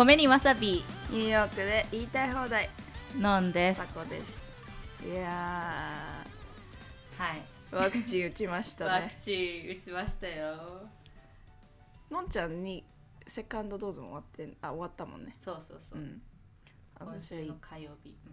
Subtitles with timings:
[0.00, 0.82] 米にわさび。
[1.10, 2.70] ニューヨークで言いたい放題。
[3.18, 3.86] のんです。
[3.86, 4.50] さこです
[5.06, 6.24] いや
[7.18, 7.42] はい。
[7.70, 10.88] ーワクチン打ちましたワねクチン打ちましたよ。
[12.10, 12.82] のんちゃんに
[13.26, 15.36] セカンドドーズも終わってんあ終わったもんね。
[15.38, 15.98] そうそうそう。
[15.98, 16.22] う、ん。
[16.98, 18.30] 今私は週の火曜日、う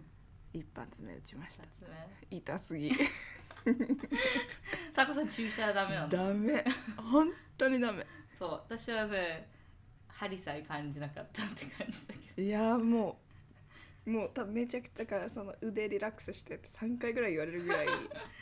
[0.56, 0.60] ん。
[0.60, 1.64] 一発目打ちました。
[2.30, 2.92] 痛すぎ。
[3.66, 3.74] 目
[4.94, 6.08] さこさん注射ダメなの？
[6.08, 6.64] ダメ。
[6.96, 7.28] 本
[7.58, 8.06] 当にダメ。
[8.30, 8.50] そう。
[8.52, 9.57] 私はね
[10.18, 13.18] 針さえ感じなかったって感じだけいやーも
[14.06, 17.86] うもう多分めちゃくちゃだからその腕リラックスしてって3回ぐらい言われるぐらい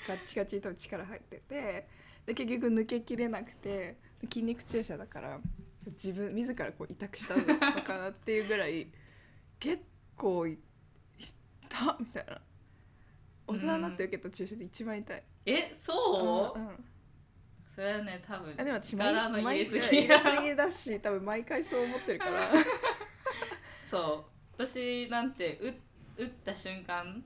[0.06, 1.86] ガッチガチに多分力入ってて
[2.24, 5.38] で結局抜けきれなくて筋肉注射だから
[5.86, 8.86] 自分自らこう痛くしたのかなっていうぐらい
[9.58, 9.82] 結
[10.16, 10.58] 構い
[11.18, 12.40] 痛っみたいな。
[13.48, 16.84] 大人になって受けた注射で一番痛い、どえそう、うんうん
[17.76, 22.42] それはね多分あでも私毎力の入毎れす回ぎ入れすぎ だし多分毎回そう思ってるから。
[23.84, 24.26] そ
[24.58, 24.64] う。
[24.64, 25.60] 私なんて
[26.16, 27.22] 打打った瞬間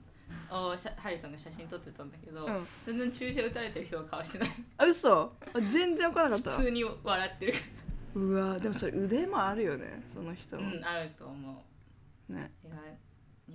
[0.50, 2.66] をシャハリーさんが写真撮ってたんだけど、うん。
[2.84, 4.48] 全然注射打たれてる人の顔してない。
[4.78, 5.32] あ嘘。
[5.54, 6.50] あ全然分からなかった。
[6.50, 7.58] 普通に笑ってるか
[8.16, 10.56] うわでもそれ腕もあるよねその人。
[10.56, 11.64] ら、の、うん、あると思
[12.28, 12.32] う。
[12.32, 12.52] ね。
[12.64, 12.74] いや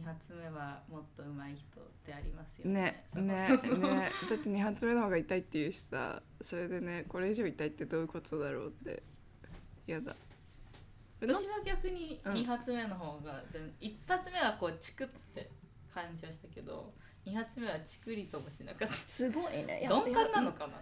[0.01, 3.21] 2発目はもっと上手い人ってありますよそうねね。
[3.23, 9.03] ねだって2発目の方が痛いっていうしさそれでねこれ以上痛いってどういうことだろうって。
[9.87, 10.15] やだ。
[11.21, 12.33] 私は逆にうん。
[12.33, 15.49] 2発目の方が全1発目はこうチクって
[15.93, 16.93] 感じはしたけど
[17.25, 19.85] 2発目はチクリともしなかっすごいね。
[19.87, 20.73] た鈍感なのかな？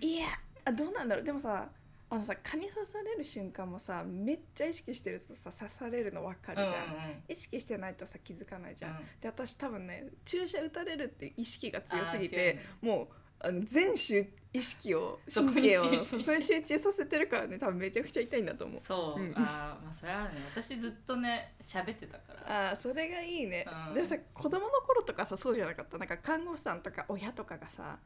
[0.00, 0.26] いや
[0.64, 1.24] あどうなんだろう。
[1.24, 1.68] でもさ
[2.08, 7.22] あのさ蚊に刺される瞬間もさめっちゃ意識してるとさ刺されるの分かるじゃん、うんうんうん。
[7.28, 8.98] 意識してないとさ気づかないじゃん、うん。
[9.20, 13.08] で私多分ね注射打たれるっていう意識が強すぎてねもう
[13.40, 18.80] あの全集意識を神経をそこに集中させてるからね多分めちゃくちゃ痛いんだと思う。
[18.80, 19.32] そう、うん。
[19.36, 20.40] あーまあそれはあるね。
[20.54, 22.70] 私ずっとね喋ってたから。
[22.70, 23.94] あーそれがいいね、うん。
[23.94, 25.98] でもさ子供の頃とかさそうじゃなかった？
[25.98, 27.98] なんか看護師さんとか親とかがさ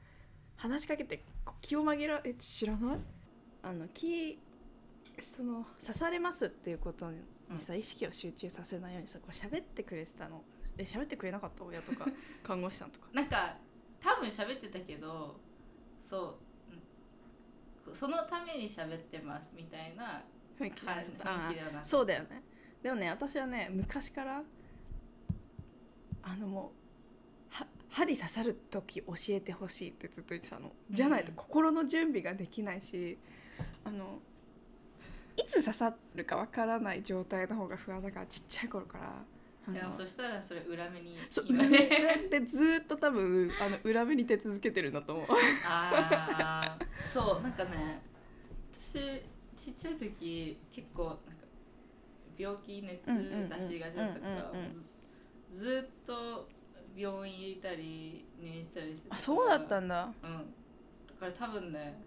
[0.57, 1.23] 話しかけて
[1.61, 2.99] 気を紛らえ知らない？
[3.63, 4.39] あの気
[5.19, 7.19] その刺されますっていうことに
[7.59, 10.43] さ、意識を集中させないようにさこう喋ってくれてたの。
[10.79, 12.07] え喋ってくれなかった親とか
[12.43, 13.09] 看護師さんとか。
[13.13, 13.57] なんか
[14.01, 15.39] 多分喋ってたけど
[16.01, 16.39] そ
[17.87, 20.25] ううんそのために喋ってますみたいな
[20.59, 21.81] 雰囲気ではな。
[21.81, 22.43] くそうだよね。
[22.83, 24.43] でもね私はね昔から
[26.23, 26.73] あのも
[27.51, 30.73] うは針刺さる時教えてほしいってずっと言ってたの。
[30.91, 31.37] じゃないとうん。
[31.37, 33.19] 心の準備ができないし
[33.85, 34.19] あの
[35.37, 39.25] いつ刺さるかわからない状態の方が不安だからちっちゃい頃から。
[39.73, 41.65] いやそしたらそれ裏目にそう今。
[41.65, 41.79] 裏目
[42.47, 45.27] ずーっと多分あの裏目に手続けてるんだと思う。
[45.67, 46.79] ああ
[47.13, 48.03] そうなんかね
[48.73, 49.23] 私
[49.57, 51.21] ちっちゃい時結構なんか
[52.37, 54.53] 病気熱出しがちだったから
[55.53, 56.49] ずずっと
[56.97, 60.13] 病院にいたり入院したりしてたあそうだったんんだ。
[60.23, 60.55] うん。
[61.07, 62.03] だから多分ね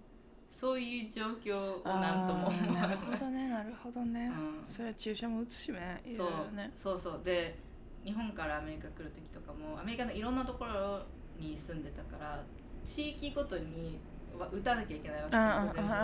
[0.53, 2.51] そういう状況をなんとも。
[2.71, 4.67] なるほどねなるほどね、うん。
[4.67, 6.29] それは注射も打つしねいそう
[6.75, 7.21] そうそう。
[7.23, 7.57] で
[8.05, 11.07] 日本からアメリカ来る時とかもアメリカのいろんなところ
[11.39, 12.43] に住んでたから
[12.85, 13.97] 地域ごとに
[14.37, 15.97] わ打たなきゃいけないわけじゃん全然違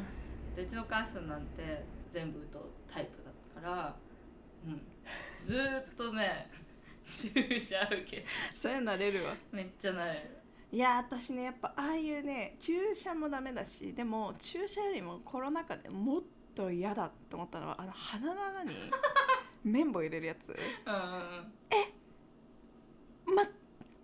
[0.00, 0.56] って。
[0.56, 3.96] でうちのお母さんなんて全部打とうタイプだったから、
[4.64, 4.82] うん、
[5.44, 6.50] ずーっとね
[7.04, 8.24] 注射受け。
[8.54, 9.36] それなれるわ。
[9.52, 10.39] めっちゃなれる
[10.72, 16.22] いや私ねやっぱああいうね注射もダメだしでも注射よりもコロナ禍でもっ
[16.54, 18.70] と嫌だと思ったのはあの鼻の穴に
[19.64, 20.48] 綿棒入れるやつ。
[20.50, 21.02] うんうん
[23.30, 23.34] うん。
[23.34, 23.42] ま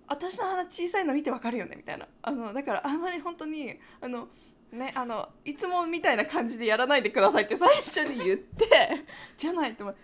[0.08, 2.06] 私の鼻小さいの見てわかるよねみたいな。
[2.22, 4.28] あのだからあんまり本当にあの
[4.72, 9.04] ねあのいつもみたいな感じでやらないでくださいって 最初に言って
[9.36, 9.94] じゃないと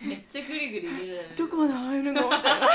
[0.00, 2.22] めっちゃグリグリどこまで入るの？
[2.24, 2.68] みたいな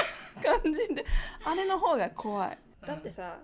[0.62, 1.06] 感じで。
[1.45, 3.39] あれの方が怖いだってさ、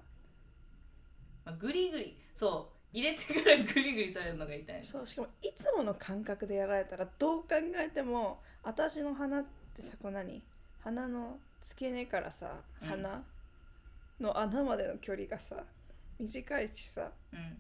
[1.45, 4.86] まあ、グリグリそう入れてからグリグリされるのが痛い。
[4.86, 9.45] そうしかもいつもの感覚でやられたらどう考えても私の鼻っ
[9.75, 10.41] てさこう何？
[10.83, 12.88] 鼻の付け根からさうん。
[12.88, 13.24] 鼻
[14.19, 15.63] の穴までの距離がさ
[16.19, 17.12] 短いしさ。
[17.31, 17.57] うん。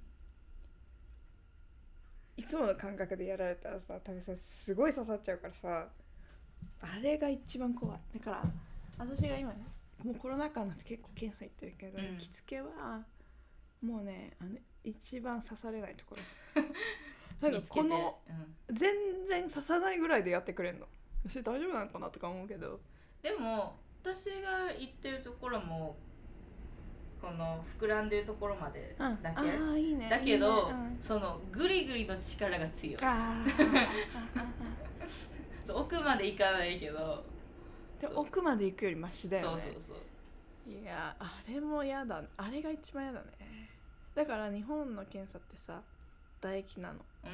[2.37, 5.87] いつもの感覚でやられたらさ多分さすごい刺さっちゃうからさ
[6.81, 7.99] あれが一番怖い。
[8.17, 8.43] だから
[8.97, 9.53] 私が今
[10.03, 12.17] もうコロナ禍になって結構検査行ってるけど、うん。
[12.17, 13.03] 着付けは
[13.81, 14.51] もうねあの
[14.83, 16.63] 一番刺されないところ。
[17.41, 18.19] なんか見つけてこの
[18.69, 18.75] うん。
[18.75, 18.93] 全
[19.27, 20.87] 然刺さないぐらいでやってくれんの。
[21.27, 22.79] それ大丈夫なのかなとか思うけど。
[23.21, 25.97] でも私が行ってるところも
[27.21, 29.21] この膨らんでるところまでうん。
[29.21, 30.09] だけ、ああいいね。
[30.09, 30.73] だけどいいね。
[30.73, 30.99] うん。
[31.03, 32.97] そのグリグリの力が強い。
[33.01, 33.87] あーあーあー
[34.35, 35.67] あー。
[35.67, 37.25] そう奥まで行かないけど
[37.99, 39.61] で奥まで行くよりマシだよね。
[39.61, 39.97] そうそうそう。
[40.69, 42.23] いやあれも嫌だ。
[42.37, 43.27] あれが一番嫌だね。
[44.15, 45.81] だから日本の検査ってさ
[46.41, 46.99] 唾液なの。
[47.25, 47.31] うん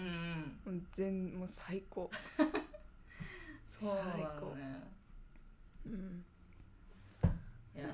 [0.68, 0.74] うん。
[0.74, 2.10] もう全もう最高。
[3.80, 4.48] そうな最高。
[4.48, 4.84] のね
[5.86, 6.26] うん。
[7.76, 7.90] いや。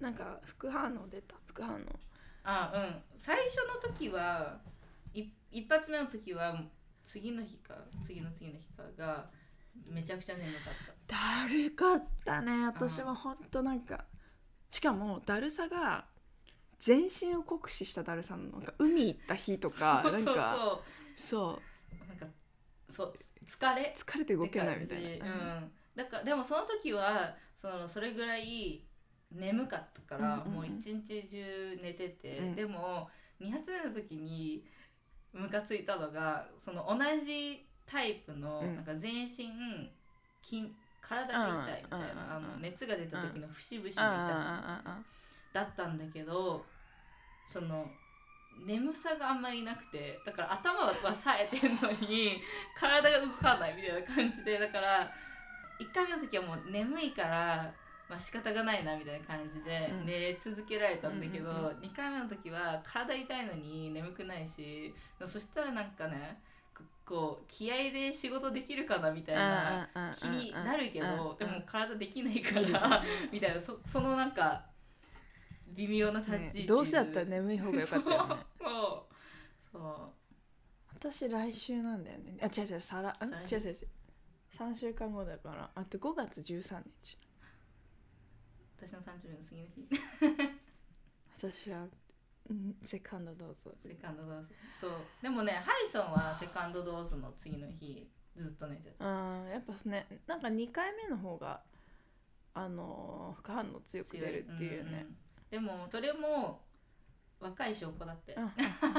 [0.00, 1.36] なんか副反応出た？
[1.46, 1.78] 副反応。
[2.44, 3.02] あうん。
[3.18, 4.60] 最初の時は
[5.14, 6.62] い一発目の時は
[7.04, 7.74] 次の日か
[8.04, 9.30] 次の次の日かが
[9.86, 11.14] めちゃくちゃ眠かった。
[11.14, 12.66] だるかったね。
[12.66, 14.04] 私はほんとなんか
[14.70, 16.06] しかもだるさが
[16.80, 20.78] 全身を酷使しただるさなのなんか海行った日とかそうそうなんか
[21.16, 21.60] そそう。
[22.04, 22.26] うなんか
[22.88, 23.14] そう
[23.46, 23.94] 疲れ？
[23.96, 25.28] 疲れて動けないみたいな、う
[25.60, 28.84] ん、だからでもその時はそのそれぐらい
[29.32, 30.52] 眠かったから、うんうんうん。
[30.52, 32.54] もう一日中寝てて、うん。
[32.54, 33.08] でも
[33.40, 34.64] 2発目の時に
[35.32, 38.76] ムカついたのがその同じタイプの、うん。
[38.76, 39.90] なんか全身
[40.42, 45.02] 筋体が痛いみたいな、あの熱が出た時の節々の痛あさ
[45.52, 46.66] だったんだけど
[47.46, 47.86] その
[48.66, 52.42] 眠さがあんまりなくてだから頭は冴えてんのに
[52.76, 55.10] 体が動かないみたいな感じでだから
[55.78, 57.74] 1回目の時はもう眠いから、
[58.08, 60.06] まあ仕方がないなみたいな感じでうん。
[60.06, 64.94] 寝続けられたんだけど、うん2回目の時は体痛いのに眠くないし
[65.26, 66.42] そしたらなんかね
[67.06, 71.16] ここう気合で仕事できるかなみたいな気になるけうん。
[71.16, 73.60] どでも体できないから みたいな。
[73.60, 74.66] そそのなんか
[75.68, 78.36] 微妙な立ち位置、ねどうせだったら眠い方が良かったよね。
[78.58, 79.16] そう。
[79.72, 80.12] そ
[80.94, 82.38] 私来週なんだよね。
[82.42, 83.88] あ違う違うさら違う違う違う。
[84.58, 85.70] 3週間後だから。
[85.74, 87.18] あと5月13日。
[88.80, 89.86] う私の誕生日の次の日。
[91.38, 91.90] 私は、うん、
[92.82, 93.72] セカンドどうぞ。
[93.82, 94.48] セカンドドーズ
[94.80, 94.90] そう。
[95.22, 99.04] でもねハリソンはセカンドドーズの次の日ずっと寝てた。
[99.04, 101.60] あーやっぱねなんか2回目の方が
[102.54, 105.16] あのー副反応強く出るっていうね、んん
[105.50, 106.60] でもそれも
[107.38, 108.32] 若い証拠だって。
[108.32, 108.36] う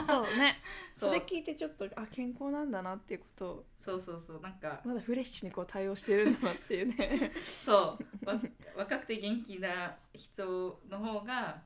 [0.03, 0.61] そうね。
[0.95, 4.41] それ聞いてちょっとあ健康なんだなっていうことをそうそうそう。
[4.41, 7.31] なんかまだフレッシュにこう対応してるんだなっていうね。
[7.41, 8.25] そう。
[8.25, 8.39] わ
[8.75, 11.63] 若くて元気な人の方が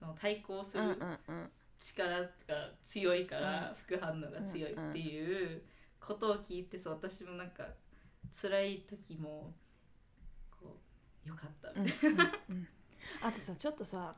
[0.00, 0.82] その対抗する
[1.78, 2.26] 力が
[2.82, 3.74] 強いからうん。
[3.74, 5.62] 副反応が強いっていう
[6.00, 7.64] ことを聞いてそう私もなんか
[8.34, 9.52] 辛い時も
[10.50, 10.78] こ
[11.26, 12.68] うよかったうんうんうん。
[13.22, 14.14] あとさちょっとさ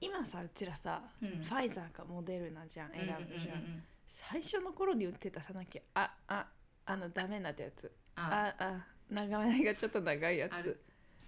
[0.00, 1.28] 今さうちらさ、うん。
[1.42, 6.46] ファイザーかモデルナじゃん選ぶじゃん,、最初の頃に売ってたさなんだっけああ
[6.86, 7.90] あのダメなってやつ。
[8.14, 8.64] ああ。
[8.64, 10.80] あ長めがちょっと長いやつ。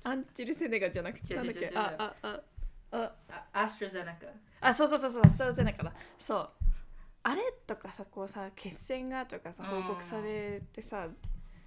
[0.04, 1.72] アンチルセネガじゃなくてなんだっけ？
[1.74, 2.40] あああ
[2.92, 3.12] あ
[3.52, 4.26] あアストラゼネカ。
[4.68, 5.92] あそうそうそうそうスタラゼネカだ。
[6.18, 6.50] そう。
[7.22, 9.82] あれとかさこうさ血栓がとかさうん。
[9.82, 11.08] 報告されてさ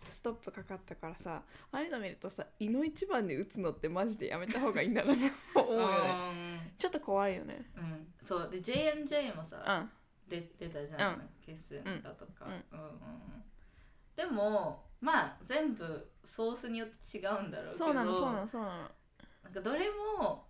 [0.09, 1.41] ストップかかったからさ
[1.71, 6.73] ああいうの見るとさ胃の一番に打つのってマジでやめた方がいいんだなって思うよね。
[6.77, 7.69] ちょっと怖いよね。
[7.77, 7.83] うん。
[7.83, 7.87] う。
[7.87, 9.89] んそうで J&J もさうん。
[10.29, 11.29] 出出たじゃん、うん。
[11.45, 12.51] 血栓だとか、うん。
[12.51, 12.99] うんうんうん。
[14.15, 17.85] でもまあ全部ソースによって違うんだろうけど。
[17.85, 18.73] そうなのそうなのそうなの。
[19.43, 20.45] なんかどれも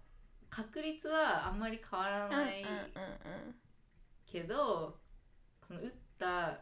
[0.55, 3.55] 確率はあんまり変わらないうんうんうん
[4.27, 4.99] けど、
[5.67, 6.59] その打った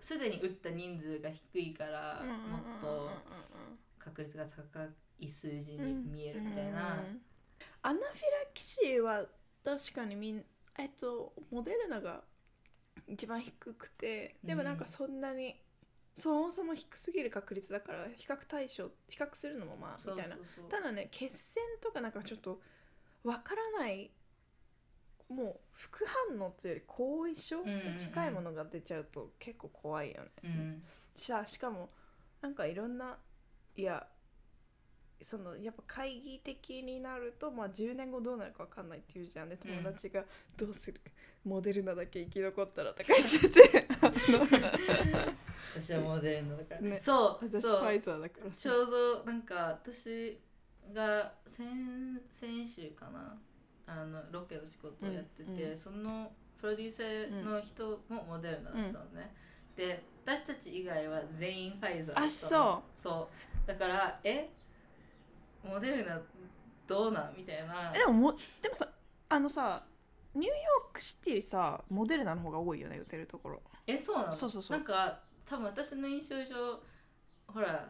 [0.00, 3.10] すでに打った人数が低いから、うんうんもっと
[3.98, 4.84] 確率が高
[5.18, 7.20] い数字に見えるみたいな、うん
[7.82, 8.10] アナフィラ
[8.52, 9.24] キシーは
[9.64, 10.44] 確かにみん
[10.76, 12.22] えっとモデルナが
[13.06, 15.54] 一番低くてでもなんかそんなに、
[16.16, 20.36] そもそも低すぎる確率だから比較対象比較するのもまあみたいな。
[20.68, 22.60] ただね血栓とかなんかちょっと
[23.24, 24.10] わからない
[25.28, 27.92] もう副反応っていうより後遺症うんうんうん。
[27.94, 30.30] に近いものが出ちゃうと結構怖いよね。
[30.44, 30.82] うん。
[31.14, 31.90] しゃしかも
[32.40, 33.18] なんかいろんな
[33.76, 34.06] いや
[35.20, 39.48] そのやっぱ会議的になると、まあ、10年後どうなるか分かんないっていうじゃん。
[39.48, 40.24] で友達が
[40.56, 41.00] 「どうする
[41.44, 43.88] モデルナだけ生き残ったら」とか言ってて。
[45.74, 47.00] 私はモデルナだから、ね。
[47.00, 48.60] そう私ファイザーだからさ。
[48.60, 50.40] ちょうどなんか私
[50.94, 51.66] が先
[52.40, 53.36] 先週かな。
[53.86, 55.76] あのロケの仕事をやってて、うんうん。
[55.76, 56.30] その
[56.60, 59.34] プロデューサーの人もモデルナだったのね、
[59.76, 63.00] で私たち以外は全員ファイザーだったそう。
[63.00, 63.28] そ
[63.64, 63.66] う。
[63.66, 64.50] だからえ？
[65.64, 66.20] モデルナ
[66.86, 67.34] どうなん？
[67.36, 67.92] みたいな。
[67.94, 68.88] えでももでもさ
[69.30, 69.84] あのさ
[70.34, 73.62] ニューヨークシティさモデルナの方が多いよね打てるところ。
[73.86, 74.32] えそうなの？
[74.34, 74.76] そうそうそう。
[74.76, 76.78] なんか多分私の印象上
[77.46, 77.88] ほら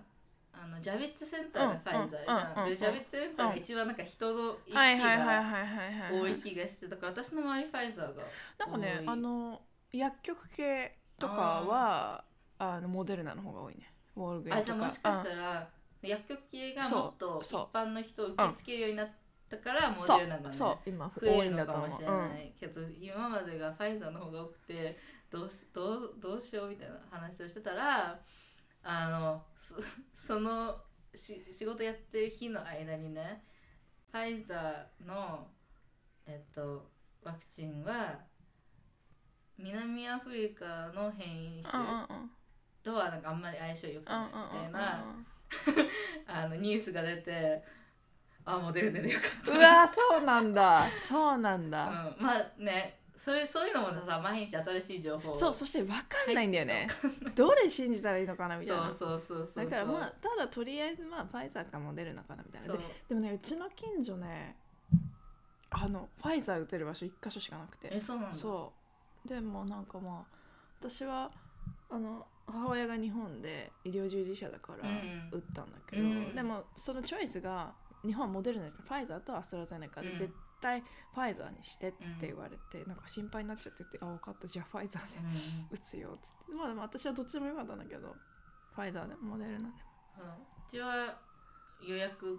[0.61, 8.23] あのジャビッツセンターがファイザーじゃん,、でジャビッツセンターが一番なんか人の行が多い気がしてだから私の周りファイザーが
[8.59, 9.61] なんかねあの
[9.93, 12.25] 薬局系とかは
[12.59, 13.93] あのモデルナの方が多いね。
[14.17, 15.69] ウォールグリーンあじゃあもしかしたら
[16.03, 19.09] 薬局系がもっと一般の人を受け付けるようになっ
[19.49, 20.79] たからモデルナがね増
[21.25, 22.53] えるのかもしれない。
[22.59, 24.99] けど、今までがファイザーの方が多くて
[25.31, 28.19] どうしどうどうしようみたいな話をしてたら
[28.91, 29.75] あのそ
[30.15, 30.81] その
[31.15, 33.45] し仕事やってる日の間にね
[34.11, 35.47] ファイザーの
[36.27, 36.91] えっと
[37.23, 38.19] ワクチンは
[39.59, 41.75] 南アフリカの変異種
[42.83, 45.05] とはなんかあんまり相性良くないみたいな
[46.27, 47.63] あのニュースが出て
[48.47, 49.53] あモデルナでよかった。
[49.53, 50.89] うわそうなんだ。
[50.97, 56.87] そうなんだ、うん、まあねそれそういうのもさ毎日新しい情報をそうそして分かんないんだよね、
[57.35, 58.89] どれ信じたらいいのかなみたいな。
[58.91, 62.73] そうそうそうそうだからまあただとりあえずまあファイザーかモデルナかなみたいな。
[62.73, 64.57] ででもねうちの近所ね
[65.71, 67.89] あのファイザー打てる場所一箇所しかなくて。
[67.93, 68.35] えそうなんだ。
[68.35, 68.73] そ
[69.25, 69.29] う。
[69.29, 70.37] でもなんかまあ
[70.81, 71.33] 私は
[71.91, 77.73] あの母親が日本で医療従事者だからうん打ったんだけど、うんでもそのチョイスが
[78.07, 80.17] 日本はモデルナじゃファイザーとアストラゼネカでうん。
[80.17, 80.83] 絶対
[81.15, 84.47] ファイザーにしてって言われて、なんか心配になっちゃっててあ分かった。
[84.47, 85.25] じゃあファイザーでうん
[85.71, 86.53] 打つよっつって。
[86.55, 88.15] まあでも私はどっちでもよかったんだけど
[88.75, 89.65] ファイザーでもモデルナで。
[89.65, 89.73] も
[90.17, 90.27] そう。
[90.27, 91.19] うちは
[91.83, 92.39] 予約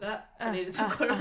[0.00, 1.16] が取れるところ。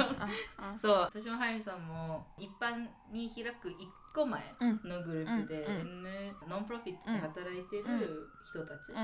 [0.77, 0.95] そう。
[1.11, 3.75] 私もハリーさんも一般に開く1
[4.13, 4.81] 個前うん。
[4.83, 8.97] のグループで、うん N ノンプロフィットで働いてる人たちうん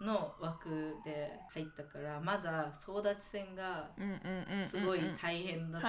[0.00, 5.88] うんの枠で入ったからまだ争奪戦がうんうんうんうんすごい大変だった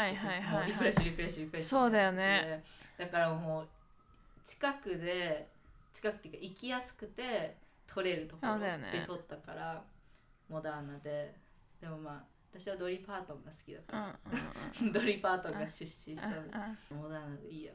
[0.52, 0.66] もう。
[0.66, 2.64] リフレッシュリフレッシュリフレッシュそうだよね。
[2.98, 3.68] だからもう
[4.46, 5.48] 近くで
[5.94, 8.68] 近くっていうか行きやすくて取れるところで
[9.06, 9.84] 取ったから、
[10.50, 11.34] モダーナで。
[11.82, 12.24] でもまあ
[12.54, 16.28] 私はドリ・パートンが好きだかうんうんら、 ドリ・パートンが出資した
[16.96, 17.74] モダーナでいいや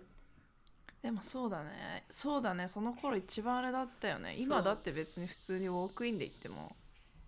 [1.03, 2.05] でもそうだね。
[2.11, 2.69] そうだね。
[2.69, 4.37] その頃一番あれだったよね。
[4.39, 6.77] 今だって別に普通にウォークインで行っても。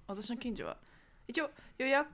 [0.07, 0.77] 私の近所は。
[1.27, 2.09] 一応予約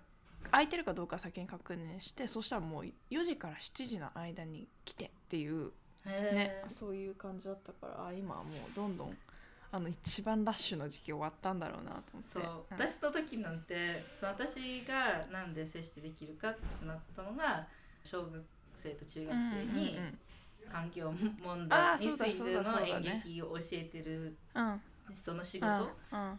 [0.51, 5.73] 空いてるかどうか先に確認してそしたらもう4時から7時の間に来てっていう。
[6.07, 6.63] へね。
[6.65, 9.17] えそういう感じだったからあ今はもうどんどん
[9.71, 12.31] あの一番ラッシュの時期終わったんだろうなと思って。
[12.33, 12.47] そう、ん。
[12.71, 17.67] 私の時なんてその私がなんで接種できるかってなったのが
[18.03, 18.43] 小学
[18.75, 19.99] 生と中学生に
[20.71, 21.13] 環境
[21.43, 24.37] 問題についての演劇を教えてる
[25.13, 25.67] その仕事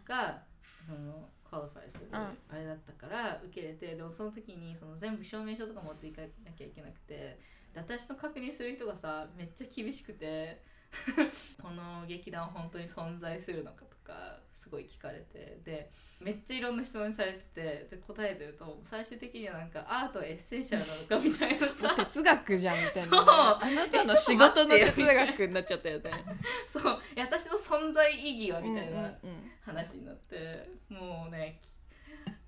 [0.04, 0.42] が
[0.86, 2.16] その qualify するうん。
[2.16, 7.38] あれだったから受けれてでもその時にその全部証明書とか持っていかなきゃいけなくてで
[7.76, 10.62] 私の確認する人がさめっちゃ厳しくて
[11.62, 15.90] この劇団は本当に存在するのかとかすごい聞かれてで
[16.20, 21.96] めっちゃいろんな質問されててで答えてると最終的にはなんかアートは essential なのかみたいなさ。
[21.96, 23.02] 哲学じゃんみたいな。
[23.02, 23.24] ね、そう。
[23.26, 26.10] あなたの仕事の哲学になっちゃったよね。
[26.68, 27.00] そう。
[27.16, 29.50] 私の存在意義はみたいなうんうんうん。
[29.62, 31.71] 話になってもうねき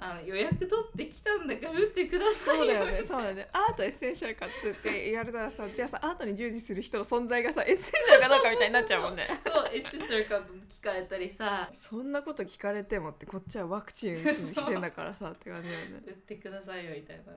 [0.04, 3.02] あの予約取ってきたんだから打ってくださいそうだよね。
[3.02, 3.48] そうだよね。
[3.54, 11.70] アート essential かっつって言われたらさじゃあさアートに従事する人の存在がさ essential かどうかみたいになっちゃうもんねそう essentialかと聞かれたりさ。
[11.72, 16.02] そんなこと聞かれてもってこっちはワクチン打ちに来てんだからさって感じだよね。
[16.06, 17.32] 打ってくださいよみたいな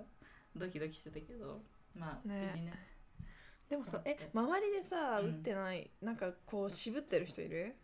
[0.57, 1.62] ドキドキしてたけど。
[1.95, 2.50] まあ、ね。
[2.51, 2.74] 無事ね。
[3.69, 5.27] でもさえ周りでさうん。
[5.27, 7.75] 打ってない、なんかこう渋ってる人いる？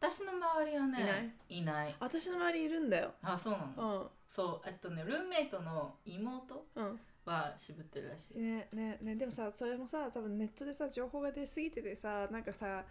[0.00, 1.96] 私の周りはねいない。
[1.98, 3.14] 私の周りいるんだよ。
[3.20, 7.00] あそうなの、うんそうえっとねルームメイトの妹うん。
[7.24, 12.84] は渋ってるらしい、ねねねでもさそれもさ多分ネットでさ情報が出過ぎててさなんかさ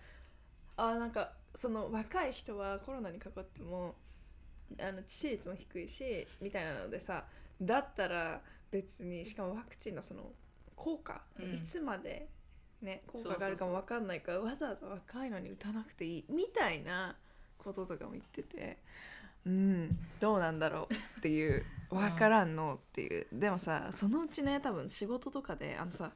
[0.78, 3.96] あなんかその若い人はコロナにかかっても
[4.80, 7.26] あの致死率も低いしみたいなのでさ
[7.62, 8.42] だったら
[8.72, 10.32] 別にしかもワクチンのその
[10.76, 11.54] 効果、うん。
[11.54, 12.30] いつまで
[12.82, 13.36] ね効そうそうそう。
[13.36, 17.16] 果があるかも分かんないからわざわざ若いのに打たなくていいみたいな
[17.58, 18.78] こととかも言ってて
[19.48, 26.12] うんどうなんだろうっていう分からんのっていう、でもさそのうちね多分仕事とかであのさ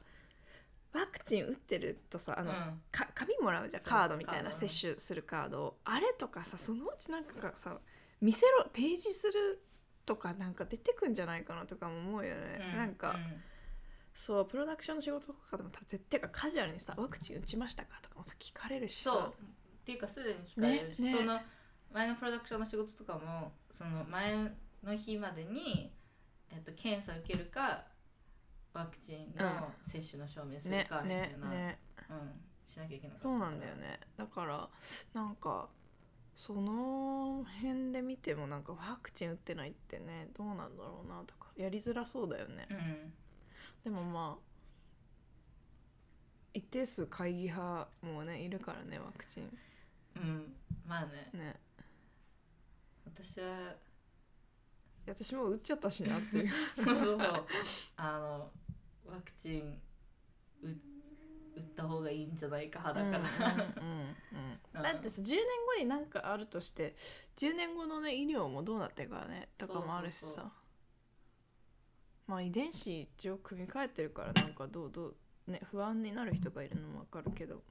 [0.92, 2.56] ワクチン打ってるとさあの、うん。
[2.90, 5.76] か紙もらうじゃんカードみたいな接種するカード。
[5.84, 7.78] あれとかさそのうちなんかさ
[8.20, 9.62] 見せろ提示する
[10.04, 13.42] とかなんか出てくんじゃないかなとかも思うよね、うなんか、うん。
[14.14, 19.10] そうプロダクションの仕事とかでも多分絶対かカジュアルにさワクチン打ちましたかとかもさ聞かれるしさ。
[19.10, 19.34] そう。
[19.82, 21.18] っていうかすでに聞かれるし、ねね。
[21.18, 21.40] その
[21.92, 24.34] 前のプロダクションの仕事とかもその前
[24.82, 25.92] の日までに、
[26.50, 27.84] えっと、検査受けるか
[28.72, 31.56] ワクチンの接種の証明するねかみたいな、ね。
[31.56, 31.78] ね
[32.10, 34.00] うん、しなきゃいけなかったそうなんだよね。
[34.16, 34.68] だから
[35.12, 35.68] なんか
[36.34, 42.66] その辺で見てもなんかワクチン打ってないってねどうなんだろうなとかやりづらそうだよね。
[42.70, 43.12] うん。
[43.84, 44.52] でもまあ
[46.54, 49.58] 一定数会議派もねいるからねワクチン。
[50.16, 50.54] うん。
[50.86, 51.30] まあね。
[51.34, 51.60] ね
[53.14, 53.74] 私は。
[55.06, 56.48] 私も打っちゃったしなっていう。
[56.76, 57.18] そうそうそう。
[57.96, 58.50] あの
[59.04, 59.80] ワクチン
[60.62, 60.68] 打
[61.56, 64.16] 打った方がいいんじゃないか派だから、うんうんうん
[64.76, 64.82] うん。
[64.82, 65.38] だってさ10年
[65.76, 66.94] 後になんかあるとして
[67.36, 69.48] 10年後のね医療もどうなってるからね。
[69.58, 70.50] とかもあるしさ。
[72.28, 75.06] まあ遺伝子一応組み替えてるからなんかどうど
[75.48, 77.62] うね不安になる人がいるのもわかるけど。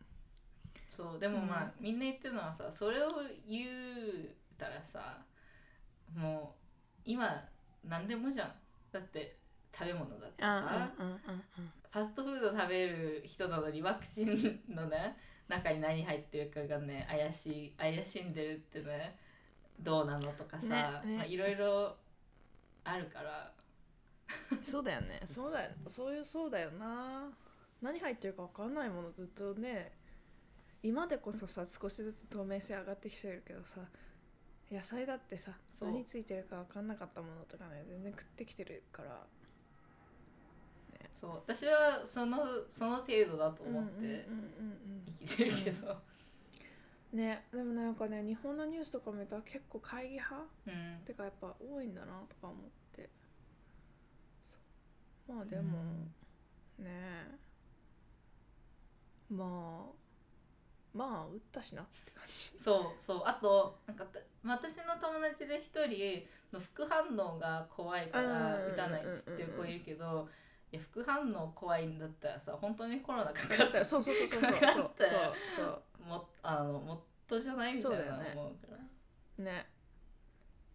[0.89, 3.12] そうでもまあ、みんな言ってるのはさそれを
[3.48, 5.24] 言うたらさ
[6.15, 7.43] もう今
[7.83, 8.53] 何でもじゃん。
[8.91, 9.37] だって
[9.73, 10.91] 食べ物だってさ。
[10.97, 11.21] うんうんうん
[11.91, 15.17] ファストフード食べる人なのにワクチンのね
[15.49, 19.17] 中に何入ってるかがね怪しい怪しんでるってね
[19.77, 21.17] どうなのとかさ、ねね。
[21.17, 21.97] まあ、いろいろ
[22.85, 23.51] あるから。
[24.51, 25.21] うんそうだよね。
[25.25, 27.29] そうだよそういうそうだよな。
[27.81, 29.11] 何入ってるか分かんないもの。
[29.11, 29.91] ずっとね
[30.81, 33.81] 今でこそさ少しずつ透明性上がってきてるけどさ
[34.71, 35.89] 野菜だってさそう。
[35.89, 39.27] 何ついてるか分かんなかったものとかね全然食ってきてるから。
[41.19, 41.31] そう。
[41.47, 45.97] 私はそのその程度だと思ってうんうんうんうん生きてるけど、
[47.13, 47.19] うん。
[47.19, 50.35] ねでもなんかね日本のニュースとか見たら結構会議派
[50.67, 51.05] うん。
[51.05, 52.55] てかやっぱ多いんだなとか思っ
[52.95, 53.09] て。
[54.41, 54.57] そ
[55.33, 55.35] う。
[55.35, 55.61] まあでも、
[56.79, 56.85] ね。
[56.87, 57.25] え
[59.29, 60.00] まあ
[60.93, 62.33] まあ打ったしなって感じ。
[62.60, 63.21] そうそう。
[63.25, 70.27] あとなんかた私の友達で一人の副反応が怖いからうん打たないっつってる子いるけど
[70.71, 78.31] いや副反応怖いんだったらさ本当にコロナかかっだったらそうそうそうそうそうそうそうそもあのもっとじゃないみたいなそうだよね。
[78.36, 78.77] 思うから。
[79.39, 79.69] うね。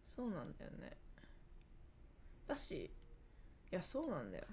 [0.04, 0.96] そうなんだよね。
[2.46, 2.90] だしい
[3.74, 4.44] やそうなんだよ。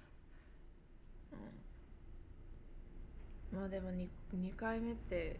[3.53, 3.60] うん。
[3.60, 5.39] まあでも 2, 2回目って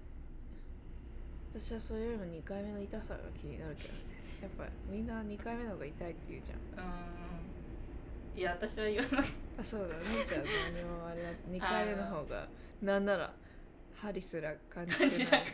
[1.54, 4.00] 私はそれよりも2回目の痛さが気になるけどね。
[4.42, 6.86] やっぱみんな2回目の方が痛いって言うじゃん。
[6.86, 8.40] うん。
[8.40, 9.30] いや私は言わない。
[9.60, 9.94] あそうだね。
[10.26, 10.42] じゃあ
[10.74, 12.48] 何もあれだ2回目の方が
[12.82, 13.34] なんなら
[13.96, 15.16] 針すら感じてない。
[15.16, 15.46] っ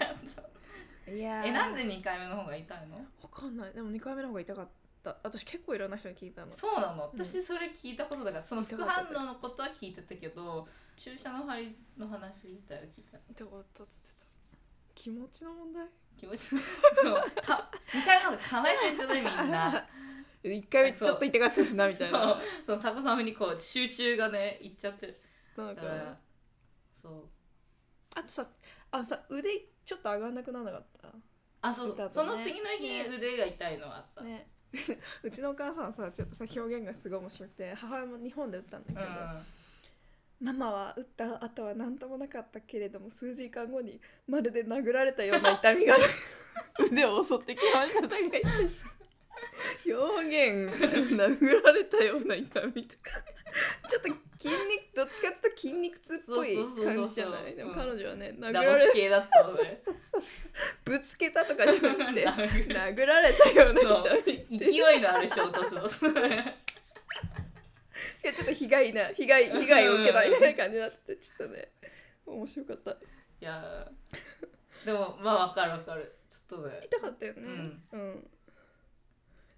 [1.05, 1.11] た。
[1.11, 1.45] いやー。
[1.47, 2.95] えなんで2回目の方が痛いの？
[3.21, 3.73] わかんない。
[3.73, 4.67] でも2回目の方が痛かっ
[5.03, 5.17] た。
[5.23, 6.51] 私結構いろんな人に聞いたの。
[6.51, 7.11] そうなの。
[7.13, 7.19] うん。
[7.19, 13.21] 私それ聞いたことだからその副反応のことは聞いてたけど注射の針の話自体は聞いてない。
[13.31, 14.18] 痛かったっつってた
[14.99, 15.85] 気持ちの問題？
[16.19, 16.59] 気持ちそう
[17.41, 19.17] か2回目の方がかわいそうじゃない？
[19.43, 19.85] みんな。
[20.43, 25.21] 1回目ちょっと痛かったしなみたいそうなそのサコさんにこう集中がねいっちゃってる
[25.55, 26.17] なんかだから
[27.01, 27.23] そう。
[28.15, 28.47] あとさ
[28.91, 29.49] あさ腕
[29.85, 31.07] ちょっと上がんなくならなかった？
[31.61, 32.09] あそうそう、ね。
[32.11, 33.05] その次の日、ね。
[33.07, 34.47] 腕が痛いのはあった、ね。
[35.23, 39.01] うちのお母さんさちょっとさ表現がすごい面白くて母親も日本で打ったんだけど、
[40.41, 45.95] ママは打った後は何ともなかったけれども数時間後にまるで殴られたような痛みが。
[46.79, 48.41] 腕を襲ってきましたとか言って。
[49.91, 50.71] 表現
[51.11, 53.11] 殴られたような痛みとか。
[53.89, 57.55] ちょっと筋肉どっちかっていうと筋肉痛っぽい感じじゃない？
[57.55, 59.77] でもうん彼女はね殴ダられブ系だったのね。
[60.85, 62.25] ぶつけたとかじゃなくて
[62.71, 63.49] 殴られた。
[63.51, 65.89] ような痛み勢いのある衝突を
[68.23, 71.69] いやちょっと被害な被害被害を受けたみたいな感じになっててちょっとね。
[72.25, 72.91] 面白かった。
[72.91, 72.95] い
[73.41, 74.85] やー。
[74.85, 76.15] でもまあわかるわかる。
[76.29, 76.81] ちょっとね。
[76.85, 77.41] 痛かったよね。
[77.91, 78.29] うん、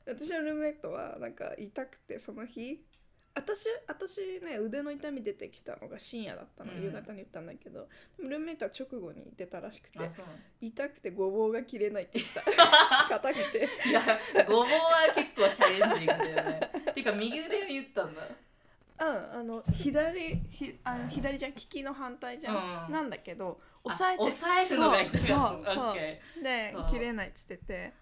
[0.08, 2.84] 私のルームメイトはなんか痛くてその日
[3.34, 6.84] 私私ね腕の痛み出てきたのが深夜だったの、うん。
[6.84, 7.88] 夕方に言ったんだけど。
[8.18, 10.40] でもルームメイトは直後に出たらしくてあそうなの。
[10.60, 13.08] 痛くてごぼうが切れないって言ってた。
[13.10, 13.70] 硬くて。
[13.90, 14.02] いや
[14.46, 14.68] ごぼうは
[15.16, 16.72] 結構チャレンジングだよね。
[16.94, 18.22] てか右腕に言ったんだ。
[18.24, 22.92] うんあの左ひあの左じゃん利きの反対じゃん、うん。
[22.92, 26.90] なんだけど押さえてあ押さえるのが痛かったそうそう オッケでそう。
[26.92, 27.94] 切れないっつってて。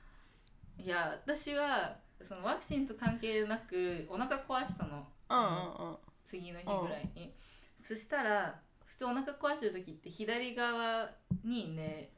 [0.80, 5.98] ーいや私はそのワクチンと関係なくお腹壊したのうんうんうん。
[6.24, 7.34] 次の日ぐらいに、
[7.78, 11.10] そしたら普通お腹壊してる時って左側
[11.44, 12.10] に寝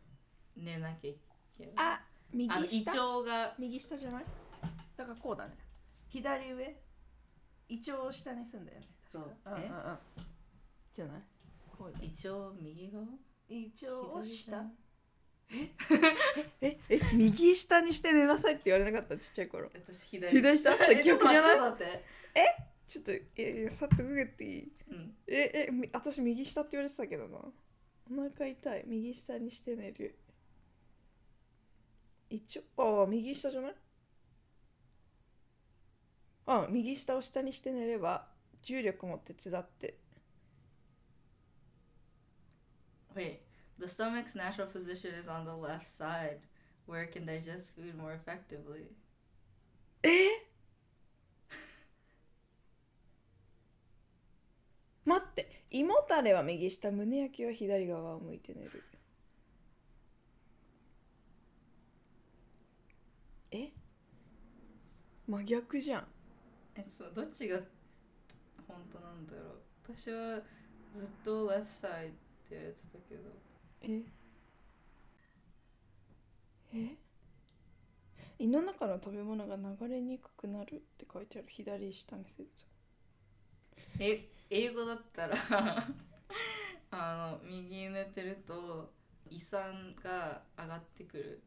[0.57, 1.15] 寝なきゃい
[1.57, 1.73] けない。
[1.77, 2.01] あ
[2.33, 3.55] 右あの胃下腸が。
[3.59, 4.25] 右下じゃない？
[4.97, 5.51] だからこうだね。
[6.09, 6.75] 左上？
[7.69, 8.85] 胃腸を下にすんだよね。
[9.09, 9.37] そう。
[9.45, 9.63] うんうんうん。
[9.63, 9.67] え
[10.93, 11.21] じゃない？
[11.77, 13.05] こうだ胃腸右側？
[13.49, 14.65] 胃腸を左下側。
[16.61, 16.79] え？
[16.89, 16.99] え？
[17.13, 19.17] 右下にして寝なさいって言われなかった？
[19.17, 19.69] ちっちゃい頃。
[19.73, 20.31] 私左。
[20.31, 20.71] 左下？
[20.77, 21.57] それ逆じゃない？
[21.57, 22.05] ちょっと待って
[22.91, 30.19] ちょっとえさっとググっていいうんええみ私右下って言われてたけどなお腹痛い右下にして寝る
[32.29, 33.75] 一応ああ右下じゃない
[36.47, 38.27] あ右下を下にして寝れば
[38.61, 39.95] 重力も手伝って
[43.15, 43.39] Wait,
[43.79, 46.39] the stomach's natural position is on the left side,
[46.85, 48.87] where it can digest food more effectively.
[55.71, 58.83] 胃もたれは右下胸焼きは左側を向いて寝る。
[63.51, 63.71] え？
[65.27, 66.07] 真逆じゃん。
[66.75, 67.57] えそうどっちが
[68.67, 69.61] 本当なんだろう。
[69.95, 70.41] 私は
[70.93, 72.11] ずっと left side っ
[72.49, 73.21] てやつだけど。
[73.83, 74.03] え？
[76.73, 76.97] え？
[78.39, 81.47] 胃の中の食べ物が流れにくくなるって書いてある。
[81.49, 82.49] 左下にする
[83.97, 84.27] とえ？
[84.53, 85.37] 英語だったら
[86.91, 88.93] あの右に寝てると
[89.29, 91.41] 胃酸が上がってくる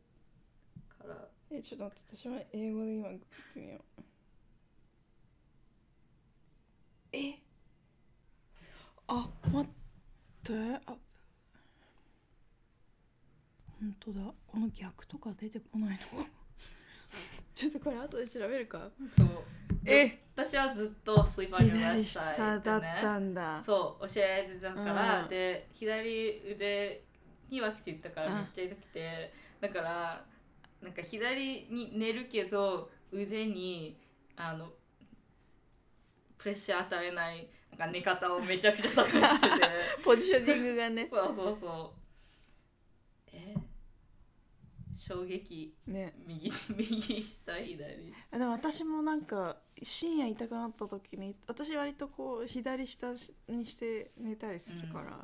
[0.89, 1.29] から。
[1.51, 3.21] えちょっと待って私は英語で今言っ
[3.53, 4.03] てみよう。
[7.13, 7.39] え？
[9.07, 9.73] あ待っ
[10.43, 10.81] て。
[10.87, 10.97] あ。
[13.79, 14.35] 本当だ。
[14.47, 16.44] この逆とか出てこないのか。
[17.55, 18.91] ちょっとこれ後で調べるか。
[19.17, 19.29] そう。
[19.85, 20.21] え。
[20.37, 23.63] 私はずっと sleep on your 左 left 下 side だったんだ。
[23.63, 25.29] そう教えられてたから、うん。
[25.29, 27.05] で左腕
[27.49, 30.25] にワクチン打ったからめっちゃ痛くて、だから
[30.83, 33.97] なんか左に寝るけど腕に
[34.37, 34.69] あの
[36.37, 39.67] プレッシャー与えないなんか寝方をめちゃくちゃ探してて。
[40.05, 41.09] ポジショニングがね。
[41.09, 43.55] そうそうそうえ
[45.07, 45.75] 衝撃。
[45.87, 46.15] ね。
[46.27, 53.13] 右右下左あでも私もなんか深夜痛くなった時に私割とこう左下
[53.49, 55.19] にして寝たりするから、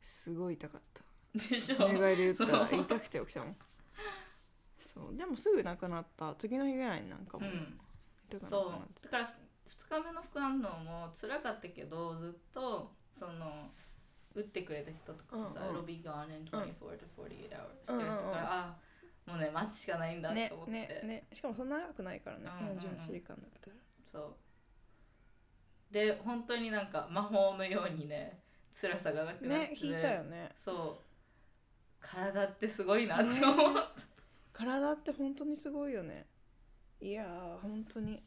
[0.00, 1.02] すごい痛かった。
[1.50, 1.88] でしょ？
[1.88, 3.56] 寝返り打ったら痛くて起きたもん。
[4.78, 5.16] そう。
[5.16, 6.34] でもすぐなくなった。
[6.36, 7.80] 次の日ぐらいになんかもううん。
[8.28, 9.02] 痛くなくそう。
[9.04, 9.34] だから
[9.68, 13.70] 2日目の副反応も辛かったけどずっとその
[14.34, 18.76] 打ってくれた人とかもさうんうん「It'll be gone in 24 to 48 hours」って言うんうんうんからあ
[19.28, 21.24] もうね待つしかないんだってね思って、ねね。
[21.32, 22.78] しかもそんな長くないからね、うんうんうん。
[22.78, 23.76] 48時間だったら。
[24.10, 24.18] そ
[25.90, 25.92] う。
[25.92, 28.40] で本当になんか魔法のようにね
[28.72, 29.74] 辛さがなくなってね。
[29.78, 30.50] 引いたよね。
[30.56, 31.04] そう。
[32.00, 33.56] 体ってすごいなって思う、
[34.52, 36.26] 体って本当にすごいよね。
[37.00, 38.22] いやー本当に。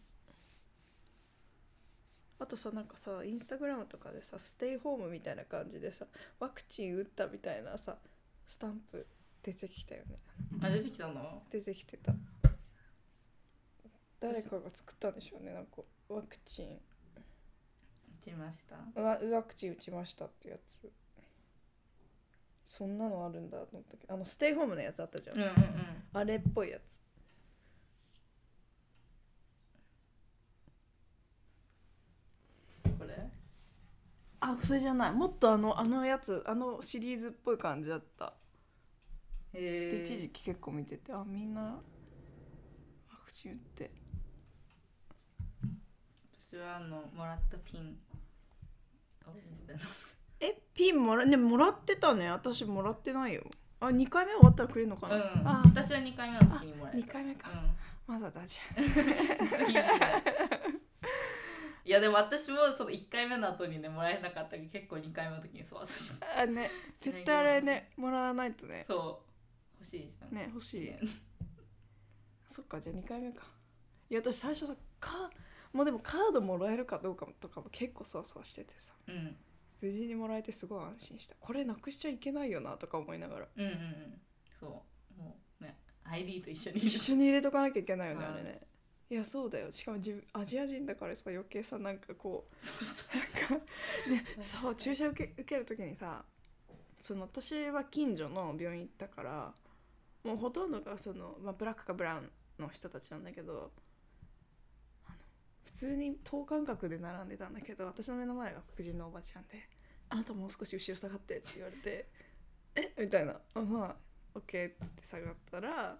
[2.37, 6.05] あとさなんかさインスタグラムとかでさステイホームみたいな感じでさ
[6.39, 7.97] ワクチン打ったみたいなさ
[8.47, 9.05] スタンプ
[9.43, 10.17] 出てきたよね。
[10.61, 11.41] あ出てきたの？
[11.49, 12.13] 出てきてた。
[14.19, 16.67] 誰かが作ったんでしょうねなんかワクチン。
[16.67, 19.01] 打ちました？
[19.01, 20.91] ワワクチン打ちましたってやつ。
[22.63, 25.55] そんなのあるんだと思ったけどあのステイホームのやつあったじゃん、うんうんうん。
[26.13, 27.01] あれっぽいやつ。
[32.99, 33.27] これ？
[34.39, 35.11] あそれじゃない。
[35.13, 38.33] もっとあのあのやつあのシリーズっぽい感じだった
[39.53, 41.79] で一時期結構見ててあみんなワ
[43.25, 43.91] クチン打って。
[46.53, 47.97] 私はあのもらったピン
[49.25, 50.07] をインスタに載せ
[50.41, 52.29] えピンもらねもらってたね。
[52.29, 53.43] 私もらってないよ。
[53.79, 55.21] あ2回目終わったらくれるのかな、うん。
[55.47, 55.61] あ。
[55.65, 58.13] 私は2回目の時にもらえ2た回目か、うん。
[58.13, 58.57] まだだじ
[59.55, 59.99] 次ぐらい
[61.83, 66.13] いやでも私もその1回目の後にねもらえなかったけど結構2回目の時にそう私。
[66.35, 66.69] ゃんあね。
[66.99, 68.83] 絶対あれねもらわないとね。
[68.85, 69.30] そう
[69.81, 70.35] 欲しいじゃん。
[70.35, 70.81] ね欲しい。
[70.81, 70.99] ね。
[72.49, 73.43] そっかじゃあ2回目か。
[74.09, 75.31] いや私最初さか
[75.73, 78.93] もうでもカードもらえるかどうかとかも結構そわそわしててさ。
[79.07, 79.35] うん。
[79.81, 81.35] 無事にもらえてすごい安心した。
[81.39, 83.47] これなくしちゃいけないよなとか思いながら。
[83.55, 84.21] うんうんうん。
[84.59, 84.83] そ
[85.17, 85.21] う。
[85.21, 86.79] もうね ID と一緒に。
[86.79, 88.61] 一緒に入れとかなきゃいけないよね、うんあれね。
[89.09, 89.71] いやそうだよ。
[89.71, 93.65] しかも自分アジア人だからさ余計さなんかこうそうそなんか
[94.07, 96.23] で そう注射受け受ける時にさ
[96.99, 99.53] その私は近所の病院行ったから
[100.23, 102.31] もうほとんどがその、まあ、ブラックかブラウン
[102.61, 103.71] の人たちなんだけど
[105.65, 109.67] 普通に等間隔で並んでたんだけど私の目の前が黒人のおばちゃんで
[110.09, 112.07] 「あなたもう少し後ろ下がって」って言われて
[112.75, 112.93] 「え？
[112.99, 115.97] みたいな「あまあ OK」っつって下がったら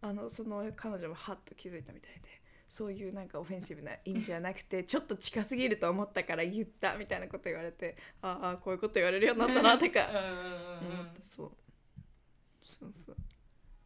[0.00, 2.42] あのその彼女もハッと気づいたみたいで。
[2.72, 10.08] そういうなんかオフェンシブな意味じゃなくてちょっと近すぎると思ったから言ったみたいなこと言われてああこういうこと言われるようになったなってか
[10.80, 11.22] 思った。
[11.22, 11.52] そう。
[12.64, 13.16] そうそう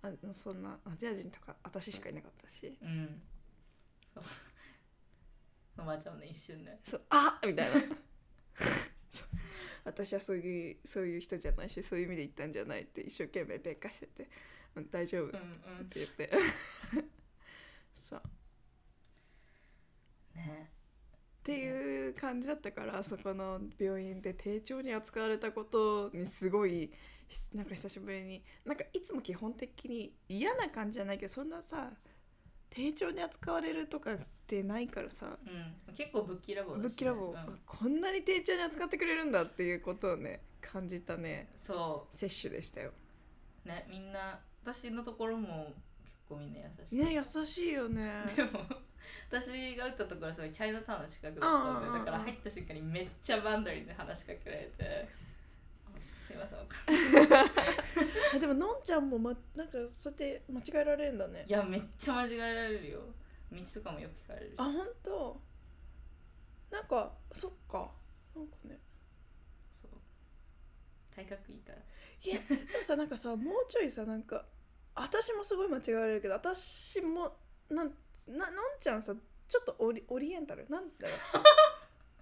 [0.07, 2.79] あそんなアジア人とか私しかいなかったし。
[2.83, 3.23] うん。
[4.14, 4.25] そう。
[5.79, 6.81] おばあちゃんもね一瞬ね。
[6.85, 7.81] そうあみたいな。
[9.11, 9.29] そう。
[9.85, 14.29] 私はそういうそういう人じゃないしそういう意味で言ったんじゃないって一生懸命弁解してて。
[14.77, 15.88] うん大丈夫っうんうん。
[15.88, 16.31] て言って。
[17.95, 18.23] そう。
[20.35, 20.71] ね。
[21.40, 26.92] っていう感じだったからそこの病院で丁重に扱われたことにすごい
[27.55, 28.43] なんか久しぶりに。
[28.65, 31.91] なんかいつも基本的に嫌な感じじゃないけどそんなさ
[32.71, 35.39] 丁重に扱われるとかってないからさ。
[35.89, 36.89] うん、結構ぶっきらぼうだしね。
[36.89, 37.59] ぶっきらぼう、うん。
[37.65, 41.49] こんなに丁重に扱ってくれるんだっていうことをね感じたね。
[41.61, 42.93] そ摂取でしたよ。
[43.65, 45.73] うねみんな私のところも
[46.05, 46.97] 結構みんな優しい。
[46.97, 48.25] ね優しいよね。
[48.37, 48.51] でも
[49.31, 55.09] 私が打ったところはすごいチャイナタウンの近くだったんでだから入った瞬間にめっちゃバンダリーで話しかけられて
[56.37, 56.94] 「すいませんわかん。
[57.31, 57.75] ない
[58.35, 61.44] あでものんちゃんも、ま、なんかそうやって間違えられるんだね。
[61.46, 63.01] いやめっちゃ間違えられるよ。
[63.53, 64.55] 道とかもよく聞かれるし。
[64.59, 65.40] あ本当？
[66.70, 67.90] なんかそっか。
[68.35, 68.79] なんかね。
[69.81, 69.90] そう。
[71.14, 71.79] 体格いいから。
[71.79, 74.44] いやでもさなんかさもうちょいさなんか
[74.94, 77.37] 私もすごい間違えられるけど私も
[77.70, 77.92] なん
[78.29, 79.14] なのんちゃんさ
[79.49, 80.66] ちょっとオリオリエンタル？
[80.68, 81.14] なんだろ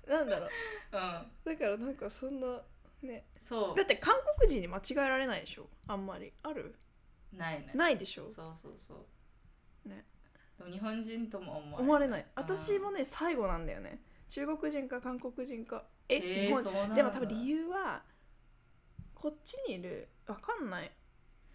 [0.07, 0.11] う。
[0.11, 0.51] なんだろう。
[0.93, 1.01] うん。
[1.45, 2.61] だからなんかそんな
[3.05, 3.27] ね。
[3.41, 3.77] そう。
[3.77, 5.69] だって韓国人に間違えられないでしょ？
[5.87, 6.33] あんまり。
[6.43, 6.75] ある？
[7.33, 7.73] ないね。
[7.75, 8.31] ないでしょ？
[8.31, 9.07] そうそうそ
[9.87, 9.89] う。
[9.89, 10.05] ね。
[10.59, 12.21] でも日本人とも思われ思われない。
[12.21, 12.27] うん。
[12.37, 14.01] 私もね最後なんだよね。
[14.29, 15.85] 中国人か韓国人か。
[16.09, 16.95] え、へー日本。
[16.95, 18.03] でも多分理由は
[19.15, 20.09] こっちにいる。
[20.27, 20.91] わかんない。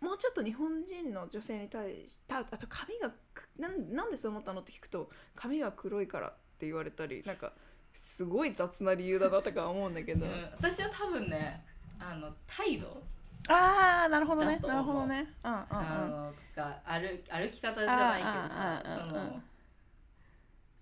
[0.02, 7.52] もうちょっと日本人の女性に対してあと髪がくなんなんでそう思ったのって聞くと髪が黒いからって言われたりなんか
[8.00, 11.64] すごい雑な理由だなとか思うんだけど、うん、私は多分ね
[12.00, 13.02] あの態度。
[13.50, 14.58] ああなるほどね。
[14.66, 15.28] なるほどね。
[15.44, 15.66] うんうんうん。
[15.70, 18.84] あのとか歩歩き方じゃないけどさ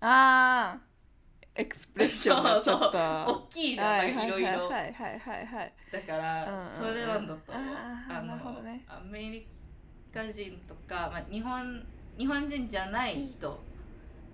[0.00, 0.78] あーあ
[1.56, 2.86] エクスプレッションがちょっと。
[2.92, 4.42] 大きいじゃん、はいなんかいろい。
[4.42, 5.72] ろはいはいはいはいはい。
[5.92, 7.74] だから、それなんだと思う。
[7.74, 8.84] あーなるほどね。
[8.86, 9.48] アメリ
[10.14, 11.84] カ人とか、まあ、日本
[12.16, 13.60] 日本人じゃない人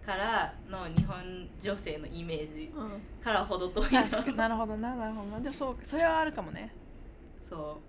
[0.04, 3.00] からの日本女性のイメージうん。
[3.22, 4.36] からほど遠いな確かに。
[4.36, 5.40] なるほどななるほどな。
[5.40, 6.74] でもそうそれはあるかもね。
[7.48, 7.80] そ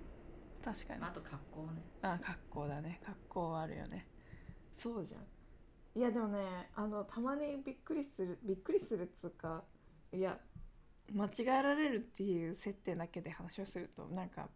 [0.63, 1.03] 確かに。
[1.03, 1.81] あ、あと格好ね。
[2.01, 2.99] あ格好だね。
[3.05, 4.07] 格好はあるよね。
[4.71, 5.21] そうじゃん。
[5.97, 9.63] いやでもねあのたまにびっくりするびっくりするっつうか
[10.11, 10.37] いや
[11.13, 14.49] 間違えられるっていう設定だけで話をするとなんか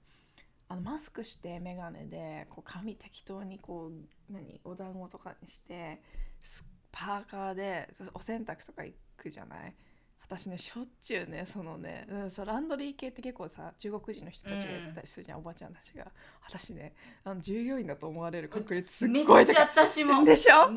[0.67, 6.01] あのマスクして眼鏡でこう髪適当にこう何お団子とかにして
[6.41, 9.75] すパーカーでお洗濯とか行くじゃない？
[10.21, 16.05] 私ねしょっちゅうねそのねうんそうランドリー系って結構さ中国人の人たちがやってたりするじゃん、おばちゃんたちが。
[16.45, 19.45] 私ねあの従業員だと思われる確率すっめっごい。
[19.45, 20.69] 高ちゃ私もいでしょ？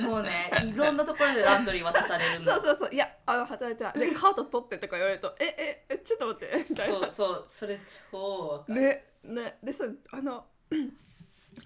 [0.00, 2.44] もうねいろんなところでランドリー渡されるの。
[2.50, 2.94] そうそうそう。
[2.94, 3.92] いやあの働いてた。
[3.98, 6.66] でカード取ってとか言われるとえええちょっと待って。
[6.70, 6.94] みたいな。
[6.94, 7.78] そうそうそれ
[8.10, 9.58] 超ねね。
[9.62, 10.46] でさあの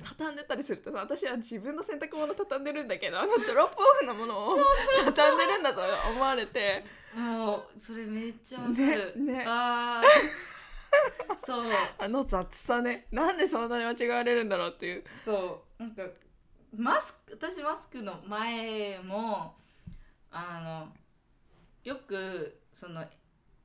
[0.02, 4.56] 畳んでたりするとさ私は自分の洗濯物畳んでるんだけどあのドロップオフのものを
[5.04, 6.84] 畳んでるんだと思われて。
[7.14, 9.44] もうそれめっちゃわかる、ねね。
[9.46, 11.46] あー。
[11.46, 11.64] そう。
[11.98, 13.06] あの雑さね。
[13.10, 15.04] なんでそんなに間違われるんだろうっていう。
[15.24, 15.82] そう。
[15.82, 16.02] なんか
[16.76, 19.54] マスク私マスクの前も
[20.30, 20.92] あの
[21.84, 23.04] よくその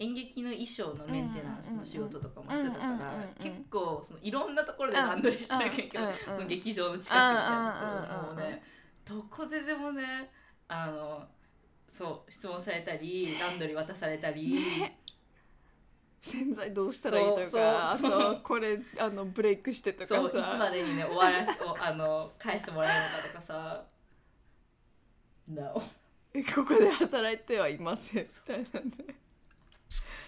[0.04, 8.64] 演劇の衣装のメンテナンスの仕事とかもしてたから結構そのいろんなところでランドリーしてるけどうんうんその劇場の近くみたいなところもね
[9.06, 10.30] どこででもね
[10.68, 11.24] あの
[11.88, 15.00] そう質問されたりランドリー渡されたり、ね
[16.24, 21.50] 洗剤どうしたらいいとそうかあそうとこれあのブレイクしてとかさいつまでにね終わらし
[21.82, 23.84] あの返してもらえるのかとかさ
[25.50, 25.74] No
[26.56, 29.23] ここで働いてはいませんみたいなね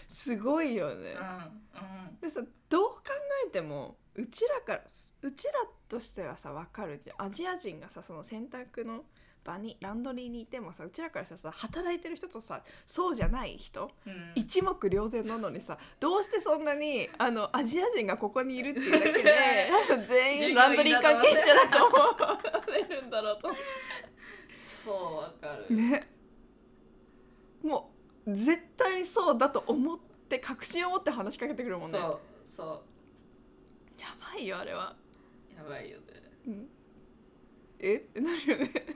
[0.07, 1.11] すごいよね。
[1.11, 2.19] うんうん。
[2.21, 3.01] でさどう考
[3.47, 4.81] えてもうちらから
[5.21, 5.53] うちら
[5.89, 9.03] としてはさ分かるじゃんアジア人がさその洗濯の
[9.43, 14.31] 場にランドリーにいてもさうちらからしたらさ働いてる人とさそうじゃない人うん。
[14.35, 19.69] 一目瞭然なのにさどうしてそんなにあのアジア人がここにいるっていうだけで
[20.07, 23.49] 全員ランドリー関係者だと思われるんだろうと。
[24.83, 26.07] そうわかる、ね。
[27.63, 27.94] もう
[28.27, 31.99] 絶対にそうだと思って確信を持って話しかけてくるもんね。
[31.99, 32.63] そうそ
[33.99, 34.95] やばいよあれは、
[35.53, 36.03] うやばいよね。
[36.47, 36.67] うん、
[37.79, 37.95] え？
[37.95, 38.69] ってなるよね？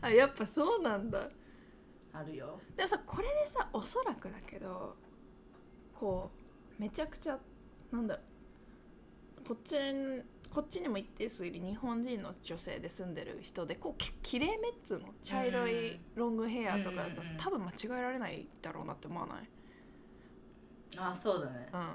[0.00, 1.28] あやっぱそうなんだ。
[2.12, 2.60] あるよ。
[2.76, 4.96] でもさこれでさおそらくだけど
[5.94, 6.30] こ
[6.78, 7.38] うめちゃくちゃ
[7.92, 8.22] なんだろ
[9.44, 9.48] う。
[9.48, 19.48] こっちにこっちにも一定数いる日本人の女性で住んでる人でこうききれいめっつうの茶色いロングヘアとかだとうん多分間違えられないだろうなって思わない、
[20.96, 21.68] あそうだね。
[21.72, 21.90] うん、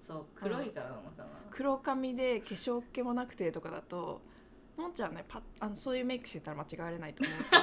[0.00, 4.22] そう黒いからなのかな、黒髪で化粧気もなくてとかだと
[4.78, 7.60] のんちゃんねパッあのそういうメイクしてたら間違えられないと思うけど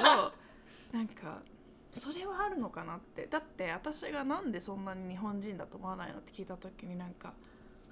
[0.98, 1.42] なんか
[1.92, 3.26] それはあるのかなって。
[3.26, 7.34] だって私がなんでそんなに日本人だと思わないのって聞いた時になんか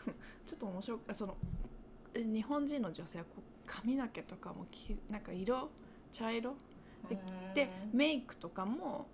[0.44, 1.71] ちょっと面白くそのえ
[2.14, 5.70] 日本人の女性はこう髪の毛とかもきなんか色
[6.12, 6.54] 茶色
[7.08, 7.54] でうん。
[7.54, 9.06] でメイクとかも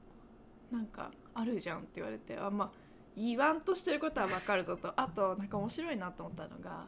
[0.70, 2.70] なんかあるじゃんって言われてあまあ
[3.16, 4.92] 言わんとしてることは分かるぞと。
[4.96, 6.86] あとなんか面白いなと思ったのが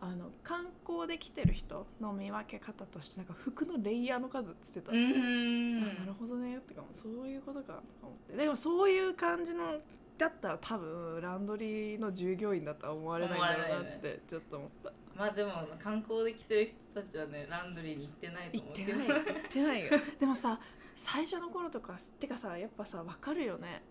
[0.00, 8.36] あの観光で来てる人の見分け方としてなんか服のレイヤーの数っつってた、あなるほどねとかもそういうことかとか思って。
[8.36, 9.78] でもそういう感じの
[10.18, 14.92] だったら多分ランドリーの従業員だとは思われないんだろうなってちょっと思った。
[15.16, 18.98] まあでも観光で来てる人たちはねランドリーに行ってないと行っ思うけど。
[18.98, 19.90] てない行ってないよ。
[20.20, 20.60] でもさ
[20.96, 23.82] 最初の頃とかてかさやっぱさ分かるよね。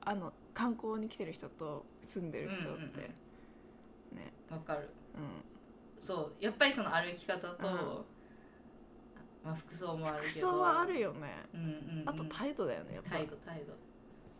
[0.00, 2.92] あの観光に来てる人と住んでる人って、うんうんうん。
[4.16, 4.32] ね。
[4.50, 4.88] わかる。
[5.14, 6.02] うん。
[6.02, 7.74] そうやっぱりその歩き方と、うん。
[9.44, 10.28] まあ服装もあるけど。
[10.28, 11.46] 服装はあるよね。
[11.54, 13.10] うんうん、うん、あと態度だよねやっぱ。
[13.10, 13.74] 態度態度。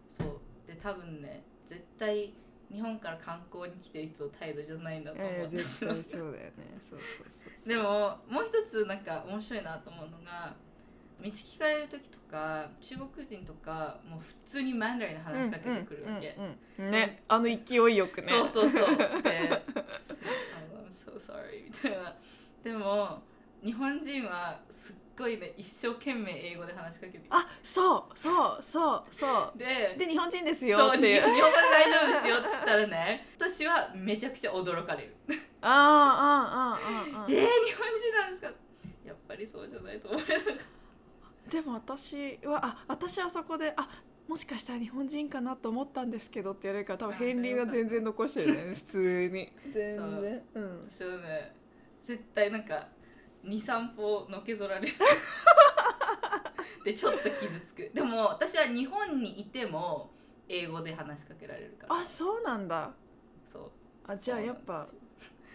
[0.09, 0.41] そう。
[0.67, 2.35] で多分ね絶対
[2.73, 6.53] 日本から観光に来てる人の態度じゃないんだと思う、えー、絶対そうだよね。
[6.81, 10.55] そうそうそうでももう一つなんか面白いなと思うのが
[11.21, 18.29] 道聞かれる時とか中国人とかもう普通にマンダリンで話しかけてくるわけ、うんうんねあの勢いよくね。
[18.29, 18.97] そうそうそう。
[18.97, 19.63] で
[20.71, 22.15] 「I'm so sorry」みたいな。
[22.63, 23.23] でも
[23.65, 29.59] 日本人はすっごいね一生懸命英語で話しかけてあそうそうそうそう。
[29.59, 31.23] でで日本人ですよっていう。
[31.23, 35.17] 日本語で大丈夫ですよって言ったらね私はめちゃくちゃ驚かれる。
[35.61, 38.53] あああああああえー、日本人なんですか？
[39.05, 43.89] やっぱりそうじゃないと思われなかっでも私はあ私はそこであ
[44.29, 49.53] もしかしたら日本人かなと思ったんですけどって言われるから多分片鱗は全然残してるね 普通に。
[49.73, 50.43] 全然。
[50.55, 50.89] うん。
[50.89, 51.55] た私はね
[52.03, 52.89] 絶対なんか
[53.49, 54.95] 23歩のけぞられる。
[56.85, 57.91] でちょっと傷つく。
[57.93, 60.11] でも私は日本にいても
[60.49, 61.95] 英語で話しかけられるから。
[61.97, 62.93] あそうなんだ。
[63.45, 63.71] そう。
[64.07, 64.87] あじゃあやっぱ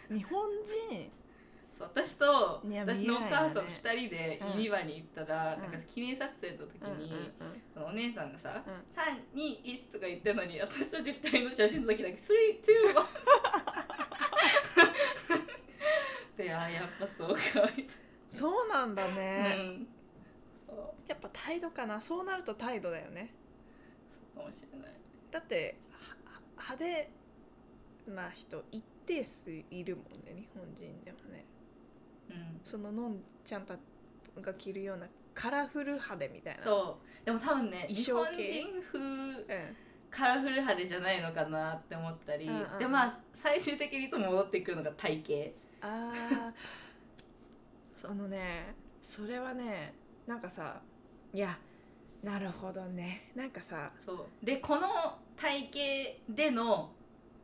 [0.10, 0.50] 日本
[0.90, 1.12] 人
[1.72, 5.62] そう私と私のお母さん2人でうんユニバに行ったら、うん。
[5.62, 8.74] なんか記念撮影の時に、うんお姉さんがさうん
[9.36, 12.22] 「321」とか言ってるのに私たち2人の写真の時だけ「321」
[16.38, 17.38] であやっぱそうか
[17.78, 17.88] み
[18.28, 19.88] そうなんだね、うん。
[20.68, 20.78] そう。
[21.08, 22.02] やっぱ態度かな。
[22.02, 23.32] そうなると態度だよね。
[24.12, 24.92] そうかもしれない。
[25.30, 31.46] だってはは派手な人一定数いるもんね日本人でもね。
[32.32, 32.60] うん。
[32.64, 33.76] そののんちゃんた
[34.42, 36.64] が着るようなカラフル派手みたいな。
[36.64, 37.26] そう。
[37.26, 39.46] でも多分ね衣日本人風うん。
[40.10, 42.80] カラフル派手じゃないのかなって思ったり、うんうん。
[42.80, 46.54] でまあ最終的にいつも戻ってくるのが体型あー。
[48.10, 49.94] あのねそれはね
[50.28, 50.82] なんかさ
[51.34, 51.58] いや
[52.22, 53.32] なるほどね。
[53.36, 54.46] なんかさそう。
[54.46, 54.88] でこの
[55.36, 55.70] 体
[56.28, 56.92] 型での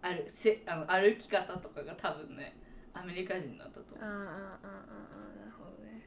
[0.02, 2.56] あるせあの歩き方とかが多分ね
[2.94, 3.98] アメリカ人だったと思う。
[4.00, 6.02] あーあーあーあーあーなるほどね。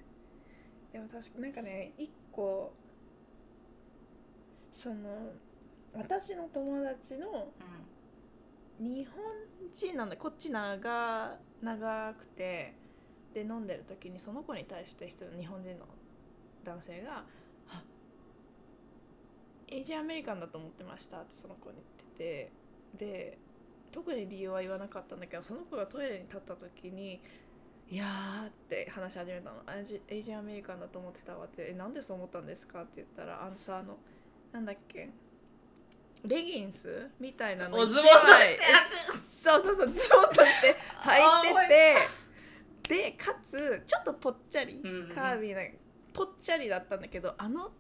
[0.93, 2.73] でも確かなんかね一個
[4.73, 5.33] その
[5.93, 7.53] 私の友達の
[8.79, 9.23] 日本
[9.75, 12.75] 人なんだこっち長長くて
[13.33, 15.87] で飲んでる時にその子に対して人日本人の
[16.65, 17.25] 男性が
[17.69, 17.83] 「あ
[19.69, 22.53] エイジアアメリカンだと思ってました」ってその子に言ってて
[22.99, 23.39] で
[23.91, 27.21] 特に理由は言わなかったんだけどその子がトイレに立った時に
[27.89, 33.99] 「いやー」って話し始めたの「エイジエイジアアメリカンだと思ってたわ」って「えなんでそう思ったんですか?」って言ったらあのさあの
[34.53, 35.11] なんだっけ？
[36.25, 38.57] レギンスみたいなのおズボン一枚。
[38.57, 38.63] と
[39.19, 41.69] そうそうそうズボンとして履いて
[42.89, 45.61] てでかつちょっとぽっちゃり、うんうんカービーな
[46.13, 47.71] ぽっちゃりだったんだけどあの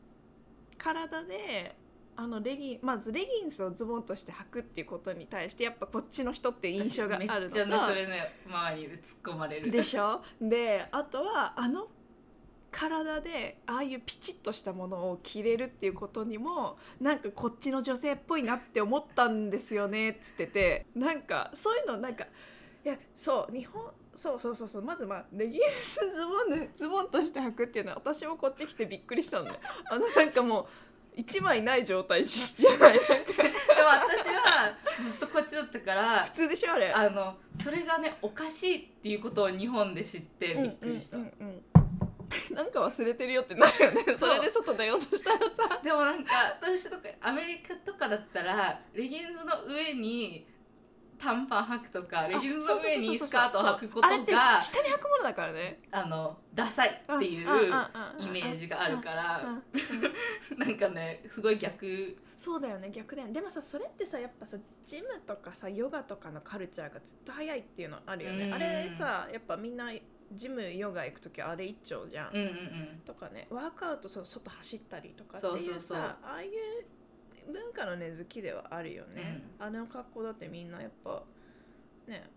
[0.78, 1.76] 体で
[2.16, 9.70] あのレギンまずレギンスをズボンとして履くっていうことに対してやっぱこっちの人っていう印象があるのめっちゃねそれね周りで突っ込まれる。
[9.70, 10.20] でしょ？
[10.40, 11.88] であとはあの
[12.72, 22.24] 体でああいうピチッとしたものを着れるっていうことにもなんかこっちの女性っぽいなって思ったんですよねっつっててなんかそういうのなんか
[22.84, 29.56] いやそう日本そうそうそうそうまずまあレギンスズボンでズボンとして履くっていうのは私もこっち来てびっくりしたんだよ
[29.90, 30.66] あのなんかもう
[31.14, 32.94] 一枚ない状態じゃない。
[32.94, 33.54] なんかでも
[33.86, 36.90] 私はずっとこっちだったから普通でしょあれ。
[36.90, 41.62] あのそれがねおかしいっていうことを日本で知ってびっくりした、うんうんうんうん
[42.54, 44.02] なんか忘れてるよってなるよね。
[44.16, 45.80] それで外出ようとしたらさ。
[45.82, 50.46] でもなんか私とかアメリカとかだったらレギンズの上に
[51.18, 55.80] 短パン履くとかレギンズの上にスカートを履くことが下に履くものだからね。
[55.90, 57.70] あのダサいっていう
[58.18, 59.62] イメージがあるから
[60.56, 62.16] なんかねすごい逆。
[62.36, 63.34] そうだよね逆だよね。
[63.34, 68.46] でもさそれってさやっぱさジムとかさヨガとかのカルチャーがずっと早いっていうのあるよね。
[68.46, 68.54] うん。
[68.54, 69.92] あれさやっぱみんな
[70.34, 73.02] ジムヨガ行く時あれ一丁じゃん、うんうんうん。
[73.04, 73.46] とかね。
[73.50, 76.50] ワークアウトそう外走ったりとかっていうさああいう
[77.52, 81.24] 文化の根付きではあるよね、あの格好だってみんなやっぱ
[82.06, 82.30] ね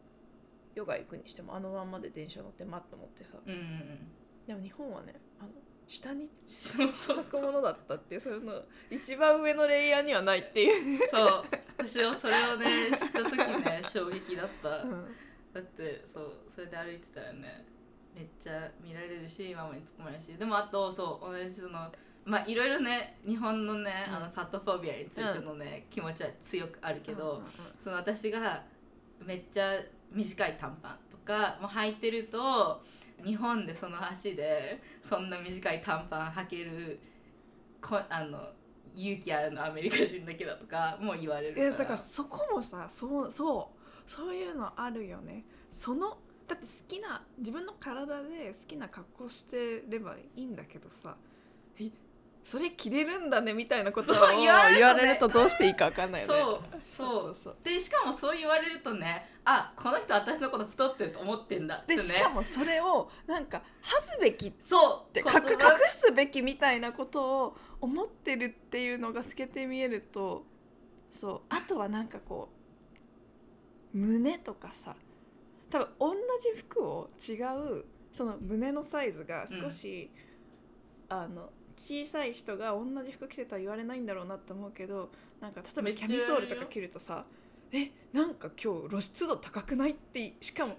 [0.74, 3.38] ヨガ行くにしてもあのまんまで電車乗ってマット持ってさ。
[3.46, 4.00] うんうんうん。
[4.48, 5.50] でも日本はねあの
[5.88, 11.43] 下にそうそう履くものだったっていうその一番上のレイヤーにはないっていう、そう。
[11.78, 14.84] 私はそれをね知った時ね 衝撃だった。
[14.84, 15.16] うん。
[15.54, 17.66] だってそうそれで歩いてたらね
[18.16, 20.28] めっちゃ見られるしママに突っ込まれるし。
[20.38, 21.91] でもあとそう同じその
[22.24, 24.16] まあいろいろね日本のね、うん。
[24.16, 27.43] あのファットフォビアについてのね、気持ちは強くあるけど、
[27.78, 28.63] その私が
[29.24, 29.76] めっちゃ
[30.11, 32.82] 短い短パンとかも履いてると
[33.24, 36.99] 日本でその足でそんな短い短パン履ける
[37.82, 38.39] こあの
[38.95, 41.72] 勇気あるのアメリカ人だけだとかも言われるから。
[41.72, 43.72] だからそこもさそうそ
[44.07, 45.43] うそういうのあるよね。
[45.70, 46.18] その
[46.48, 51.16] だって好きな自分の体で好きな格好してればいいんだけどさ
[51.80, 51.89] え
[52.43, 56.34] それ着れるんだねみたいなことを言われるとれるとどうしていいか分かんないよね。
[56.36, 57.36] そうそう。
[57.36, 62.04] そうでしかもそう言われるとねあこの人私のこと太ってると思ってんだってね。
[62.04, 65.18] でしかもそれをなんか恥ずべきっそう。
[65.18, 70.46] 隠隠すべきみたいなことを思ってるっていうのが透けて見えると
[71.10, 71.41] そう。
[71.50, 72.50] あとはなんかこ
[73.96, 74.96] う胸とかさ
[75.76, 77.34] 多分同じ服を違
[77.80, 80.10] うその胸のサイズが少し、
[81.10, 85.10] あの小さい人が同じ服着てたら言われないんだろうなって思うけど
[85.42, 87.26] なんか例えばキャミソールとか着るとさ
[87.74, 90.78] えなんか今日露出度高くないってしかも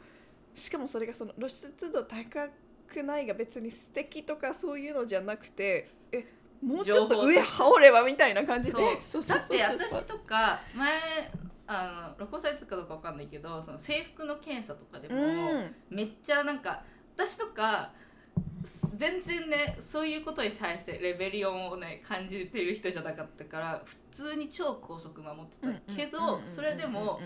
[0.55, 2.49] しかもそれがその露出度高
[2.89, 6.25] くないが別に素敵とかそういうのじゃなくてえ
[6.63, 8.79] もうちょっと上羽織ればみたいな感じで。
[8.83, 11.31] だって私とか前
[11.67, 15.27] あの録音されてたかどうかわかんないけどその制服の検査とかでも、う
[15.59, 15.75] ん。
[15.91, 16.83] めっちゃなんか
[17.17, 17.93] 私とか
[18.97, 25.59] 全然ねそういうことに対してレベリオンをね感じてる人じゃなかったから普通に超高速守って
[25.89, 27.21] たけどそれでも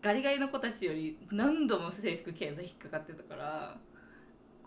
[0.00, 3.78] ガリガリの子たちより何度も制服検査引っかかってたから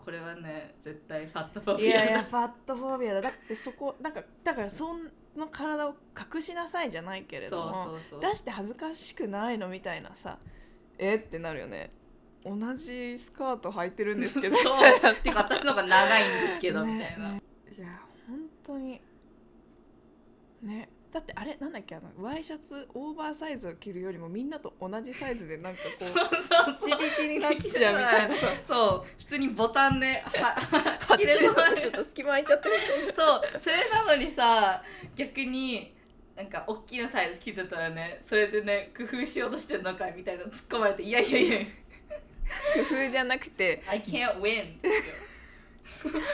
[0.02, 1.96] これはね絶対ファットフォいビア。
[1.96, 3.22] やいやファットフォービアだ。
[3.22, 4.94] だってそこなんかだからそ
[5.38, 5.94] の体を
[6.34, 10.38] 隠しなさいじゃないけれども出して恥ずかしくないのみたいなさ
[10.98, 11.90] えってなるよね。
[12.44, 14.56] 同じスカート履いてるんですけど。
[14.62, 15.14] そう。
[15.16, 16.94] てか私の方が長いんですけど、ね。
[16.94, 17.42] みたいな、ね
[17.76, 19.00] いや本当に。
[20.62, 28.34] ねだってあれなんだっけあのワイシャツオーバーサイズを着るよりもみんなと同じサイズでなんかこ そうピチピチになっちゃうみたいな。
[28.34, 29.18] さ そう。
[29.18, 32.74] 普通にボタンでははち切れそうちょっと隙間空いちゃってる
[33.16, 33.58] そう。
[33.58, 34.82] それなのにさ
[35.14, 35.96] 逆に
[36.36, 41.58] なんか大きなサイズ着てたらねそれでね工夫しようとしてんのかみたいな突っ込まれていやいやいや。
[42.74, 43.82] 工夫じゃなくて。
[43.86, 44.74] I can't win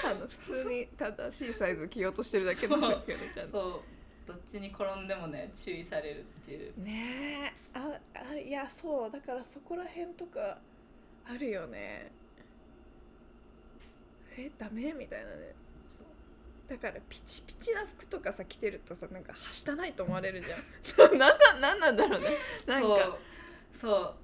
[0.05, 3.81] あの普通に正しいサイズ着ようとしてるだけなんですけどちゃんとそう
[4.27, 6.73] どっちに転んでもね注意されるっていう。
[6.83, 7.79] ねえ。
[7.79, 7.99] あ
[8.31, 9.11] あいやそう。
[9.11, 10.59] だからそこら辺とか
[11.27, 12.11] あるよね。
[14.39, 14.93] えダメ？
[14.93, 15.55] みたいなね。
[16.69, 21.19] だからピチピチな服とかさ着てるとさなんかはしたないと思われるじゃん。
[21.19, 22.29] なんだなんなんだろうね。
[22.67, 22.89] なんか。
[22.89, 23.19] そう。
[23.73, 24.15] そ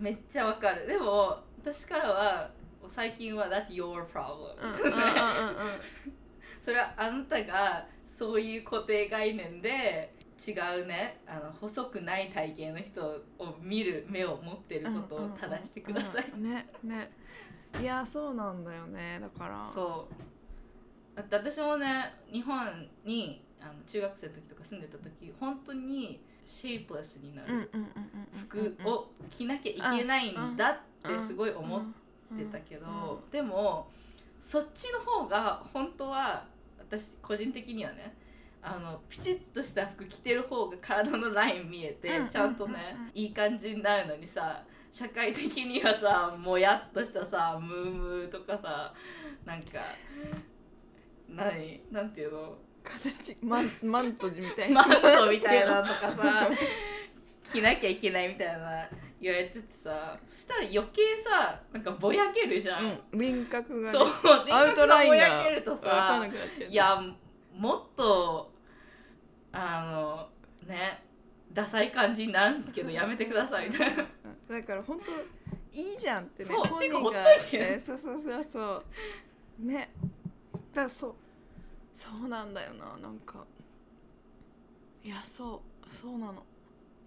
[0.00, 0.02] う。
[0.02, 0.86] めっちゃわかる。
[0.86, 2.50] でも私からは
[2.88, 4.54] 最近は That's your problem
[6.62, 10.10] それはあなたがそういう固定概念で
[10.46, 10.52] 違
[10.82, 13.02] うねあの細くない体型の人
[13.38, 17.10] を見る目を持ってることを正してください、ねね。
[17.80, 19.18] いやそうなんだよね。
[19.20, 19.66] だから。
[19.66, 21.16] そう。
[21.16, 27.88] だって私もね日本にあの中学生の時とか住んでた時本当にシェイプレスになるうん
[28.34, 31.82] 服を着なきゃいけないんだってすごい思っ
[32.36, 33.88] てたけど、でも
[34.40, 36.46] そっちの方が本当は
[36.88, 38.14] 私個人的にはね
[38.62, 42.28] あのピチッとした服着てる方が体のライン見えて、うん。
[42.28, 48.92] ちゃんとね、いい感じになるのにさ社会的にはさもやっとしたさムームーとかさ
[49.44, 49.80] なんか
[51.28, 52.58] 何なんていうの？
[52.82, 54.86] 形マンマントジみたいな。
[54.86, 56.50] マントみたいなのとかさ
[57.52, 58.88] 着なきゃいけないみたいな
[59.20, 64.08] 言われててさそしたら余計さなんかぼやけるじゃん、うん輪郭がねそう
[64.50, 66.22] アウトラインがぼやけるとさ
[66.68, 67.00] いや
[67.56, 68.52] もっと
[69.52, 70.28] あ
[70.62, 71.02] のね
[71.52, 73.70] ダサい感じになるんですけどやめてください。
[73.70, 74.04] みたいな
[74.50, 75.10] だから本当
[75.78, 78.82] いいじゃんってねそう本人がねそうそうそうそ
[79.62, 79.66] う。
[79.66, 79.90] ね。
[80.74, 81.14] だそう。
[81.94, 83.46] そうなんだよななんか。
[85.02, 86.42] いやそうそうなの。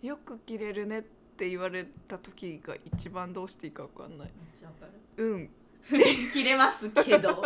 [0.01, 4.27] よく着れるねって言われた時が一番どうしていいか分かんない。
[4.27, 5.23] めっちゃわかる。
[5.23, 5.49] うん。
[6.33, 7.43] 切れますけど。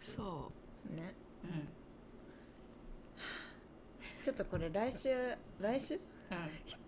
[0.00, 0.52] そ
[0.90, 0.94] う。
[0.94, 1.14] ね。
[1.44, 1.68] うん。
[4.22, 5.08] ちょっとこれ来週
[5.60, 5.94] 来週？
[5.94, 6.02] いうん。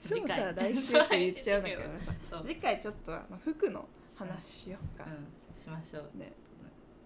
[0.01, 1.83] つもさ来週って言っちゃうんだけど。
[1.83, 1.91] さ
[2.31, 2.45] そう。
[2.45, 5.61] 次回ちょっとあの服の話しようか、うん。
[5.61, 6.19] しましょう。
[6.19, 6.33] ね。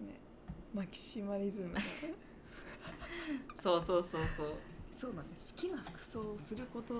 [0.01, 0.19] ね。
[0.73, 1.81] マキシマリズムが
[3.57, 4.53] そうそうそうそう
[4.97, 5.53] そうなんです。
[5.53, 6.93] 好きな服装をすること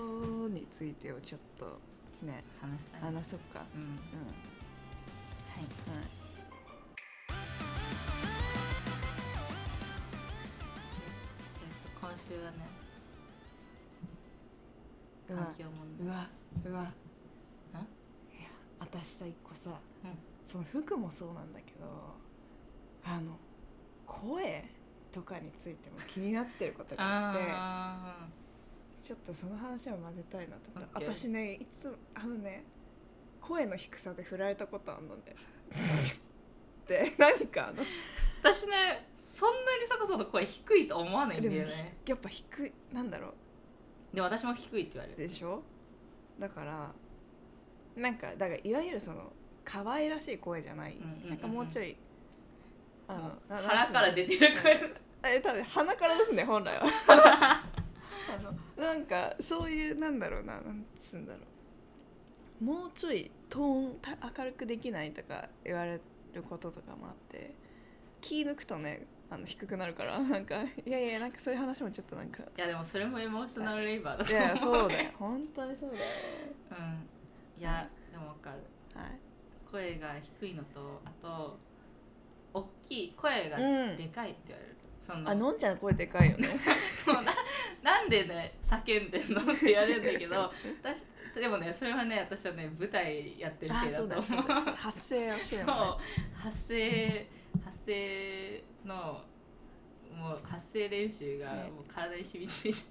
[0.48, 1.80] についてをちょっと
[2.24, 3.00] ね話したい。
[3.00, 3.64] 話そうか。
[3.74, 3.82] うん。
[3.82, 3.88] うん。
[3.88, 5.58] はい。
[5.58, 5.68] はい。
[11.62, 12.56] えっと今週はね
[15.28, 16.06] うわ環境問題。
[16.06, 16.28] うわ
[16.66, 16.84] うわん？
[16.84, 16.86] い
[18.42, 19.70] や私さ一個さ、
[20.04, 20.10] うん。
[20.44, 21.86] その服もそうなんだけど
[23.04, 23.36] あの
[24.06, 24.68] 声
[25.16, 28.28] とかについても気になってることがあってあ
[29.00, 31.08] ちょっとその話を混ぜたいなと思ってオッケー。
[31.16, 32.64] 私ねいつもあのね
[33.40, 35.22] 声の低さで振られたことあんのね
[36.86, 37.86] で なんかあのー
[38.42, 43.32] 私ねそんなにそこそこ声低いと思わないんだでもよねやっぱ低いなんだろ
[44.12, 45.28] でも私も低いって言われうる。
[45.28, 45.62] でしょ？
[46.38, 46.92] だから
[47.96, 49.32] なんかだからいわゆるその
[49.64, 51.30] 可愛らしい声じゃない、うんうんうんうん。
[51.30, 51.96] なんかもうちょい
[53.08, 54.74] あのな腹から出てる声
[55.24, 56.82] え多分鼻からですね本来は。
[57.08, 57.62] あ
[58.42, 61.40] のなんかそういうなんだろうななんつうんだろ
[62.60, 62.64] う。
[62.64, 66.00] もうちょいトーンた明るくできないとか言われ
[66.32, 67.54] ることとかもあって。
[68.20, 70.18] 気抜くとねあの低くなるから。
[70.20, 72.42] なんかいやいやなんかそういう話もちょっとなんか。
[72.42, 75.10] いやでもそれもエモーショナルレイバーだいと思うやそうだよ。
[75.18, 76.04] 本当にそうだよ。
[76.70, 77.60] うん。
[77.60, 78.58] いやでもわかる。
[78.98, 79.18] はい。
[79.70, 81.58] 声が低いのとあと
[82.54, 83.96] 大きい声がうん。
[83.96, 84.75] でかいって言われる、
[85.06, 86.48] そのあのんちゃん声でかいよね。
[87.04, 87.32] そうな
[87.82, 90.52] なんでね叫んでんのって言われるんだけど
[90.82, 94.22] 私でもねそれはね私はね舞台やってるあせいだと思う。
[94.24, 94.40] そう
[94.74, 95.72] 発声をしてるね。
[96.34, 97.26] 発声
[97.64, 99.22] 発声の
[100.12, 101.70] もう発声練習がね。
[101.70, 102.86] もう体に染みついち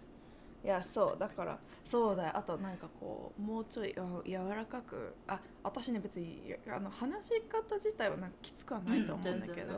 [0.65, 2.31] いやそうだからそうだよ。
[2.33, 9.69] あとなんかこうもうちょいあ柔らかくあ私ね別にあの話し方自体はなんかきつくはないと思うんだけうん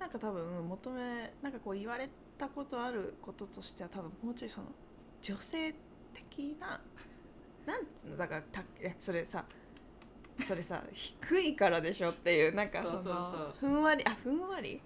[0.00, 4.66] なんか多分求めなんかこう言われたことあることとしては多分もうちょいその
[5.22, 5.72] 女性
[6.12, 6.80] 的な
[7.64, 9.44] なんつうのだからたえそれさ
[10.40, 13.54] それさ低いからでしょっていうなんかそのそうそうそう。
[13.60, 14.80] ふんわりあふんわり？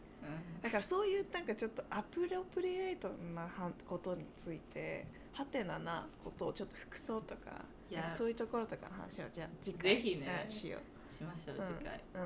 [0.62, 5.06] だからそういうなんかちょっとアプロプリエイトなはことについて
[5.38, 8.08] ハテナなことをちょっと服装とかいや。
[8.08, 10.26] そういうところとかの話をじゃあ次回ぜひね。
[10.44, 10.78] うんしよ
[11.16, 12.22] しましょううん次回、う、うん。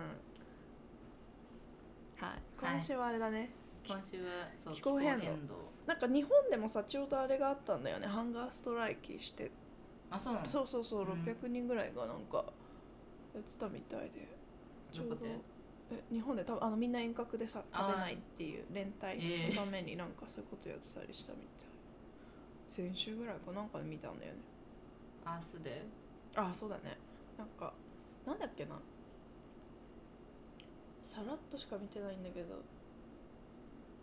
[2.27, 3.51] はい、今週はあれだね、
[3.87, 5.27] 今週はそう気候変動。
[5.27, 5.33] 動。
[5.87, 8.07] なんか日本でもさちょうどあれがあったんだよね。
[8.07, 9.51] ハンガーストライキして。
[10.11, 10.47] あそうなの？
[10.47, 11.09] そうそうそううん。
[11.25, 12.39] 600人ぐらいがなんか
[13.35, 14.27] やってたみたいで。
[14.91, 15.17] ちょうど
[15.91, 21.67] え日本で多分あのみんな遠隔でさ食べないっていう連帯ええのためになんかそういうことやってたりしたみたい、
[22.69, 24.39] 先週ぐらいかなんかで見たんだよね。
[25.25, 25.83] 明日で？
[26.35, 26.97] ああそうだね。
[27.39, 27.73] なんか
[28.27, 28.77] なんだっけな。
[31.05, 32.63] さらっとしか見てないんだけど。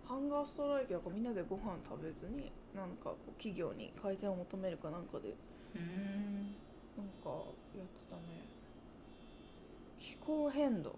[0.07, 5.35] ハンガーストライキだからみんなでご飯食べずになんかこう企業に改善を求めるかなんかで。
[5.75, 6.55] うん。
[6.97, 7.29] なんか
[7.77, 8.21] やってたね。
[9.99, 10.95] 気候変動。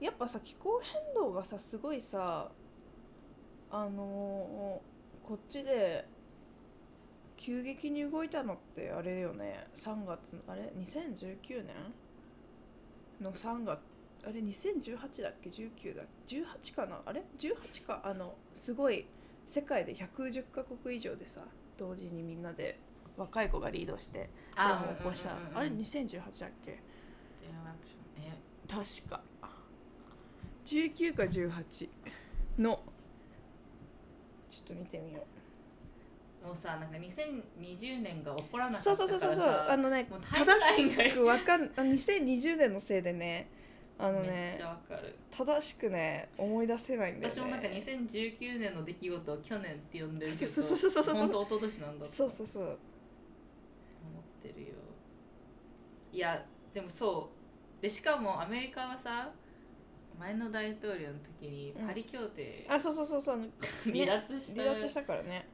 [0.00, 2.50] やっぱさ気候変動がさすごいさ
[3.70, 6.04] あのーこっちで
[7.44, 9.66] 急激に動いたのってあれよね。
[9.74, 11.74] 3月のあれ？2019年？
[13.20, 13.80] の3月。
[14.24, 17.00] あれ？2018だっけ？19だっけ？18かな？
[17.04, 18.00] あれ？18か。
[18.04, 19.06] あのすごい
[19.44, 21.40] 世界で110カ国以上でさ
[21.76, 22.78] 同時にみんなで
[23.16, 24.28] 若い子がリードしてで
[24.62, 26.78] も起こした、あれ？2018だっけ？
[28.68, 29.20] 確か。
[30.64, 31.88] 19か18
[32.60, 32.80] の。
[34.48, 35.24] ちょっと見てみよ
[36.44, 43.48] もうさなんか2020年が起こらうなかったからさそうそうそうそうあのねもう正しくわかん あ2020年のせいでね。
[43.98, 45.14] あのねちゃわかる。
[45.30, 47.40] 正しくね思い出せないんだよね。
[47.40, 52.78] 私もなんか2019年の出来事を去年って呼んでるけどそうそうそうそうそう本当一昨年なんだとそうそうそう思っ
[54.42, 54.68] てるよ。
[56.12, 57.30] いやでもそ
[57.78, 57.82] う。
[57.82, 59.32] でしかもアメリカはさ
[60.18, 63.50] 前の大統領の時にパリ協定あそうそうそうそう、
[63.92, 64.62] 離脱した。
[64.62, 65.46] っ離脱したからね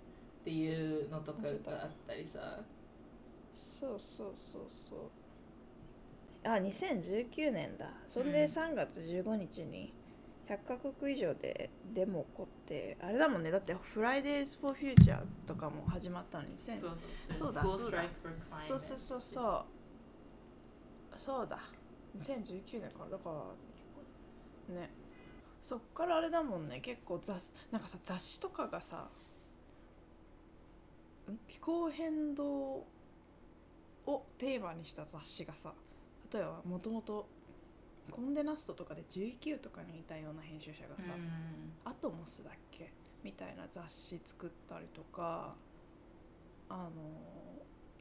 [0.49, 1.51] ていうのとかが
[1.84, 2.59] あったりさ。
[3.53, 4.99] そうそうそうそう。
[6.42, 7.90] あ2019年だ。
[8.09, 8.51] そんでうん。
[8.51, 9.92] 3月15日に
[10.49, 13.51] 100カ国以上でデモ起こってあれだもんね。
[13.51, 16.57] だって「フライデーズ・フォー・フューチャー」とかも始まったのに。
[16.57, 16.96] 2000そう
[17.36, 17.51] そう。
[17.51, 17.78] そうそう
[18.62, 19.64] そうそうそうそ
[21.14, 21.18] う。
[21.18, 21.61] そうだ。
[22.16, 23.11] 2019年から。
[23.11, 23.30] だか
[24.70, 24.88] らね。
[25.61, 26.80] そっからあれだもんね。
[26.80, 27.36] 結構雑
[27.70, 29.09] なんかさ雑誌とかがさん
[31.48, 32.84] 気候変動
[34.06, 35.72] をテーマにした雑誌がさ
[36.32, 37.26] 例えばもともと
[38.11, 41.12] Condé Nast とかで19とかにいたような編集者がさ、
[41.84, 42.90] Atmos だっけ？
[43.22, 45.54] みたいな雑誌作ったりとか
[46.70, 46.90] あの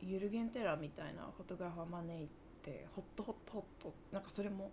[0.01, 2.29] ユルゲン・テラーみたいなフォトグラファー招い
[2.61, 4.71] てホットホットホットなんかそれも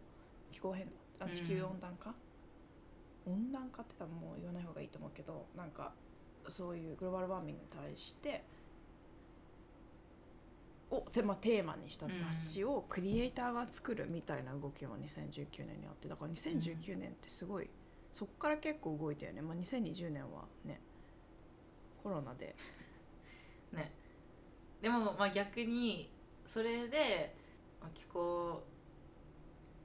[0.53, 2.15] 気候変動あ地球温暖化、
[3.27, 5.93] 温暖化って多分もう言わない方がいいと思うけどなんか
[6.49, 8.45] そういう global warming に対して
[10.91, 17.69] をテ,、まあ、テーマにした雑誌をクリエイターが作るみたいな動きが2019年にあってだから2019年ってすごい、
[18.13, 20.81] そっから結構動いたよね、まあ、2020年はね
[22.03, 22.55] コロナで。
[23.73, 23.93] ね。
[24.83, 26.13] でもまあ逆に
[26.45, 27.35] それで
[27.81, 28.63] まあ気候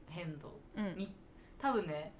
[0.10, 0.98] 変動うん。
[0.98, 1.14] に
[1.58, 2.14] 多分ね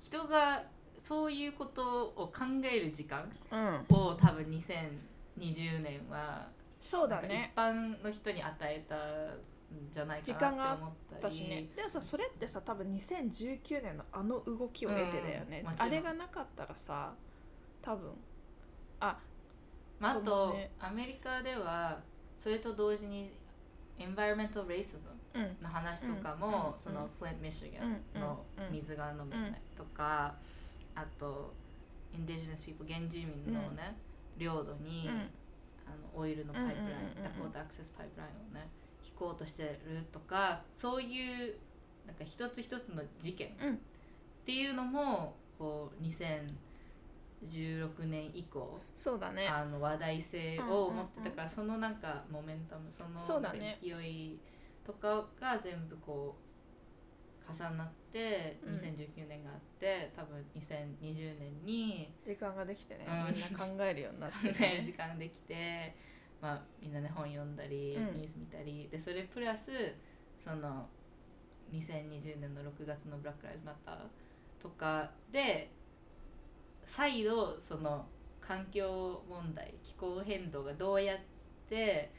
[0.00, 0.64] 人が
[1.02, 3.96] そういうことを考える時間うん。
[3.96, 6.48] を多分2020年は
[6.80, 7.52] そうだね。
[7.54, 8.98] 一般の人に与えたん
[9.92, 11.34] じゃないかなって思ったり。
[11.34, 11.66] 私ね。
[11.76, 15.62] でもさそれってさ多分2019年のあの動きを得てだよね。
[15.64, 17.12] うん、あれがなかったらさ
[17.82, 18.10] 多分。
[19.00, 19.18] あ
[19.98, 20.70] まあ、あと、だね。
[20.80, 22.00] アメリカでは
[22.36, 23.30] それと同時に
[23.98, 24.96] エンバイロメント・レイシズ
[25.34, 25.62] ムうん。
[25.62, 26.82] の話とかも、うん。
[26.82, 28.72] そのフレント・ミシガンのうん。
[28.72, 30.34] 水が飲めないとか、
[30.94, 31.54] あと
[32.12, 33.96] インディジネス・ピープル原住民のね、
[34.36, 35.30] 領土に、うん。
[35.86, 36.76] あのオイルのパイプライ
[37.20, 38.68] ン、ダコータアクセスパイプラインをね
[39.04, 41.56] 引こうとしてるとかそういう
[42.06, 43.80] なんか一つ一つの事件っうん。
[44.44, 49.48] ていうのもこう2016年以降そうだね。
[49.48, 53.18] あの話題性を持ってたから、そのなんかモメンタムその
[53.52, 54.38] 勢い
[54.86, 56.42] とかが全部こう
[57.54, 58.74] 重なってうん。
[58.74, 63.34] 2019年があって、多分2020年に、時間ができてね、うん。
[63.34, 65.94] みんな考えるようになってね、 時間できて、
[66.40, 68.16] まあ、みんなね本読んだり、うん。
[68.16, 68.88] ニュース見たり。
[68.90, 69.94] でそれプラス
[70.38, 70.88] その
[71.72, 73.96] 2020年の6月のブラック・ライブ・マター
[74.60, 75.70] とかで
[76.84, 78.06] 再度その
[78.40, 81.18] 環境問題気候変動がどうやっ
[81.68, 82.10] て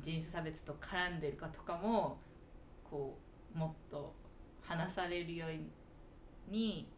[0.00, 2.18] 人種差別と絡んでるかとかも
[2.84, 3.18] こ
[3.54, 4.14] うもっと
[4.62, 6.88] 話されるように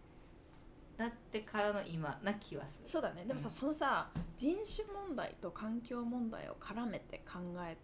[0.96, 2.88] なってからの今な気はする。
[2.88, 3.24] そうだね。
[3.24, 3.54] でもさ、うん。
[3.54, 7.76] そのさ人種問題と環境問題を絡めて考え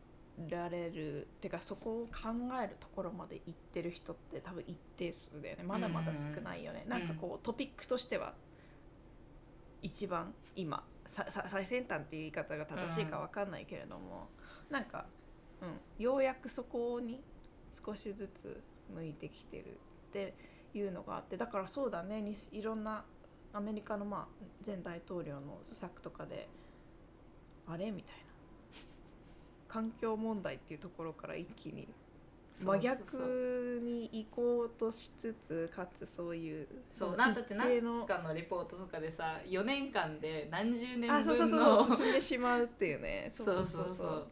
[0.48, 2.30] られるっていうかそこを考
[2.62, 5.64] えるところまで行ってる人って多分一定数だよね。
[5.64, 8.34] まだまだ少ないよね、んなんかこうトピックとしては
[9.82, 14.28] 一番今ささ最先端っていう言い方が正しいか分かんないけれども、
[14.70, 15.06] なんか、
[15.60, 17.20] うん、ようやくそこに
[17.72, 18.62] 少しずつ
[18.94, 19.64] 向いてきてる
[20.08, 20.34] って
[20.74, 22.20] いうのがあってだからそうだね。
[22.20, 23.04] にいろんな
[23.52, 26.48] アメリカの、まあ、前大統領の施策とかで
[27.66, 28.30] あれみたいな。
[29.70, 31.86] 環境問題っていうところから一気に
[32.56, 43.28] 真逆に行こうとしつつかつそういうそうのなんだって何かのレポートとかでさ4年間で何十年分の進んでしまうっていうね。
[43.32, 43.46] そう。
[43.46, 44.26] そうそうそう。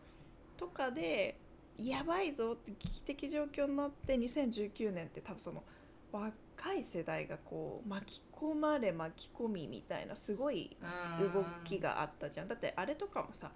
[0.56, 1.38] とかで
[1.78, 5.62] やばいぞって危機的状況になって2019年って多分その
[6.10, 10.76] 若い世代がこう巻き込まれ巻き込みみたいなすごい
[11.20, 12.48] 動きがあったじゃん。
[12.48, 13.52] だってあれとかもさ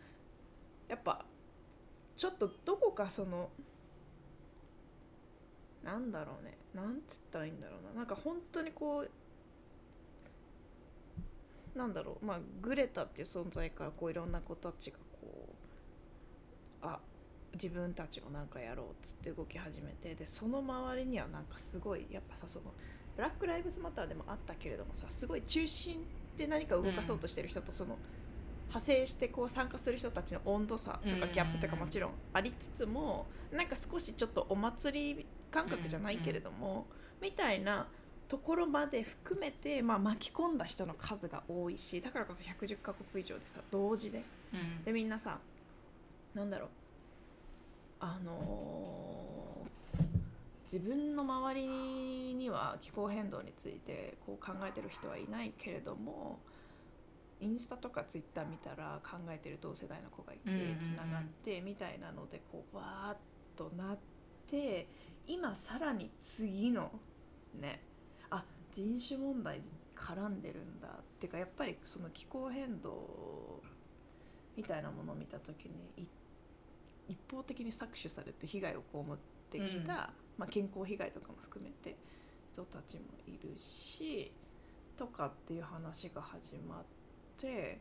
[0.89, 1.25] やっぱ
[2.17, 3.51] ちょっとどこかその
[5.83, 8.01] なんだろうねなんつったらいいんだろうな。
[8.01, 9.11] なんか本当にこう
[11.79, 15.49] なんだろうまあグレタっていう存在からこういろんな子たちがこ
[16.83, 17.01] うあ
[17.55, 22.73] 自分たちもなんかやろうっつって動き始めてでその周りにはなんかすごいやっぱさその
[23.17, 26.05] ブラック・ライブズ・マターでもあったけれどもさすごい中心
[26.39, 27.99] で何か動かそうとしてる人とその、
[28.69, 36.87] 派生してこう参加する人たちの温度差とかギャップとかもちろんありつつもなんか少しちょっとお祭り感覚じゃないけれども、
[37.21, 37.87] みたいな
[38.29, 44.25] ところまで含めて、まあ、巻き込んだ人の数が多いしだからこそ110カ国以上でさ同時で。
[44.55, 44.85] うん。
[44.85, 45.39] でみんなさ
[46.35, 46.69] なんだろう
[48.03, 49.73] あのー
[50.65, 51.67] 自分の周り
[52.35, 56.39] には気候変動についてこう考えてる人はいないけれども
[57.43, 60.51] インスタとかツイッター見たら考えてる同世代の子がいて
[60.81, 63.17] つながってみたいなのでこうわーっ
[63.55, 63.99] となっ
[64.51, 64.87] て
[65.27, 66.91] 今さらに次の
[67.61, 67.83] ね
[68.31, 68.43] あ
[68.73, 69.61] 人種問題
[69.95, 73.61] 絡んでるんだっていうかやっぱりその気候変動
[74.57, 76.07] みたいなものを見た時にい
[77.09, 79.17] 一方的に搾取されて被害を被っ
[79.59, 81.97] ってきた、まあ、健康被害とかも含めて
[82.53, 84.33] 人たちもいるし
[84.97, 86.85] とかっていう話が始まっ
[87.39, 87.81] て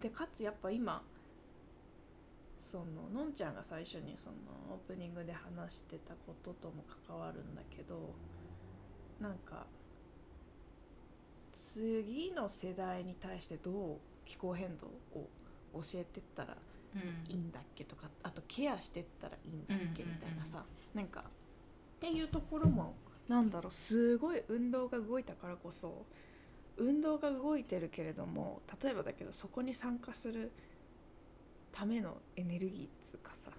[0.00, 1.02] でかつやっぱ今
[2.60, 4.34] そののんちゃんが最初にその
[4.70, 8.14] オープニングで話してたこととも関わるんだけど
[9.20, 9.66] なんか
[11.52, 15.28] 次の世代に対してどう気候変動を
[15.74, 16.56] 教えてったら
[17.28, 20.64] いいんだっけとかあとケアしてったらいいんだっけみたいなさ。
[20.94, 21.22] なんかっ
[22.00, 22.94] ていうところも
[23.28, 26.06] なんだろうすごい運動が動いたからこそ
[26.76, 30.50] 運動が動いてるけれども例えばだけどそこに参加する
[31.72, 33.50] ためのエネルギーっつうかさ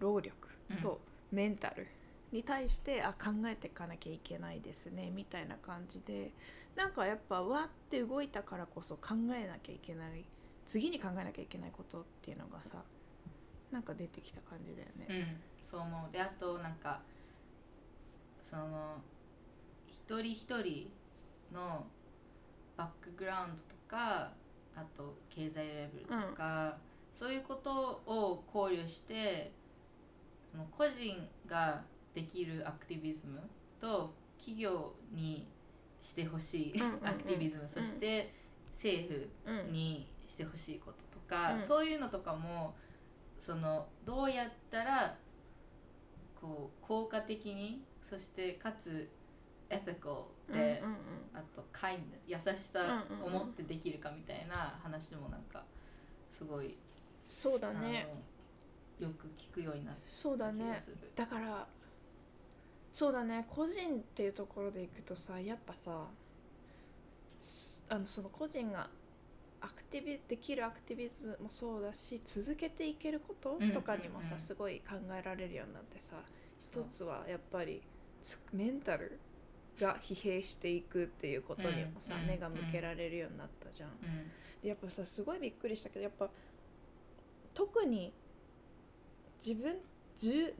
[0.00, 0.48] 労力
[0.80, 1.00] と
[1.30, 1.86] メンタル
[2.32, 6.32] に対して、あ考えていかなきゃいけないですねみたいな感じで
[6.74, 10.24] なんかやっぱわって動いたからこそ考えなきゃいけない
[10.66, 12.82] 次に考えなきゃいけないことっていうのがさ
[13.70, 15.06] なんか出てきた感じだよね。
[15.08, 15.40] うん。
[15.64, 16.12] そう思う。
[16.12, 17.00] であとなんか
[18.48, 18.96] その
[19.88, 20.90] 一人一人
[21.52, 21.84] の
[22.76, 24.32] バックグラウンドとか
[24.76, 26.76] あと経済レベルとか、
[27.14, 29.52] そういうことを考慮して
[30.50, 31.82] その個人が
[32.14, 33.40] できるアクティビズム
[33.80, 35.46] と企業に
[36.02, 38.32] してほしいうんうんうんアクティビズム、そして
[38.74, 41.60] 政府うんにしてほしいこととか、うん。
[41.62, 42.74] そういうのとかも
[43.38, 45.16] そのどうやったら
[46.40, 49.08] こう効果的にそしてかつ
[49.70, 50.96] エ t コ c で、うんうん。
[51.34, 53.36] あと kindness 優しさうんうんうん。
[53.36, 55.62] を持ってできるかみたいな話もなんか
[56.32, 56.76] すごい、
[57.28, 58.08] そうだね。
[58.98, 60.96] よく聞くようになっそうだねた気がする。
[61.14, 61.66] だから
[62.92, 63.46] そうだね。
[63.48, 66.06] 個人っていうところでいくとさやっぱさ
[67.40, 68.88] すあのその個人が
[69.64, 73.72] アクティビできるアクティビズムもそうだし続けていけることうん。
[73.72, 76.16] とかにもさ、すごい考えられるようになってさ
[76.60, 77.82] 一つはやっぱり
[78.20, 79.18] つメンタル
[79.80, 83.88] が疲弊していくっていうことにもさ、目が向けられるようになったじゃん。
[83.90, 84.30] うん。
[84.62, 86.28] でやっぱさすごいびっくりしたけどやっぱ
[87.54, 88.12] 特に
[89.44, 89.76] 自分
[90.16, 90.54] じゅ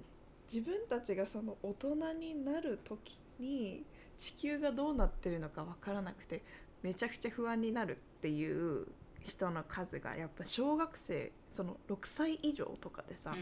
[0.52, 3.84] 自分たちがその大人になる時に
[4.16, 6.42] 地球がどうなってるのか分からなくて
[6.84, 8.86] めちゃくちゃ不安になるっていう
[9.22, 13.34] 人の数がやっぱ小学生その6歳以上とかでさ、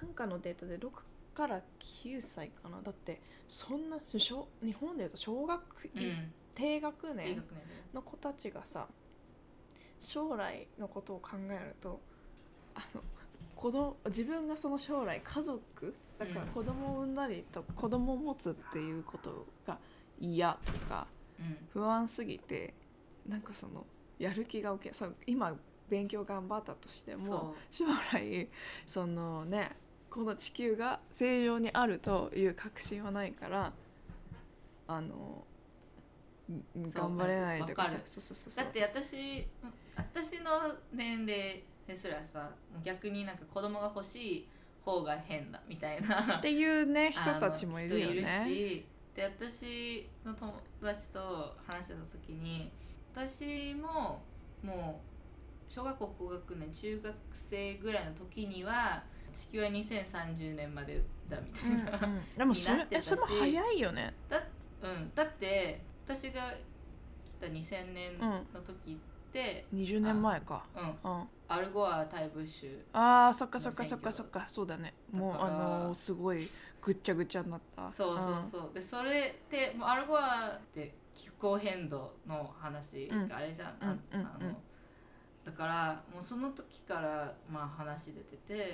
[0.00, 0.90] なんかのデータで6
[1.34, 2.80] から9歳かな。
[2.82, 5.60] だってそんな小日本でいうと小学、
[5.94, 6.32] うん。
[6.54, 7.42] 低学年
[7.92, 8.86] の子たちがさ
[9.98, 12.00] 将来のことを考えると
[12.76, 13.02] あの
[13.56, 16.48] 子供自分がその将来家族だからうん。
[16.48, 19.78] 子供を産んだりとか子供を持つっていうことが
[20.20, 21.17] 嫌とかうん
[21.72, 22.74] 不安すぎて
[23.28, 23.86] なんかその
[24.18, 25.54] やる気が起きそう今
[25.88, 28.48] 勉強頑張ったとしてもそ将来
[28.86, 29.70] そのね
[30.10, 33.72] この地球が正常にあるという確信はないから
[34.86, 35.44] あの
[36.74, 38.02] 頑張れないとかさわかる。
[38.06, 38.64] そうそうそうそう。
[38.64, 39.46] だって私
[39.96, 42.50] 私の年齢ですらさ
[42.82, 44.48] 逆になんか子供が欲しい
[44.82, 46.38] 方が変だみたいな。
[46.38, 48.84] っていうね人たちもいるよね。
[49.18, 52.70] で私の友達と話してた時に
[53.12, 54.22] 私も
[54.62, 55.02] も
[55.68, 59.02] う小学校高学年中学生ぐらいの時には
[59.34, 64.14] 地球は2030年までだみたうんいな、うんでもそれそれも早いよね。
[64.28, 64.40] だ
[64.82, 66.54] うん、だって私が
[67.24, 70.64] 来た2000年の時って、20年前か。
[70.76, 74.94] うんうん、アルゴア対ブッシュあーそっかそっかそっかそっかそうだね。
[75.10, 76.48] もうあのーすごい
[76.80, 77.90] ぐっちゃぐちゃになった。
[77.90, 84.26] そうそうそう、でそれってもうアルゴアって気候変動の話があれじゃん、うんあうんうん。
[84.26, 84.60] あの
[85.44, 88.68] だからもうその時からまあ話出てて、うん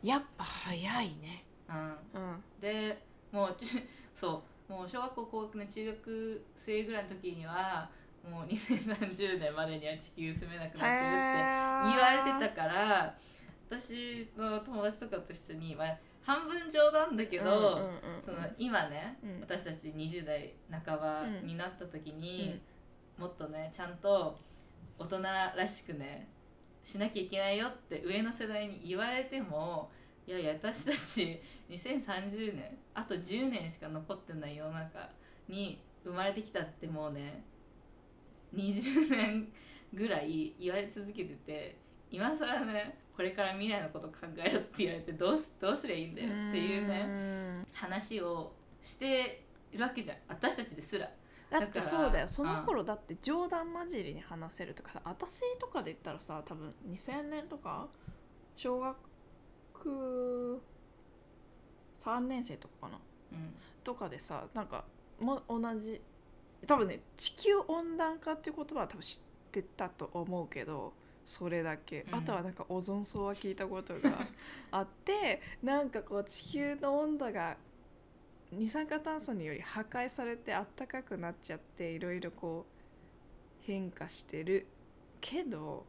[0.00, 1.44] やっぱ早いね。
[1.68, 1.76] うん、
[2.20, 2.44] うん。
[2.60, 3.66] でもうち
[4.14, 7.88] そうもう小学校高学年中学生ぐらいの時には
[8.30, 11.12] もう2030年までには地球住めなくなってるっ
[11.82, 13.14] て言われてたから
[13.70, 15.98] 私の友達とかと一緒に、まあ、
[16.28, 19.40] 半分冗談だけど、うんうんうんその今ね、うん。
[19.40, 22.60] 私たち20代半ばになった時に、
[23.16, 24.38] もっとねちゃんと
[24.98, 26.28] 大人らしくね
[26.84, 29.90] しなきゃいけないよって上の世代に言われても
[30.26, 35.08] いやいや私たち2030年あと10年しか残ってない世の中
[35.48, 37.42] に生まれてきたってもうね
[38.54, 39.48] 20年
[39.94, 41.78] ぐらい言われ続けてて
[42.10, 47.64] 今更ねこれから未来のこと考えろって言われてどうすどうすりゃいいんだよっていうねね。
[47.72, 50.18] 話をしてるわけじゃん。
[50.28, 51.10] 私たちですら。
[51.50, 52.28] だってそうだよ。
[52.28, 57.88] その頃だって冗談交じりに話せるとかさ私とかで言ったらさ多分2000年とか
[58.54, 58.96] 小学
[61.98, 63.00] 3年生とかかな。
[63.32, 63.52] うん。
[63.82, 64.84] とかでさなんか
[65.18, 66.00] も同じ
[66.68, 70.92] 多分ね地球温暖化っていう言葉は多分知ってたと思うけど
[71.28, 72.14] それだけ、うん。
[72.14, 74.26] あとはなんかオゾン層は聞いたことが
[74.72, 77.58] あってなんかこう地球の温度が
[78.50, 84.66] 二酸化炭素により破壊されてあったかくなっちゃっていろいろこう変化してる。
[85.20, 85.84] けど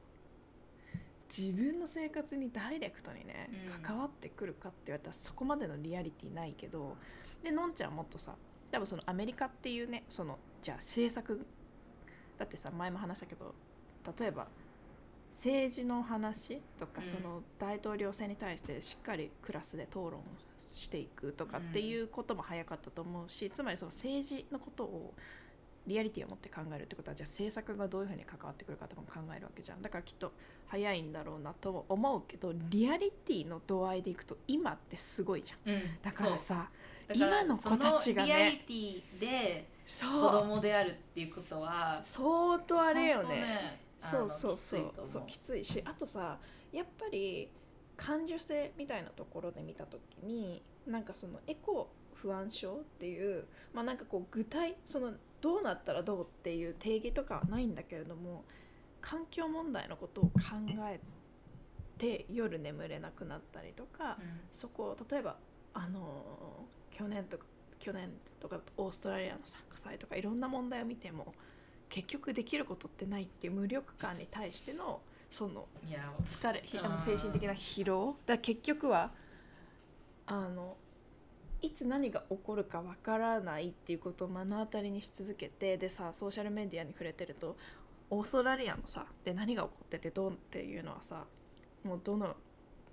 [1.30, 3.82] 自分の生活にダイレクトにね、うん。
[3.82, 6.98] 関わってくるかって言われたらそこまでのリアリティないけど
[7.42, 8.36] でのんちゃんはもっとさ
[8.72, 11.46] 多分そのアメリカっていうねそのじゃあ政策
[12.38, 13.56] だってさ前も話したけど
[14.20, 14.48] 例えば
[15.40, 17.22] 政治の話とか、うん。
[17.22, 20.22] その大統領選に対してしっかりクラスで討論
[20.58, 25.14] していくとかっていうことも早かったと思うし、つまりその政治のことを
[25.88, 29.82] リアリティを持って考えるってことはじゃあ政策がどういうふうに関わってくるかとかも考えるわけじゃん。
[29.82, 30.34] だからきっと
[30.68, 35.74] 早いんだろうなとも思うけどリアリティの度合いでいくと今ってすごいじゃん。
[35.74, 35.82] うん。
[36.04, 36.70] だからさ
[37.16, 44.93] 今の子たちがねリアリティでそう子供であるっていうことは相当あれよねそうそうそう。
[45.06, 45.66] そうきつい。
[45.66, 46.39] しあとさ
[46.72, 47.50] やっぱり
[47.97, 58.43] 感受性みたいなところで見た時になんかそのエコ不安症っていうまあなんかこう具体そのどうなったらどうっていう定義とかはないんだけれども
[59.02, 60.32] 環境問題のことを考
[60.89, 61.00] え
[61.97, 64.39] て夜眠れなくなったりとか、うん。
[64.54, 65.38] そこを例えば
[65.74, 67.45] あのー去年とか
[67.78, 68.10] 去年
[68.41, 71.34] とかオーストラリアのさ火災とかいろんな問題を見ても
[71.90, 75.68] 結局できることってないっていう無力感に対してのその
[76.26, 78.16] 疲れひあの精神的な疲労。
[78.26, 79.12] だ結局は
[80.28, 80.78] あの
[81.62, 87.58] いつ何が起こるかわからないっていうことを目の当たりにし続けてでさソーシャルメディアに触れてると
[88.10, 91.26] オーストラリアのさで何が起こっててどうっていうのはさ
[91.84, 92.36] もうどの、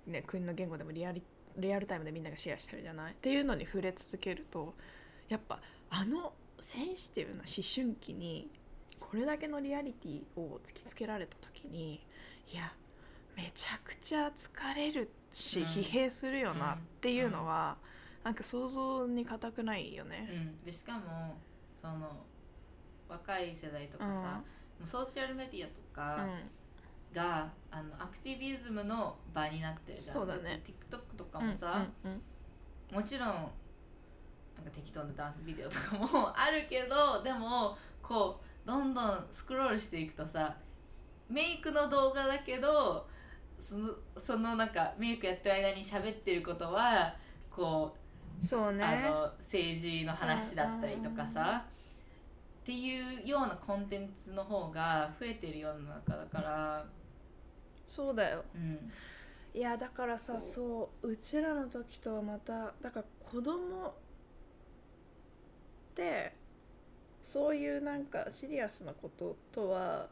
[0.05, 1.23] ね、国の言語でもリアリ
[1.57, 3.13] リアルタイムでみんながシェアしてるじゃない？
[3.13, 4.73] っていうのに触れ続けると
[5.29, 8.49] やっぱあのセンシティブな思春期に
[8.99, 12.05] これだけのリアリティを突きつけられた時に
[12.51, 12.73] いや
[13.35, 15.65] めちゃくちゃ疲れるし、うん。
[15.65, 17.77] 疲弊するよなうんっていうのは、
[18.23, 20.27] なんか想像に難くないよね。
[20.33, 21.37] うん、でしかも
[21.81, 22.25] その
[23.07, 24.21] 若い世代とかさ、うん。
[24.23, 24.41] も
[24.83, 26.49] うソーシャルメディアとうかん。
[27.13, 30.15] が、あのアクティビズムの場になってるじゃん。
[30.15, 30.55] そうだね。
[30.55, 32.21] って TikTok とかもさ、うんうん。
[32.95, 40.57] もちろんなんか適当なダンスビデオとかもあるけどでもこうどんどんスクロールしていくとさ
[41.29, 43.07] メイクの動画だけど
[43.57, 47.15] そのそのなんかメイクやってる間に喋ってることは
[47.49, 48.83] こうそうね。
[48.83, 51.65] あの政治の話だったりとかさ
[52.61, 56.85] っていうようなコンテンツの方が増えてる世の中だから、
[57.85, 58.43] そうだよ。
[58.53, 58.91] うん、
[59.53, 63.93] いやだからさそううちらの時とはまただから子供っ
[65.95, 66.35] て
[67.27, 70.07] そういうなんかシリアスなこととは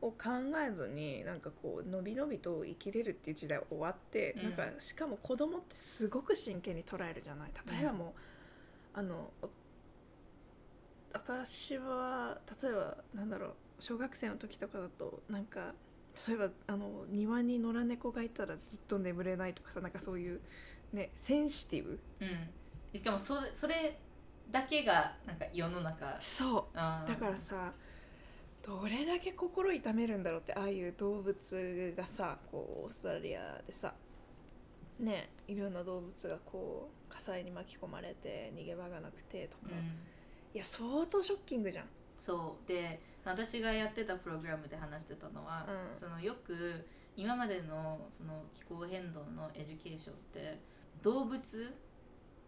[0.00, 0.28] を考
[0.64, 4.42] えずになんかこうのびのびと生きれるっていう時代は終わって、うん。
[4.44, 7.50] なんかしかも子供ってすごく真剣に捉えるじゃない。
[7.68, 8.14] 例えばも
[8.94, 9.48] う、あのお
[11.12, 15.74] 私は例えばなんだろう小学生の時とかだとなんか
[16.28, 20.40] 例えばあの庭に野良猫がいたらずっと眠れないとかさなんかそういう
[20.92, 22.28] ねセンシティブうん、
[22.94, 23.98] しかもそれそれ
[24.50, 26.16] だけがなんか世の中。
[26.20, 26.76] そう。
[26.76, 27.72] だからさ
[28.62, 33.94] どれだけ心痛めるんだろうってああいう動物がさこうオーストラリアでさ
[34.98, 39.78] ねいろんな動物がこう火災に巻き込まれて逃げ場がなくてとか、うん。
[40.54, 41.86] いや相当ショッキングじゃん。
[42.18, 42.68] そう。
[42.68, 45.98] で私がやってたプログラムで話してたのは、うん。
[45.98, 46.86] そのよく
[47.16, 50.60] 今までのその気候変動の education って
[51.02, 51.74] 動物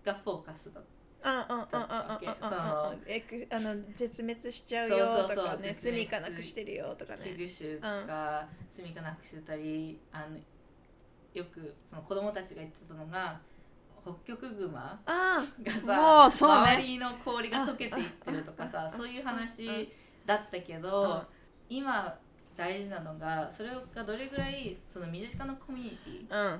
[0.05, 10.37] がフォーカスだっああああああああえくあの絶滅しちゃうよそうそうそうとかね住みかなくしてるよとか、ね危惧種とか住みかなくしてたりあの
[11.35, 13.41] よくその子供たちが言ってたのが
[14.03, 19.89] 北極熊がさ、周りの氷が溶けていってるとかさそういう話
[20.27, 21.23] だったけど、
[21.69, 22.19] 今
[22.57, 25.91] 大事なのがそれがどれぐらいその身近なコミュニ
[26.27, 26.59] テあうんィ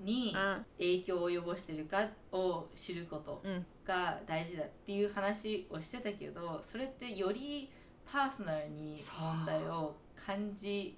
[0.00, 0.66] にうん。
[0.78, 3.66] 影響を及ぼしてるかを知ることうん。
[3.86, 7.70] が大事だっていう話をしてたけどそれってより
[8.10, 9.96] パーソナルに問題を
[10.26, 10.96] 感じ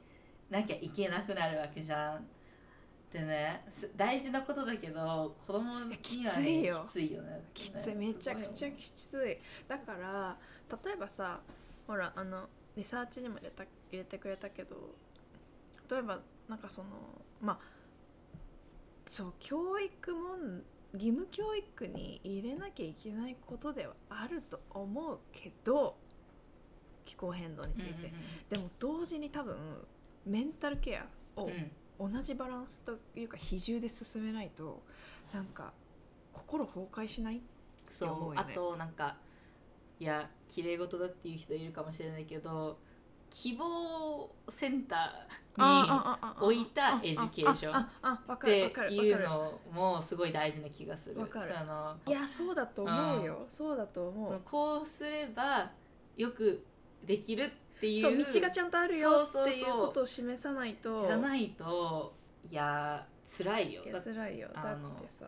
[0.48, 2.26] なきゃいけなくなるわけじゃん。
[3.12, 6.84] でねす大事なことだけど子供には、ね、きついよ。
[6.88, 7.40] きついよね。
[7.55, 9.38] きついめちゃくちゃきつい。
[9.68, 10.36] だから
[10.84, 11.40] 例えばさ
[11.86, 14.76] ほらあのリサーチにも入れた入れてくれたけど
[15.90, 16.88] 例えばなんかその
[17.40, 17.59] まあ
[19.07, 20.62] そう教育問
[20.94, 25.96] 義務教育に入れなきゃいけないことではあると思うけど
[27.05, 28.12] 気候変動について、
[28.51, 29.57] でも同時に多分
[30.26, 31.07] メンタルケア
[31.40, 31.70] をうん。
[32.01, 34.82] 同じバランスというか比重で進めないと
[35.34, 35.74] なんか
[36.32, 37.42] 心崩壊しない
[37.86, 38.46] そうって思うよね。
[38.53, 39.16] あとなんか
[39.98, 42.78] いや綺麗事だっていう人いるかもしれないけど
[43.31, 51.16] 希望センターに置いた education っていうのもすごい大事な気がする。
[51.16, 54.43] そのいやそうだと思うよ、そうだと思う。
[54.45, 55.70] こうすれば
[56.16, 56.64] よく
[57.07, 57.45] できる
[57.76, 61.07] っていうそう道がちゃんとあるよっていうことを示さないと。
[61.07, 62.14] じゃないと
[62.51, 63.07] いや
[63.39, 63.83] 辛いよ。
[63.85, 64.49] い辛いよ。
[64.53, 65.26] だってさ。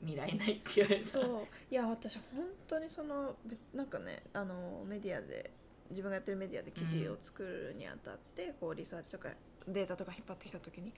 [0.00, 1.02] 未来ないって言われた。
[1.02, 1.46] らそう。
[1.70, 5.50] いや私本当にそのべなんかねあのメディアで
[5.90, 9.28] 自分がやってるメディアで記事を作るにあたって、こうリサーチとか
[9.68, 10.92] データとか引っ張ってきた時に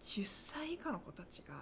[0.00, 1.54] 10歳以下の子たちが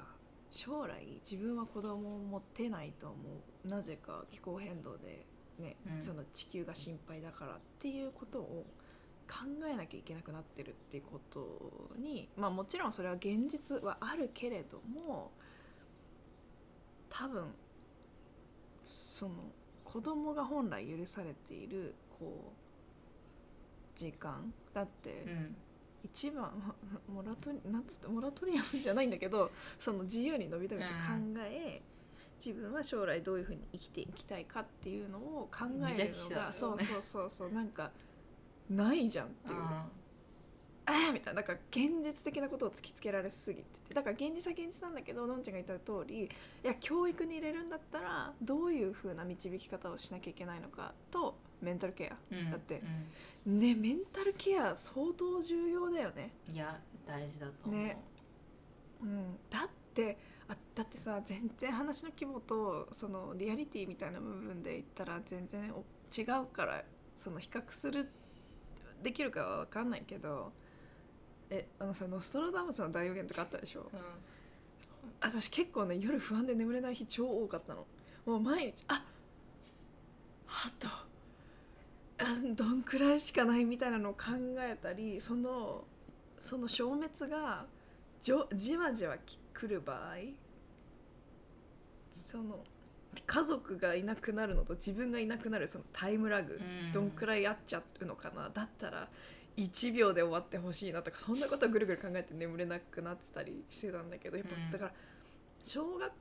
[0.50, 3.16] 将来自分は子供を持ってないと思
[3.64, 3.68] う。
[3.68, 5.26] なぜか気候変動で、
[5.58, 6.02] ねうん。
[6.02, 8.66] その地球が心配だからっていうことを
[9.30, 9.36] 考
[9.72, 15.30] えなきゃいけなくなってるっていうことにまあもちろんそれは現実はあるけれども
[17.08, 17.44] 多分
[18.84, 19.34] その
[19.84, 22.52] 子供が本来許されているこ
[23.96, 24.52] う時間？
[24.72, 25.56] だってうん。
[26.02, 26.50] 一番
[27.12, 30.90] モラトリなんつってモラトリアムじゃないんだけどその自由に伸び伸びと考
[31.40, 31.82] え、
[32.44, 36.52] 自分は将来どういうふうに生きていきたいかっていうのを考無えるのが、ね。
[36.52, 37.90] そうそうそうそうなんか
[38.70, 39.58] ないじゃんっていう。
[39.58, 41.42] あーみたいな。
[41.42, 43.94] だから現実的なことを突きつけられすぎてて。
[43.94, 46.28] だから現実は現実なんだけどのんちゃんが言った通りい
[46.62, 52.82] や教育に入れるんだったらどういう風な導き方をしなきゃいけないのかとメンタルケアうんだって。
[53.46, 56.30] うねメンタルケア相当重要だよね。
[56.48, 57.98] んいや大事だと思う、ね。
[59.02, 65.84] うん、だってあだってさ全然話の規模とそのリアリティみたいな部分で言ったら全然お
[66.14, 66.82] 違うから
[67.16, 68.10] その比較する
[69.02, 70.52] できるかは分かんないけど
[71.48, 73.90] えあのさノストラダムスの大予言とかあったでしょ？
[73.92, 74.00] うん。
[75.22, 77.86] 私結構ね夜不安で眠れない日超多かったの
[78.26, 79.02] もう毎日あ
[80.46, 81.06] あとあ
[82.54, 84.20] どんくらいしかないみたいなのを考
[84.58, 85.84] えたりその
[86.38, 87.66] その消滅が
[88.22, 90.16] じょじわじわき来る場合
[92.10, 92.64] その
[93.26, 96.92] 家族がいなくなるのと自分がいなくなるそのタイムラグ、うん。
[96.92, 99.08] どんくらいあっちゃうのかなだったら
[99.56, 104.70] 1秒で終わってほしいなとかそんなことをぐるぐる考えて眠れなくなってたりしてたんだけどやっぱ、うん。
[104.70, 104.92] だから
[105.62, 106.12] 小学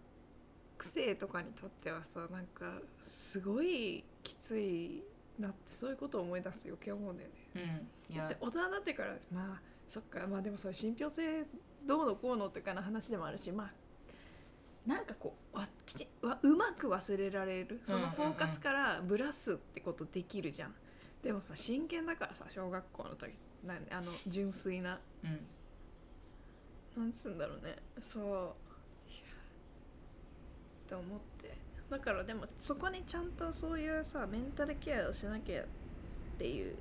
[0.82, 5.04] 生とかにとってはさなんかすごいきつい
[5.40, 7.90] なってそういうことを思い出すと余計思うんだよね。
[8.10, 8.16] うん。
[8.16, 8.28] いや。
[8.28, 11.46] で大人になってからまあそっかまあでもそれ信憑性
[11.86, 13.72] どうのこうのとかの話でもあるしまあ
[14.86, 20.74] なんかこうわきちわうまく忘れられるそのフォーカスからブラすってことできるじゃん。
[21.24, 23.34] でもさ真剣だからさ小学校の時
[23.66, 25.00] なんあの純粋な。
[25.24, 25.40] うん。
[27.04, 27.76] なんつうんだろうね。
[28.02, 28.24] そう。
[28.24, 28.34] いや。
[30.86, 31.56] って思って
[31.90, 35.66] だからでもそこにちゃんとそういうさメンタルケアをしなきゃっ
[36.38, 36.76] ていう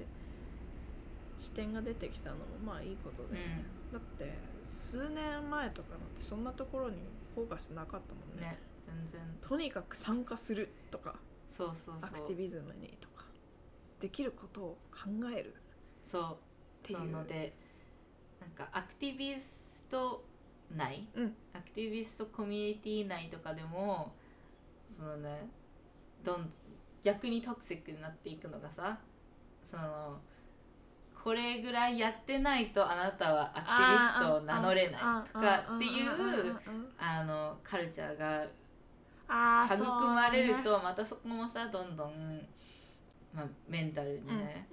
[1.39, 4.35] 視点が出てきたのもまあいいことだよね、だって
[4.65, 6.97] 数年前とかなんてそんなところに
[7.35, 8.51] フォーカスなかったもんね。
[8.51, 9.21] ね全然。
[9.41, 11.15] とにかく参加するとか
[11.49, 11.95] そうそう。
[12.03, 13.25] アクティビズムにとか
[14.01, 15.55] できることを考える。
[16.05, 16.23] そう。
[16.33, 16.35] っ
[16.83, 16.99] ていう。
[16.99, 17.55] そので
[18.41, 20.25] なんかアクティビスト
[20.77, 21.35] 内、うん。
[21.55, 24.13] アクティビストコミュニティ内とかでも
[24.91, 25.49] そのね
[26.25, 26.51] どん
[27.03, 28.99] 逆にトクシックになっていくのがさ
[29.63, 30.19] その
[31.23, 35.01] これぐらいやってないとあなたはアクティビストを名乗れない
[35.33, 36.57] とかっていう
[36.99, 38.45] あのカルチャーが
[39.67, 42.41] 育まれるとまたそこもさどんどん、
[43.35, 44.69] まあ、メンタルにだね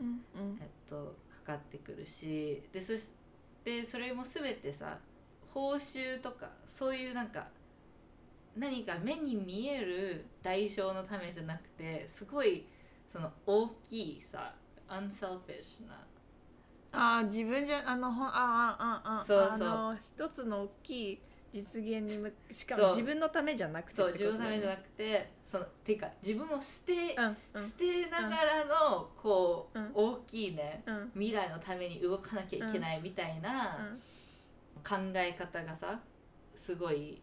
[0.61, 3.09] えっと、かかってくるしでそし
[3.63, 4.99] てそれも全てさ
[5.53, 7.47] 報酬とかそういうなんか
[8.55, 12.65] 何か目に見える代償のためじゃなくてすごい
[13.11, 14.53] その大きいさ
[14.87, 16.05] unselfish な。
[16.91, 19.67] ああ自分じゃあのほんあああああそうそう。
[19.67, 21.19] あの一つの大きい
[21.51, 27.15] 実現にむしかも自分のためじゃなくてそう自分のためじゃなくてそのていうか自分を捨て、
[27.53, 27.61] うん。
[27.61, 29.91] 捨てながらのこう、うん。
[29.93, 30.95] 大きいねうん。
[30.95, 33.77] うん未来のために動かなきゃいけないみたいな
[34.83, 35.99] 考え方がさ
[36.55, 37.21] すごい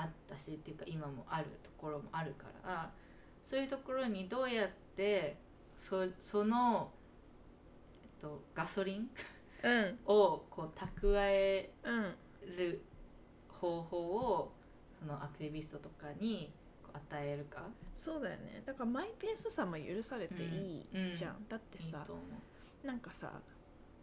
[0.00, 2.90] あったしっていうか今もあるところもあるから
[3.44, 5.36] そういうところにどうやって
[5.76, 6.90] そその、
[8.02, 9.10] えっと、ガソリン？
[9.64, 9.98] うん。
[10.06, 12.14] をこう蓄えうん
[12.56, 12.80] る
[13.48, 14.52] 方法を
[15.00, 17.62] そのアクティビストとかにこう与えるか？
[17.92, 18.62] そうだよね。
[18.64, 22.06] だからマイペースさも許されていいじゃん、だってさ
[22.84, 23.32] いなんかさ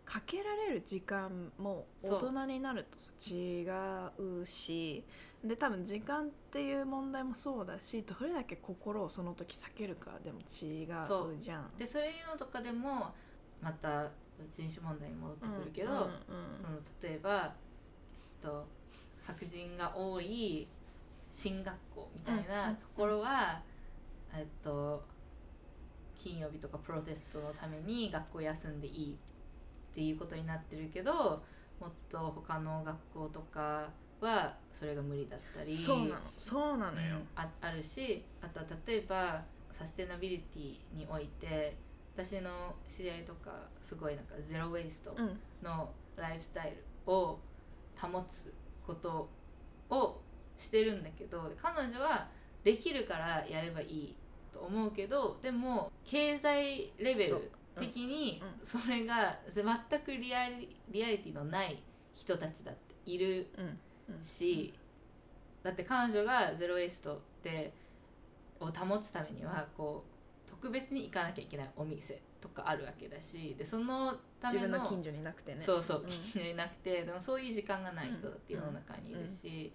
[0.04, 3.66] かけられる時間も大人になるとさ違
[4.42, 5.04] うし
[5.48, 11.38] で多分時間っていう問題もそうだしどれだけ心をその時避けるかでも違うそう。
[11.38, 11.72] じゃん。
[11.78, 13.14] でそういうのとかでも
[13.62, 14.10] また
[14.50, 16.06] 人種問題に戻ってくるけど、うんうん
[16.64, 17.54] その例えば、
[18.42, 18.66] えっと、
[19.26, 20.68] 白人が多い
[21.32, 23.62] 進学校みたいうんうんなところは、
[24.34, 25.04] えっと、
[26.18, 31.44] 金曜日とかプロテストのために学校休んでいいっていうことになってるけど
[31.80, 33.90] もっと他の学校とか
[34.22, 37.18] はそれが無理だったりそうなのそうなのよ。
[37.18, 41.76] うんああるしあとは例えばサステナビリティにおいて
[42.16, 43.52] 私の知り合いとか
[43.82, 47.40] すごいなんかゼロ・ウェイストうんのライフスタイルを
[47.98, 48.54] 保つ
[48.86, 49.30] こと
[49.90, 50.22] を
[50.58, 52.30] してるんだけど彼女は
[52.64, 54.16] できるからやればいい
[54.54, 63.48] と思うけどでも経済レベル的にそれが全くリアリリアリティのない人たちだっている。
[63.58, 63.80] うん
[64.24, 64.74] し、
[65.64, 67.74] だって彼女がゼロエイストで
[68.60, 70.04] を保つためにはこ
[70.48, 75.62] う特別に行かなきゃいけないお店とかあるわけだしでそのた自めの分の近所になくてね。
[75.62, 76.10] そうそううん。
[76.10, 79.74] 近所になくてでもそういう時間がない人だって世の中にいるし、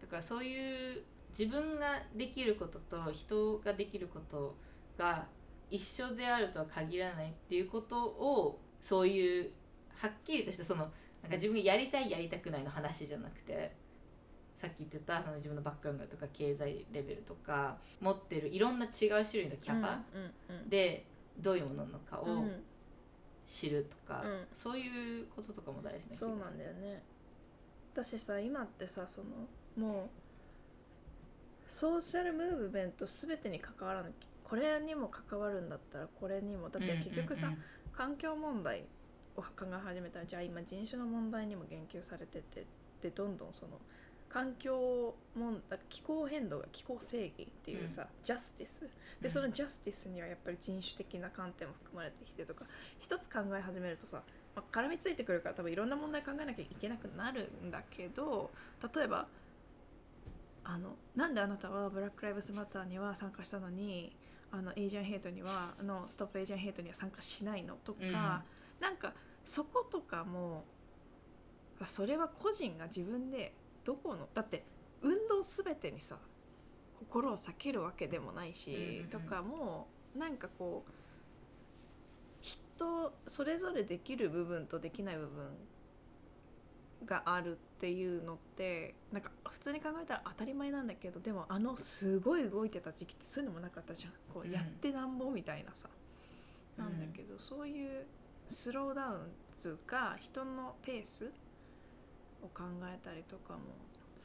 [0.00, 4.54] だからそういう自分ができることと人ができること
[4.96, 5.26] が
[5.70, 9.50] 一緒であるとは限らないっていうことをそういう
[9.96, 10.92] はっきりとしたその
[11.24, 13.72] なんか自分がやりたいやりたくないの話じゃなくて
[14.56, 18.90] さっき言ってたその自分のバックグラウンドとか経済レベルとか持ってるいろんな違う
[19.24, 21.04] 種類のキャパうんうんで
[21.38, 22.30] どういうものなのかをうん。
[22.30, 22.62] うん
[23.46, 24.46] 知るとか、うん。
[24.54, 26.30] そういうこととかも大事な気がする。
[26.30, 27.02] そうなんだよね。
[27.92, 29.26] 私さ今ってさその
[29.76, 30.08] もう
[31.68, 37.58] ソーシャルムーブメント全てに関わらなきゃこれにも関わるんだったらこれにもだって結局さ、うんうん。
[37.92, 38.84] 環境問題
[39.36, 42.66] を考え始めたらじゃあ今人種の問題にも言及されてて
[43.02, 43.72] でどんどんその
[44.28, 48.88] 環境問題気候変動が気候正義っていうさ、 justice
[49.20, 52.64] でその justice にはやっぱり人種的な観点も含まれてきてとか
[52.98, 54.22] 一つ考え始めるとさ、
[54.56, 58.50] まあ、絡みついてくるから多分いろんな問題考えなきゃいけなくなるんだけど
[58.94, 59.28] 例えば
[60.64, 64.16] あのなんであなたは Black Lives Matter には参加したのに
[64.50, 68.10] あの Asian Hate にはあの Stop Asian Hate には参加しないのとか、うん。
[68.80, 69.12] なんか
[69.44, 70.64] そことかも
[71.80, 73.52] あそれは個人が自分で
[73.84, 74.64] どこのだって
[75.02, 76.16] 運動全てにさ
[76.98, 80.90] 心を避けるわけでもないし、とかもなんかこう
[82.40, 85.50] 人それぞれできる部分とできない部分
[87.04, 94.12] があるっていうのってなんか普通に考えたら当たり前なんだけどでもあのすごい動いてた時期ってそういうのもなかったじゃん。
[94.32, 94.52] こううん。
[94.52, 96.04] やってなんぼみたいなさ、うん
[96.76, 98.04] なんだけどそういう
[98.48, 101.32] スローダウンつうか人のペース
[102.42, 103.60] を考えたりとかも。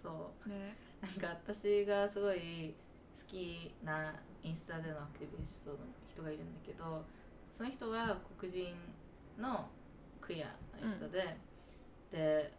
[0.02, 0.50] そう。
[0.50, 0.76] ね。
[1.02, 2.74] なんか私がすごい
[3.18, 4.14] 好きな
[4.44, 5.78] インスタでのアクティビストの
[6.08, 7.06] 人がいるんだけど
[7.56, 8.76] その人は黒人
[9.38, 9.70] の
[10.22, 11.38] クイアな人で、
[12.12, 12.52] で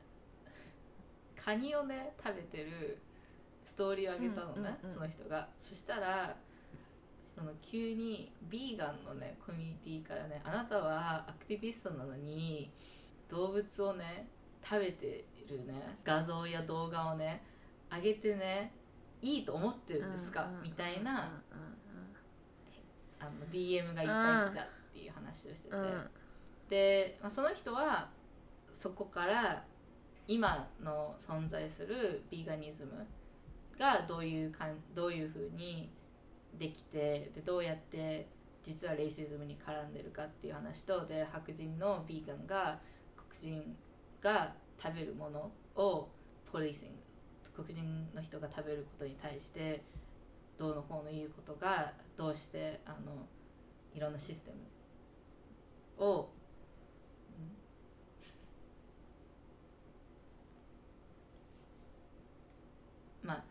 [1.37, 2.99] カニをね食べてる
[3.65, 4.95] ストーリーをあげたのね、うんうんうん。
[4.95, 5.49] その人が。
[5.59, 6.37] そしたら
[7.41, 12.71] その急にビーガンのねコミュニティからねあなたはアクティビストなのに
[13.31, 14.29] 動物をね
[14.63, 17.43] 食べてるね画像や動画をね
[17.91, 18.75] 上げてね
[19.23, 21.43] いいと思ってるんですか、みたいな
[23.19, 25.77] あの DM がいっぱい来たっていう話をしてて、
[26.71, 28.09] で、まあ、その人は
[28.73, 29.63] そこから
[30.27, 33.07] 今の存在するビーガニズム
[33.79, 35.91] がどういうかんどういうふうに
[36.59, 38.27] できてでどうやって
[38.63, 42.81] 実はレイシズムに絡んでるかっていう話とで白人のビーガンが
[43.17, 43.77] 黒人
[44.21, 46.09] が食べるものを
[46.51, 46.95] ポリシング
[47.63, 49.83] 黒人の人が食べることに対して
[50.59, 53.27] どうのこうの言うことがどうしてあの
[53.95, 54.53] いろんなシステ
[55.99, 56.31] ムを
[63.23, 63.45] まあ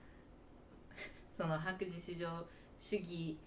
[1.38, 2.45] その白人至上
[2.81, 3.38] 主義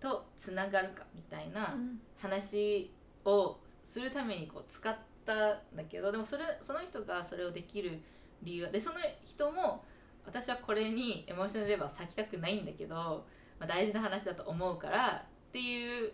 [0.00, 1.76] とつながるかみたいな
[2.18, 2.90] 話
[3.24, 4.96] をするためにこう使っ
[5.26, 8.00] たんだけどでもそれその人がそれをできる
[8.42, 9.84] 理由はでその人も
[10.24, 13.26] 私はこれに emotional labor を割きたくないんだけど、
[13.58, 16.12] まあ、大事な話だと思うからっていう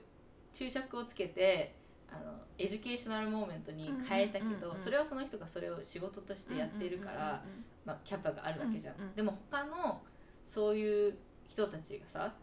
[0.52, 1.74] 注釈をつけて
[2.10, 7.42] あの educational moment に変えたけど、それはその人がそれを仕事としてやっているから、
[7.84, 8.94] まあ、キャパがあるわけじゃん。
[9.14, 10.00] でも他の
[10.44, 11.14] そういう
[11.48, 12.34] 人たちがさ、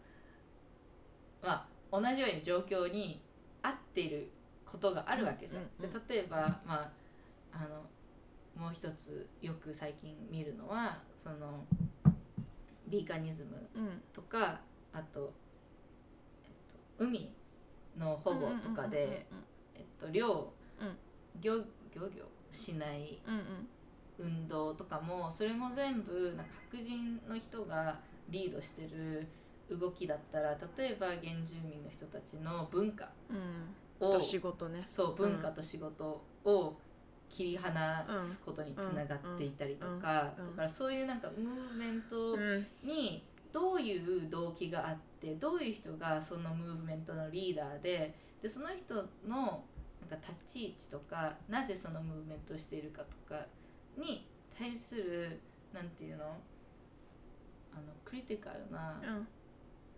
[1.42, 3.20] まあ、同じように状況に
[3.62, 4.30] 合っている
[4.64, 5.62] ことがあるわけじゃん。
[5.62, 5.84] うんうん。
[5.86, 6.90] うんで例えば、まあ、
[7.52, 7.82] あの
[8.62, 11.64] もう一つよく最近見るのはその
[12.88, 13.86] ビーカニズムうん。
[13.86, 14.60] うんとか
[14.92, 15.32] あと、
[16.44, 16.50] えっ
[16.98, 17.32] と、海
[17.98, 19.26] の保護とかで、
[19.74, 20.96] えっと、漁、うん。
[21.40, 21.64] 漁
[21.94, 23.20] 漁業しない
[24.18, 29.26] 運動とかもそれも全部なんか白人の人がリードしてる
[29.70, 34.20] 動きだったら例えば原住民の人たちの文化うん。
[34.20, 34.84] 仕事ね。
[34.88, 36.76] そう文化と仕事を
[37.30, 42.66] 切り離すことにつながっていたりとか、だからそういうなんかムーブメントうん。
[42.82, 48.96] にどういう動機があってどういう人がそのムーブメントのリーダーででその人
[49.26, 49.64] の
[50.00, 53.46] なんか立ち位置とかなぜそのムーブメントをしているかとか
[53.96, 54.26] に
[54.58, 55.40] 対する
[55.72, 56.36] なんていうの？
[57.76, 59.00] あのクリティカルな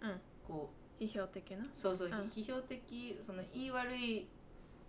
[0.01, 0.21] うん。
[0.47, 0.71] こ
[1.01, 1.67] う批評的な？
[1.73, 2.15] そうそう、うん。
[2.29, 4.27] 批評的その言い悪い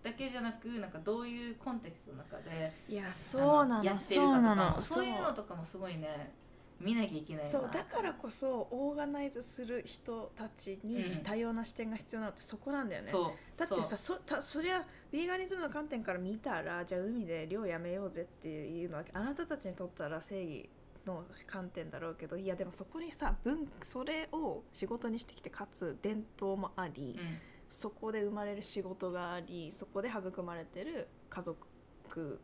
[0.04, 4.82] だけじゃなくなんかどういうコンテクストの中でいやそうなあやのってるかとそうなかの。
[4.82, 6.32] そういうのとかもすごいね
[6.80, 7.50] 見なきゃいけないな。
[7.50, 20.70] そうだからこそオーガナイズする人たちにうん多様な視点が必要なのってそこなんだよね、そうだってさそたそりゃビーガニズムの観点から見たらじゃあ海で漁やめようぜっていうのはあなたたちにとったら正義
[21.14, 27.38] の観点だろうけどいやでもそこにさ文それを仕事にしてきてかつ伝統もあり、うん。
[27.70, 31.68] そこで生まれる仕事がありそこで育まれてる家族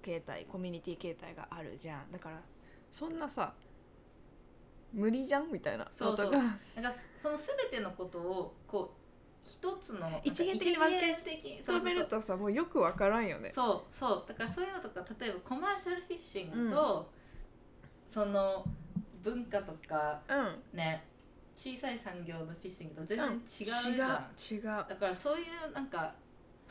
[0.01, 2.11] 形態コミュニティ形態があるじゃん。
[2.11, 2.41] だから
[2.91, 3.53] そんなさ
[4.91, 6.25] 無理じゃんみたいなそうそう。
[6.27, 6.43] ことが。
[6.75, 9.03] なんかその全てのことをこう
[9.45, 13.51] 一つの一元的に分け一元的にそうそうそう止めるとさもうよくわからんよね。
[13.51, 14.25] そうそう。
[14.27, 17.09] だからそういうのとか例えばコマーシャルフィッシングと、
[18.13, 18.63] その
[19.23, 20.77] 文化とかうん。
[20.77, 21.03] ね
[21.55, 24.21] 小さい産業のフィッシングと全然違うじゃん、
[24.51, 24.63] 違う違う。
[24.89, 26.13] だからそういうなんか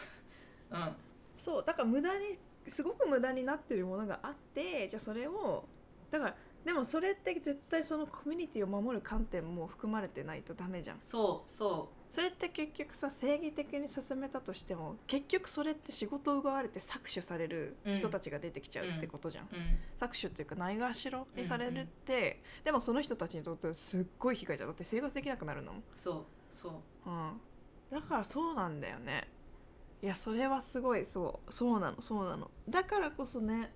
[0.71, 0.97] うん。
[1.37, 2.39] そうだから無駄に
[2.69, 5.65] すごく無駄になってるものがあってじゃあそれを
[6.13, 11.01] だからでもそれって絶対そのコミュニティを守る観点も含まれてないとダメじゃん。
[11.03, 19.79] そうそそれって結局さ正義的に進めたとしても結局それって仕事を奪われて搾取される人たちが出てきちゃうってことじゃん、ううん。
[19.97, 25.73] 搾取っていうかないがしろにされるって、でもその人たちにとってはすっごい被害じゃんだって生活できなくなるの？
[25.97, 26.25] そう
[26.55, 27.09] そう。
[27.09, 27.41] うん、
[27.91, 29.27] だからそうなんだよね。
[30.03, 31.51] いやそれはすごいそう。
[31.51, 32.51] そうなのそうなの。
[32.69, 33.73] だからこそね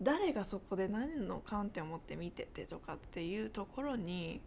[0.00, 4.40] 誰がそこで何の観点を持って見ててとかっていうところに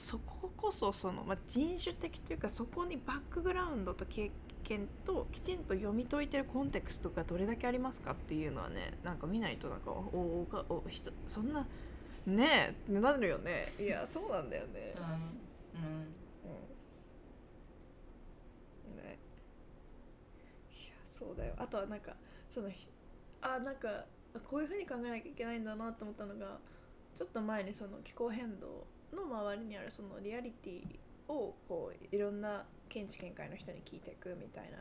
[0.00, 4.30] そここそその、まあ、人種的というかそこにバックグラウンドと経
[4.64, 11.66] 験ときちんと読み解いてるコンテクストがどれだけありますかっていうのはねなんか見ないとなんかおおおお人そんな
[12.26, 13.72] ねえなるよね。
[13.78, 14.94] いやそうなんだよね。
[14.96, 15.08] うんうん。
[15.08, 15.12] う
[18.94, 18.96] ん。
[18.96, 19.18] ね。
[20.70, 21.54] いやそうだよ。
[21.58, 22.14] あとはなんか
[22.48, 22.86] そのひ
[23.42, 23.88] あなんか
[24.34, 26.58] あこういうふうに考えなきゃいけないんだなと思ったのが
[27.14, 28.86] ちょっと前にその気候変動
[29.16, 30.82] の周りにあるそのリアリティ
[31.32, 34.78] をこういろんな見地見解の人に聞いていくみたいな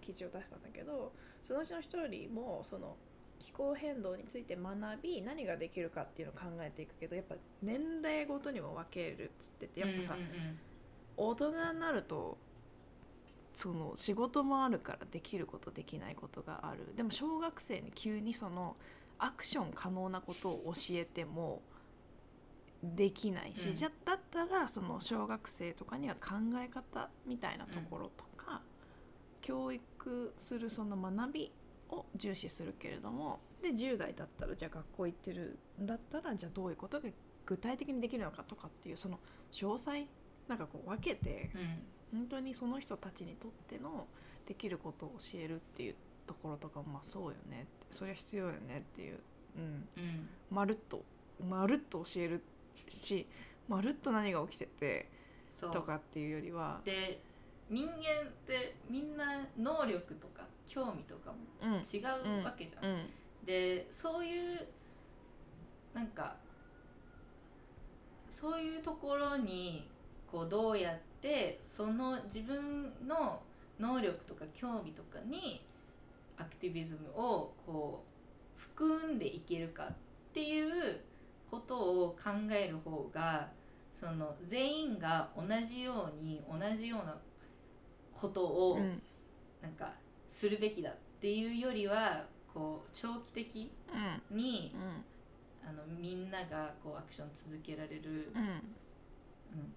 [0.00, 2.96] 記事を出したんだけどそのうちの一人もその
[3.38, 10.16] 気候変動について学び何ができるかっていうのを考えていくけどやっぱ年齢ごとにも分けるっつっててやっぱさ、
[11.16, 12.38] 大人になると
[13.52, 16.94] その仕事もあるからできることできないことがある。
[16.96, 18.76] でも小学生に急にその
[19.18, 21.62] アクション可能なことを教えても
[22.82, 23.74] できないし、うん。
[23.74, 28.60] じゃだったらその小学生とかには考え方みたいなところとか、
[29.40, 31.52] 教育するその学び
[31.90, 37.08] を重視するけれどもで10代だったらじゃあ学校行ってるんだったらじゃあどういうことが
[37.44, 39.18] 具体的にできるのかとかっていうその
[39.52, 40.06] 詳細
[40.48, 41.82] なんかこう分けてうん。
[42.12, 44.06] 本当にその人たちにとっての
[44.46, 45.94] できることを教えるっていう
[46.26, 49.18] ところとかもまあそうよねそれは必要よねっていう、
[49.56, 50.28] うん、うん。
[50.50, 51.02] まるっと
[51.48, 52.42] まるっと教える
[52.88, 53.26] し
[53.68, 55.08] まるっと何が起きてて
[55.72, 57.20] とかっていうよりは、で
[57.70, 57.94] 人間
[58.28, 61.72] ってみんな能力とか興味とかもうん。
[61.76, 62.02] 違
[62.40, 63.06] うわけじゃん、うん。
[63.44, 64.66] でそういう
[65.94, 66.36] なんか
[68.28, 69.88] そういうところに
[70.30, 73.40] こうどうやってその自分の
[73.78, 75.62] 能力とか興味とかに
[76.38, 78.02] アクティビズムをこ
[78.56, 79.94] う含んでいけるかっ
[80.32, 81.00] ていう
[81.52, 83.50] ことを考える方が
[83.92, 87.14] その全員が同じように同じような
[88.14, 89.02] ことをうん。
[89.60, 89.92] なんか
[90.28, 93.70] するべきだっていうよりはこう長期的
[94.30, 94.36] うん。
[94.36, 95.04] にうん。
[95.68, 98.42] あのみんながこうアクション続けられる、うん。
[99.52, 99.74] うん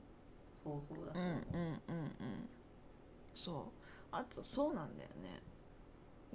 [0.64, 1.32] 方法だと思う。
[1.54, 2.50] うんうんうんうん。
[3.36, 3.86] そう。
[4.12, 5.44] あとそうなんだよね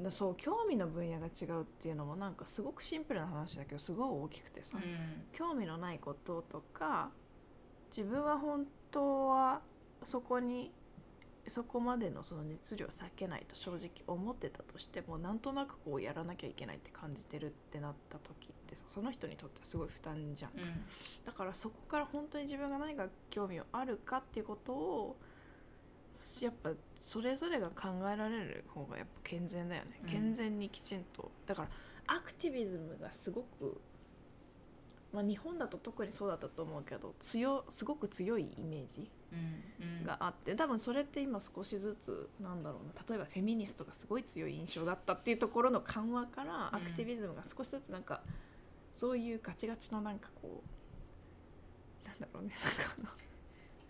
[0.03, 5.25] だそう興味の分野が違うっていうのもなんかすごくシンプルな話だけどすごい大きくてさ、うん。
[5.33, 7.11] 興味のないこととか
[7.95, 9.61] 自分は本当は
[10.05, 10.73] そこに
[11.49, 20.51] そこまでのその熱量を避けないと正直思ってたとしてもなんとなくこうやらなきゃいけないって感じてるってなった時ってさその人にとってはすごい負担じゃん。
[20.53, 20.85] うん。
[21.25, 25.17] だからそこから本当に自分が何が興味あるかっていうことを
[26.43, 30.11] やっぱそれぞれが考えられる方がやっぱ健全だよね、うん。
[30.11, 31.31] 健全にきちんと。
[31.47, 31.69] だから
[32.17, 33.81] アクティビズムがすごく、
[35.13, 40.05] まあ、日本だと特にそうだったと思うけど強すごく強いイメージうんうん。
[40.05, 46.77] があって多分それって今少しずつなんだろうな例えばフェミニストがすごい強い印象だったっていうところの緩和からうん。
[46.77, 48.23] アクティビズムが少しずつなんか
[48.93, 50.63] そういうガチガチのなんかこ
[52.05, 52.51] うなんだろうね
[52.99, 53.13] なんか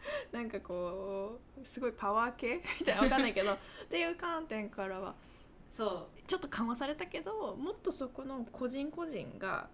[0.32, 2.62] なんかこうすごいパワー系？
[2.80, 3.52] みたいなわかんないけど。
[3.54, 3.58] っ
[3.88, 5.14] ていう観点からは。
[5.70, 9.70] そちょっと緩和されたけどもっとそこの個人個人が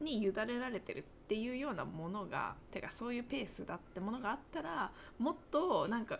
[0.00, 6.18] に委ねられてるっていうようなものがてかそういうペースだってものがあったらもっとなんか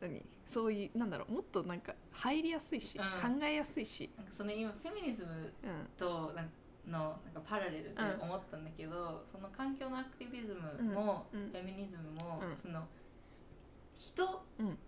[0.00, 0.24] 何？
[0.46, 3.38] そういうなんだろうもっとなんか入りやすいし、うん。
[3.38, 5.52] 考えやすいし、うなんかその今フェミニズムうん。
[5.98, 6.50] となん
[6.86, 8.20] のなんかパラレルでうん。
[8.22, 12.56] 思ったんだけど、その環境のアクティビズムも、フェミニズムも、うん。
[12.56, 12.86] その
[13.94, 14.78] 人うん。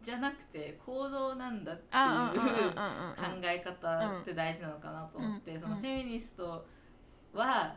[0.00, 5.60] じゃなくて行動なんだっていうあ考え方って大事なのかなと思って、うん。
[5.60, 6.64] そのフェミニスト
[7.34, 7.74] は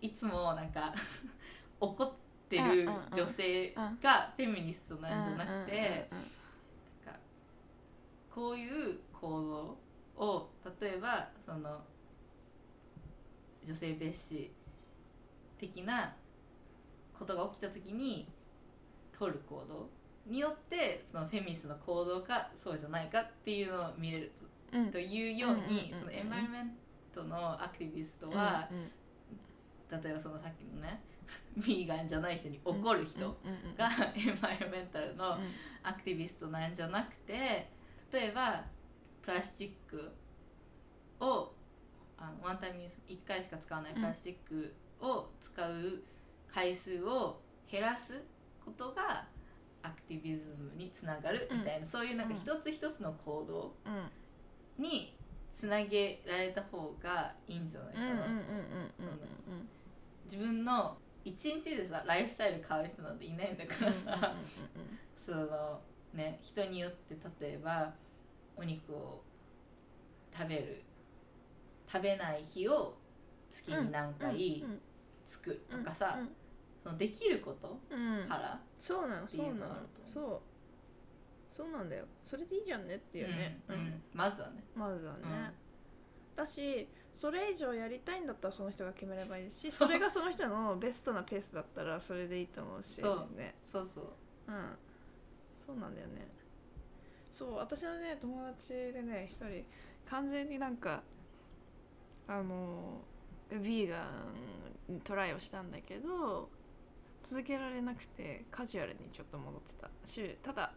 [0.00, 0.94] いつもなんか
[1.78, 2.12] 怒っ
[2.48, 6.10] てる女性がフェミニストなんじゃなくて、
[8.30, 9.78] こういう行動
[10.16, 10.50] を
[10.80, 11.82] 例えばその
[13.70, 14.50] 女性蔑視
[15.56, 16.12] 的な
[17.16, 18.26] ことが起きた時に
[19.16, 19.88] 取る行動
[20.26, 24.32] によってそのフェミニストの行動かそうじゃないかっていうのを見れる
[24.72, 24.90] とうん。
[24.90, 26.72] というようにうんうんうんうんそのエンバイロメン
[27.14, 28.68] トのアクティビストは、
[29.90, 31.00] 例えばそのさっきのね
[31.56, 33.36] ビーガンじゃない人に怒る人
[33.76, 35.38] がエンバイロメンタルの
[35.84, 37.70] アクティビストなんじゃなくて
[38.12, 38.64] 例えば
[39.22, 40.10] プラスチック
[41.20, 41.52] を
[42.20, 46.02] あのワンタイムユース1回しか使わないプラスチックを使う
[46.52, 47.40] 回数を
[47.70, 48.22] 減らす
[48.64, 49.26] ことが
[49.82, 53.74] アクティビズムにつながるみたいな、そういうなんか一つ一つの行動
[54.78, 55.16] に
[55.50, 58.06] つなげられた方がいいんじゃないかな、
[60.24, 64.34] 自分の一日でさライフスタイル変わる人なんていないんだからさ、
[65.16, 65.80] その
[66.12, 67.94] ね人によって例えば
[68.56, 69.22] お肉を
[70.36, 70.82] 食べる
[71.90, 72.96] 食べない日を
[73.48, 74.64] 月に何回
[75.24, 76.18] 作るとかさ、
[76.82, 77.80] そのできること
[78.28, 79.74] から、そうなのそうなの。
[80.06, 80.40] そう。
[81.52, 82.04] そうなんだよ。
[82.22, 84.02] それでいいじゃんねっていうね、うんうん。
[84.14, 84.62] まずはね。
[84.74, 85.52] まずはね、うん。
[86.36, 93.00] だしそれ以上やりたいんだったらその人が決めればいいしそれがその人のベストなペースだったらそれでいいと思うし。
[93.00, 93.36] そう。
[93.36, 93.56] ね。
[93.64, 94.04] そうそう。
[94.48, 94.78] うん。
[95.58, 96.28] そうなんだよね。
[97.30, 99.64] そう私のね友達でね一人
[100.06, 101.02] 完全になんか
[102.30, 103.02] あの
[103.50, 103.96] ビーガ
[104.88, 106.48] ンにトライをしたんだけど
[107.24, 109.90] 続けられなくてカジュアルにちょっと戻ってた。
[110.04, 110.72] 週ただ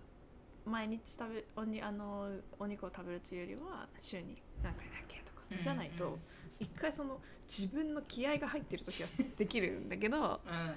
[0.66, 2.28] 毎日食べおにあの
[2.58, 6.18] お肉を食べるというよりは週に何回だけとか、うんじゃないと
[6.60, 10.76] 一回その自分の気合が入ってる時はできるんだけどうん。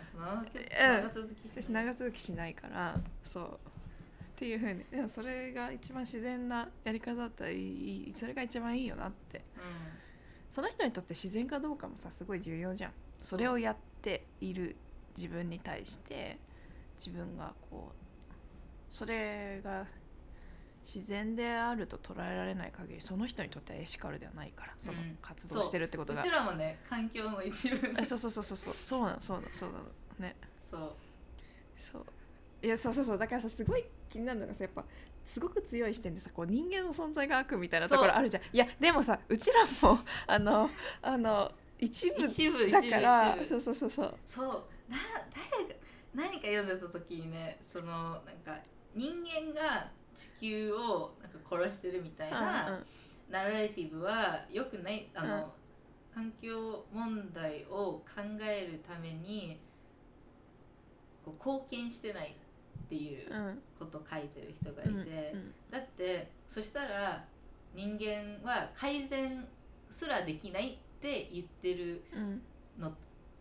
[0.77, 1.85] 長続きし私ない。
[1.87, 3.45] 長続きしないからそう。
[3.45, 3.49] っ
[4.37, 9.43] ていうふうにでもそれが一番自然なやり方だったらいいそれが一番いいよなって
[10.57, 12.93] その人にとって自然かどうかもさすごい重要じゃん。
[13.21, 14.77] それをやっている
[15.15, 16.39] 自分に対して
[16.97, 18.35] 自分がこう
[18.89, 19.85] それが
[20.83, 25.19] 自然であると捉えられない限りその人にとってはエシカルではないからそのうん。
[25.21, 27.95] 活動してるってことが、うちらもね環境の一部。
[28.01, 28.75] え そうそうそうそうそう。
[28.75, 29.85] そうなのそうなのそうなの。
[30.21, 30.37] ね。
[30.71, 30.93] そう。
[31.77, 32.07] そう。
[32.63, 33.19] いやそうそうそう。
[33.19, 34.87] だからさすごい気になるのがさやっぱ
[35.27, 38.43] すごく強い視点でさこう人間の存在が悪みたいなところあるじゃん。
[38.53, 40.71] いやでもさうちらも あの
[41.03, 44.15] あの一部だからそうそうそうそう。
[44.27, 44.65] そう。
[44.91, 44.97] な
[45.35, 45.75] 誰が
[46.15, 48.57] 何か読んでた時にねそのなんか
[48.95, 52.81] 人間が地球をなんか殺してるみたいな
[53.29, 55.53] ナラティブはよくないあの、
[56.15, 59.61] 環境問題を考えるために
[61.25, 62.37] こう貢献してない
[62.87, 67.25] っていううんことを書いてる人がいて、うんだってそしたら
[67.75, 69.45] 人間は改善
[69.91, 72.43] すらできないって言ってるうん
[72.79, 72.93] の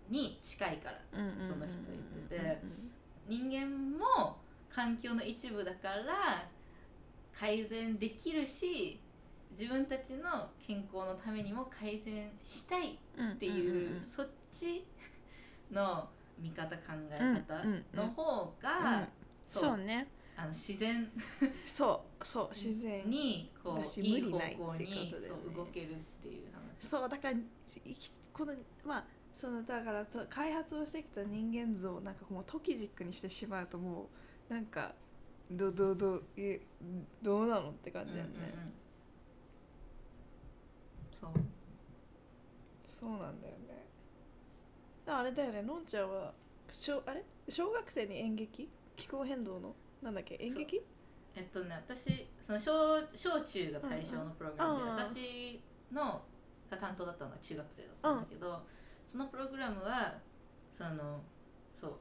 [0.10, 2.62] に近いからその人言ってて
[3.28, 4.38] 人間も
[4.70, 6.48] 環境の一部だから
[7.38, 9.00] 改善できるし
[9.52, 12.98] 自分たちの健康のためにも改善したい
[13.34, 14.86] っていう、そっち
[15.72, 17.64] の見方考え方
[17.94, 19.08] の方が、
[19.48, 19.78] そう。
[19.78, 20.08] ね。
[20.38, 21.10] あの自然。
[21.66, 23.10] そうそう 自然。
[23.10, 26.88] にこういい方無理ないって向にねそう動けるっていう話。
[26.88, 27.40] そうだから
[28.34, 28.54] この
[28.84, 34.10] まあそのだからそう開発をしてきた人間像をなんかもうトキジックにしてしまうとも
[34.50, 34.94] うなんか
[35.50, 36.62] どどどえ
[37.22, 38.74] どうなのって感じだよね、うんうんうん。
[41.12, 41.32] そう。
[42.86, 43.86] そうなんだよね。
[45.08, 45.62] ああれだよね。
[45.62, 46.34] のんちゃんは
[46.70, 47.24] 小あれ？
[47.48, 48.70] 小学生に演劇？
[48.96, 50.82] 気候変動のなんだっけ演劇？
[51.36, 54.96] えっとね私その小小中が対象のプログラムで、うんうん。
[54.96, 55.62] 私
[55.92, 56.22] の
[56.70, 58.64] が担当だったのは中学生だったんだけど、
[59.06, 60.16] そのプログラムは
[60.72, 61.22] その
[61.74, 61.94] そう。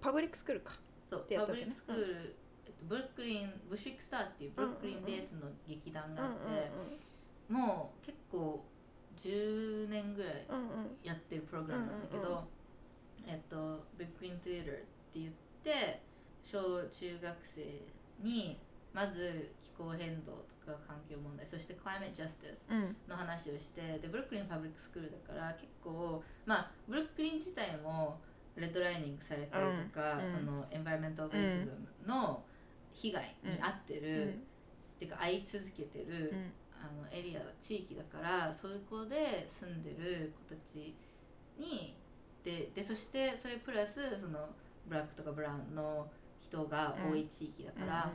[0.00, 0.74] パブリックスクールか。
[1.10, 6.70] そうパブリックスクール、えっとブルックリンブッシックスターっていうブルックリンベースの劇団があって、
[7.52, 8.64] もう結構
[9.22, 10.46] 10年ぐらい
[11.02, 12.48] やってるプログラムなんだけど、
[13.26, 14.84] えっとブックリン・テーターって
[15.16, 15.32] 言っ
[15.62, 16.00] て
[16.50, 16.58] 小
[16.88, 17.62] 中学生
[18.22, 18.58] に
[18.92, 28.18] まず気候変動とか環境問題そして climate justice うんの話をしてでブルックリンパブリックスクールだから結構まあブルックリン自体も
[28.56, 30.24] レッドライニングされたりとか、うん。
[30.24, 31.72] うんそのエンバイメント・レイシズム
[32.06, 32.42] の
[32.92, 34.36] 被害に遭ってる、っ
[34.98, 36.52] ていうか遭い続けてる、うん。
[36.82, 40.94] あのエリア地域だからそういう子で住んでる子たち
[41.58, 41.94] に
[42.42, 44.48] ででそしてそれプラスその
[44.86, 46.08] ブラックとかブラウンの
[46.40, 48.12] 人が多い地域だから、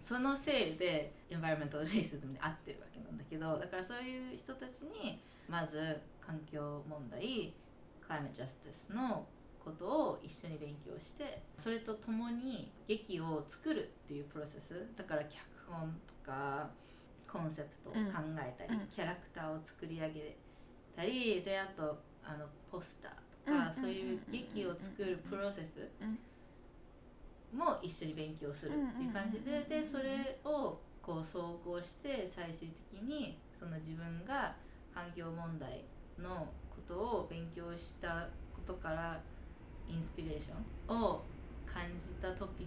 [0.00, 7.54] そのせいでエンバイロメントレイシズムに合ってるわけなんだけどだからそういう人たちにまず環境問題
[8.00, 9.26] クライメジャスティスの
[9.64, 16.68] ことを一緒に勉強してそれとともに劇を作るっていうプロセスだから脚本とか
[17.26, 17.98] コンセプトを考
[18.38, 18.86] えたり、うん。
[18.86, 20.36] キャラクターを作り上げ
[20.94, 23.12] たりであとあのポスター
[23.44, 26.18] とか、うんそういう劇を作るプロセスうん
[27.52, 34.56] も一緒に勉強するっていう感じで、うんでそれをこう総合して最終的にその自分が
[34.92, 35.84] 環境問題
[36.18, 39.20] のことを勉強したことから
[39.88, 41.22] インスピレーションを
[41.64, 42.66] 感じたトピッ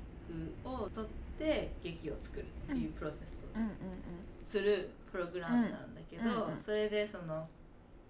[0.64, 3.58] クを取って劇を作るっていうプロセスを。
[4.46, 5.94] するプログラムなん。
[5.94, 7.48] だけど、それでその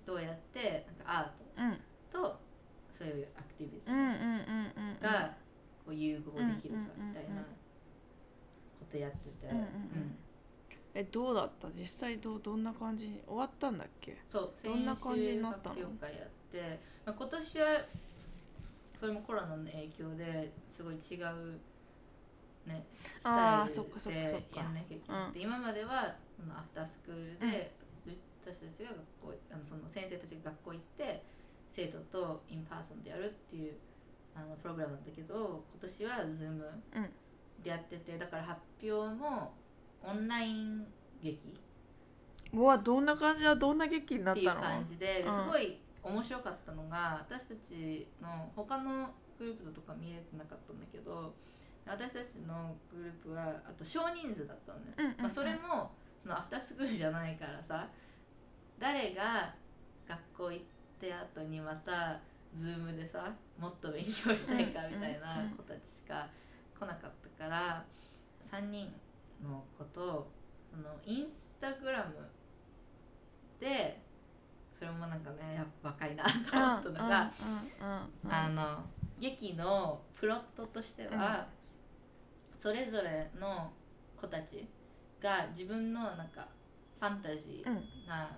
[0.05, 1.71] どうやってなんかアー
[2.11, 2.39] トと
[2.91, 5.35] そういうアクティビズムが
[5.89, 10.17] こう融合できるかみたいうんうんうんうんなことやってて、うんうんうん
[10.95, 11.69] えどうだった？
[11.69, 13.07] 実際どうどんな感じ？
[13.09, 14.17] に終わったんだっけ？
[14.27, 15.75] そうどんな感じになったの？
[15.75, 17.67] 先週発表会やって、まあ、今年は
[18.99, 21.59] それもコロナの影響ですごい違う
[22.65, 22.83] ね
[23.19, 24.61] スタイあーそっかそっルでかそっか。
[24.61, 27.71] やんなきゃいけなくて、今まではその after school で、
[28.41, 28.89] 私たちが
[29.21, 31.23] 学校あのその先生たちが学校行って
[31.71, 33.73] 生徒と in person でやるっていう
[34.35, 36.49] あのプログラムなんだけど今年は Zoom
[36.95, 37.09] うん。
[37.63, 39.53] でやっててだから発表も
[40.01, 40.85] オンライン
[41.21, 41.59] 劇
[42.53, 45.31] うわどんな感じはどんな劇になっっていうたの感じででうん。
[45.31, 51.33] すごい面白かったのが私たちの他のグループとか見れてなかったんだけど
[51.85, 55.17] 私たちのグループはあと少人数だったのね、うんうんうん。
[55.21, 55.91] まあ、それも
[56.21, 57.87] そのアフタースクールじゃないからさ
[58.77, 59.53] 誰が
[60.07, 60.65] 学校行っ
[60.99, 62.19] て後にまた
[62.55, 66.27] Zoom でさもっと勉強したいかみたいな子たちしか
[66.77, 67.83] 来なかったから
[68.51, 68.91] 3人
[69.43, 70.29] の子と
[70.71, 72.15] そのインスタグラム
[73.59, 74.01] で
[74.77, 77.31] それもなんかねやっぱ若いなと思ったのが、
[78.29, 78.79] あの
[79.19, 81.47] 劇のプロットとしては、
[82.57, 83.73] それぞれの
[84.15, 84.65] 子たち
[85.21, 86.47] が自分のなんか
[86.99, 88.37] ファンタジうんーな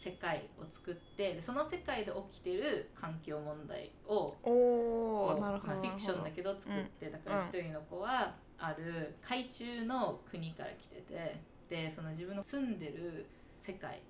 [0.00, 13.26] 世界を作ってでその世界で起きてる環境問題をおなるほどまあ、フィクションだけど作って、だから一人の子はある海中の国から来ててでその自分の住んでる
[13.58, 14.00] 世界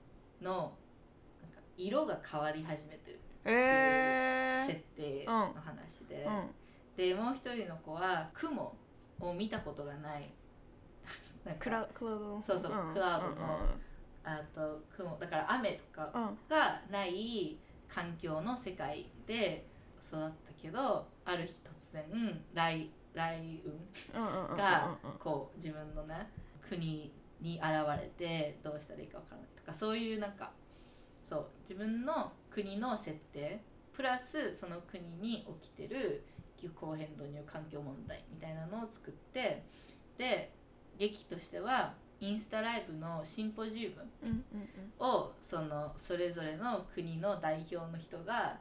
[0.40, 0.72] の
[1.42, 6.50] なんか色が変わり始めてるえ設定の話で、うん。
[6.96, 8.76] でもう一人の子は雲
[9.18, 10.30] を見たことがない。
[11.44, 12.94] なんかクラクラウドそうそううん。
[12.94, 13.58] クラウドの
[14.24, 16.10] あと雲だから雨とか
[16.48, 17.56] がない
[17.88, 19.66] 環境の世界で
[20.02, 22.04] 育ったけどある日突然
[22.54, 23.62] 雷雷
[24.12, 26.30] 雲がこう自分のね
[26.68, 27.64] 国に現
[28.00, 30.52] れてどうしたらいいかわからないとかそういうなんか
[31.24, 36.24] そう自分の国の設定プラスその国に起きてる
[36.56, 39.64] 気候変動による環境問題みたいなのを作って
[40.18, 40.52] で
[40.98, 44.44] 劇としてはインスタライブのシンポジウム
[44.98, 48.58] をそのそれぞれの国の代表の人が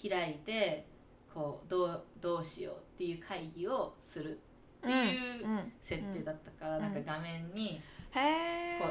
[0.00, 0.86] 開いて
[1.32, 4.38] こうどうどうしようっていう会議をする
[4.78, 6.94] っていううん設定だったから、うんなん。
[6.94, 7.80] か画面に
[8.12, 8.20] こ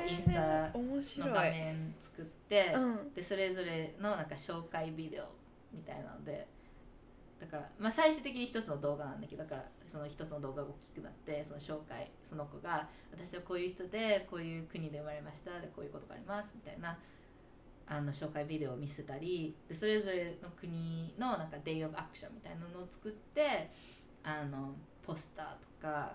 [0.05, 3.13] うインスタ面の画面作って、うん。
[3.13, 5.25] でそれぞれのなんか紹介ビデオ
[5.71, 6.47] みたいなので
[7.43, 16.97] だから、まあ、最終的に一つの動画なんだけどだからその一つの動画が大きくなってその紹介その子が私はこういう人でこういう国で生まれましたでこういうことがありますみたいな
[17.85, 23.69] あの紹介ビデオを見せたりでそれぞれの国のなんかデイ・オブ・アクションみたいなのを作って
[24.23, 24.73] あの
[25.05, 26.13] ポスターとか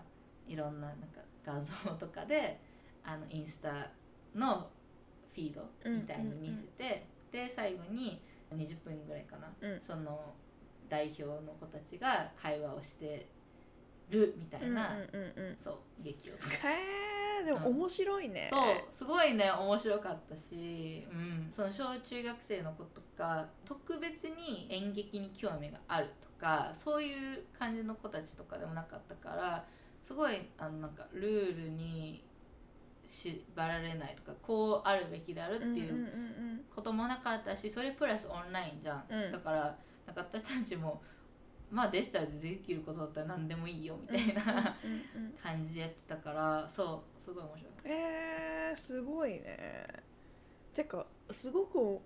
[0.49, 2.59] いろんななんか画像とかで
[3.05, 3.91] あのインスタ
[4.35, 4.71] の
[5.35, 8.21] フィードみたいに見せて、で最後に
[8.53, 9.81] 20分ぐらいかな、うん。
[9.81, 10.35] その
[10.89, 13.29] 代表の子たちが会話をして
[14.11, 15.57] るみたいな、うんうんうんうん。
[15.61, 16.57] そう劇を作る。
[16.71, 16.75] へ
[17.43, 18.61] えでも面白いね、そう
[18.93, 29.65] すごいね面白かったし、うん、その小中学生の子とか特別に演劇に興味があるとかそういう感じの子たちとかでもなかったから
[30.03, 32.25] すごいあのなんかルールに
[33.07, 36.09] 縛られないとかこうあるべきであるっていううんうんう
[36.55, 36.61] ん。
[36.75, 39.33] こともなかったしそれプラスオンラインじゃん、うん。
[39.33, 39.77] だから
[40.09, 41.03] なんか私たちも
[41.71, 47.89] まあデジタルでできることだったら何でもいいよみたいなうんうんうん感じでやってたからそうすごい面白かった。
[47.91, 49.87] えー、すごいね。
[50.73, 52.01] てかすごく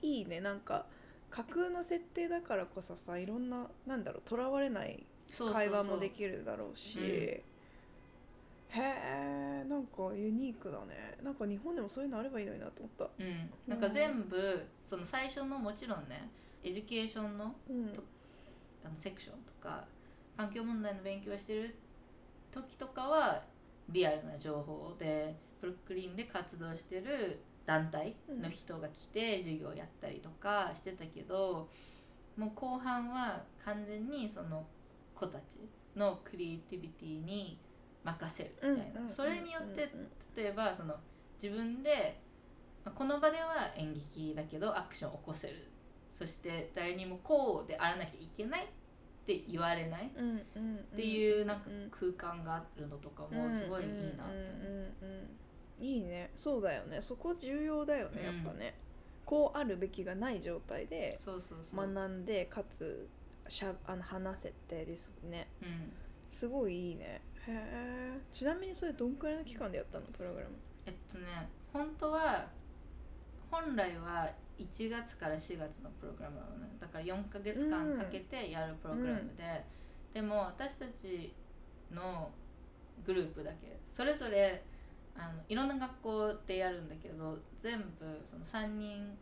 [0.00, 0.40] いいね。
[0.40, 0.86] なんか
[1.30, 5.04] 架空の設定だからこそさいろんななんだろうとらわれない
[5.52, 6.98] 会話もできるだろうし。
[6.98, 7.04] うん。
[7.04, 7.42] へ
[8.80, 9.34] え
[9.84, 11.18] んかユニークだね。
[11.22, 13.10] なんか日本でもそういうのあればいいのになと思った。
[13.22, 16.28] うん、なんか全部その最初のもちろんね
[16.64, 17.92] education のうん。
[18.84, 19.84] あのセクションとか
[20.36, 21.74] 環境問題の勉強をしてる
[22.52, 23.42] 時とかは
[23.88, 31.70] リアルな情報でブルックリンで活動してる団体の人が来て授業をやったりとかしてたけど、
[32.36, 34.66] もう後半は完全にその
[35.14, 35.58] 子たち
[35.96, 37.58] のクリエイティビティに
[38.02, 39.90] 任せるみたいな、うんそれによって
[40.36, 40.94] 例えばその
[41.42, 42.20] 自分で
[42.84, 45.70] まあこの場では演劇だけどアクションを起こせる
[46.14, 48.66] そして誰にもこうであらなきゃいけないっ
[49.26, 50.10] て言われないっ
[50.94, 56.30] ていうなんかうん空間があるのとかもすごいいいなっていいね。
[56.36, 57.02] そうだよね。
[57.02, 58.78] そこ重要だよねやっぱね、
[59.24, 61.18] こうあるべきがない状態で
[61.74, 63.08] 学んでかつ
[63.48, 65.48] しゃあの話せてですね。
[65.62, 65.92] うん、
[66.30, 67.22] すごいいいね。
[67.46, 67.52] へ
[68.16, 70.54] えちなみにそれどんくらいの期間でやったのプログラム？
[70.86, 72.48] えっとね本当は
[73.50, 76.76] 本来は1月から4月のプログラムなのね。
[76.80, 79.64] だから4ヶ月間かけてやるプログラムで、
[80.12, 81.34] でも私たち
[81.90, 82.30] の
[83.04, 84.62] グループだけそれぞれ
[85.16, 89.16] あのいろんな学校でやるんだけど全部その3人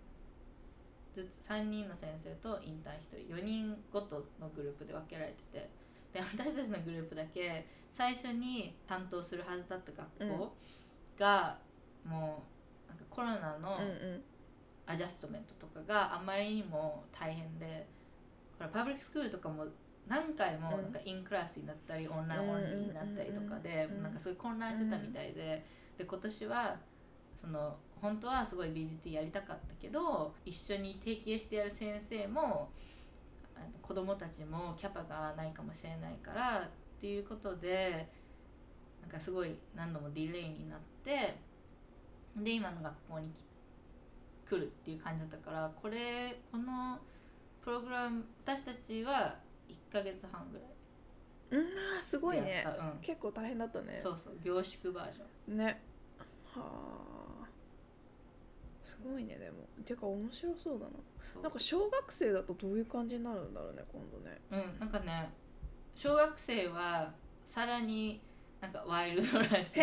[1.15, 5.71] ずつ3人の先生とインターン1人4人ごとのグループで分けられてて
[6.13, 10.53] で私たちのグループだけ最初に担当するはずだった学校
[11.19, 11.59] が、
[12.07, 12.43] も
[12.87, 14.23] うなんかコロナのうんうん
[14.87, 17.87] アジャストメントとかがあまりにも大変で
[18.59, 19.67] ほらパブリックスクールとかも
[20.09, 20.83] 何回もうん。
[20.83, 25.65] なんかインクラスになったり、オンラインオンリーになったりとかで、うんなんかすごい混乱してたみたいで、
[25.97, 26.77] で今年は
[27.41, 32.71] その本当はすごい BGT やりたかったけど一緒に提携してやる先生も
[33.57, 38.09] あの子供たちもキャパがないかもしれないからっていうことで
[39.01, 41.37] なんかすごい何度もディレイになって
[42.37, 43.45] で今の学校に来
[44.53, 46.99] 来るっていう感じだったからこれこの
[47.65, 49.37] プログラム私たちは
[49.69, 50.67] 1ヶ月半ぐらい
[51.53, 52.65] うんすごいね。
[52.67, 53.01] うん。
[53.03, 54.01] 結構大変だったね。
[54.03, 55.59] そうそう凝縮バージョン。
[55.59, 55.83] ね。
[56.47, 56.63] は
[57.43, 57.47] あ。
[58.83, 59.59] すごいねでも。
[59.85, 61.43] てか面白そうだな。
[61.43, 64.41] なんか小学生だとどういう感じになるんだろうね今度ね。
[64.51, 65.31] うんなんかね
[65.95, 67.13] 小学生は
[67.45, 68.23] さらに
[68.61, 69.79] なんかワイルドらしいイメージでして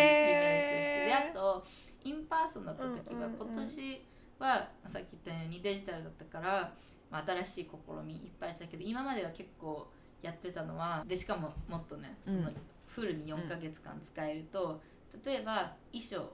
[1.05, 1.65] であと
[2.03, 3.53] in person だった時はうんうんうん。
[3.53, 4.05] 今年
[4.39, 6.73] はさっき言ったようにデジタルだったから、
[7.11, 9.87] まあ、新しい試みいっぱいしたけど今までは結構
[10.21, 12.55] やってたのはでしかももっとねそのうん
[12.89, 14.81] フルに4ヶ月間使えると、
[15.23, 16.33] 例えば衣装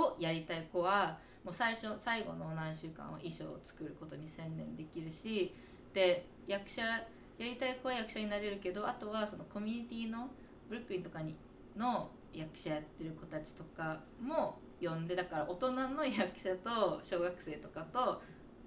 [0.00, 5.54] をやりたい子はもう最初最後の何週間は衣装を作ることに専念できるし
[5.94, 7.02] で役者や
[7.38, 10.28] りたい子は役者になれるけどあとはそのコミュニティの
[10.68, 11.34] ブルックリンとかに
[11.76, 18.22] の役者やってる子たちとかも呼んでだから大人の役者と小学生とかと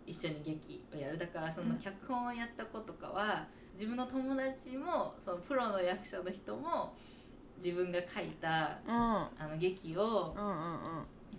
[0.06, 1.18] 一緒に劇をやる。
[1.18, 6.94] だからその脚本をやった子とかは自分の友達もそのプロの役者の人も
[7.58, 8.94] 自分が書いたうん。
[8.94, 10.36] あの劇を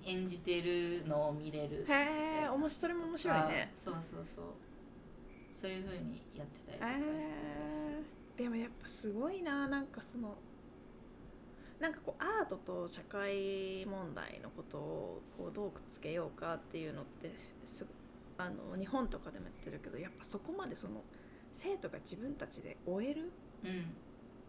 [0.05, 1.85] 演じてるのを見れる。
[1.89, 3.73] へえ面白それも面白いね。
[3.77, 4.45] そうそうそう。
[5.55, 8.39] そういう風にやってたりとえかしてー。
[8.39, 10.37] でもやっぱすごいななんかその
[11.83, 17.33] なんかこうアートと社会問題のことをこうどうくっつけようかっていうのって
[17.65, 17.85] す
[18.39, 21.03] あの日本とかでもやってるけどやっぱそこまでその
[21.53, 23.33] 生徒が自分たちで終える
[23.65, 23.95] うん。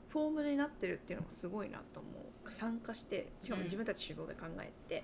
[0.09, 2.07] フォームになってるっていうのがすごいなと思
[2.45, 2.51] う。
[2.51, 5.03] 参加してしかも自分たち主導で考えて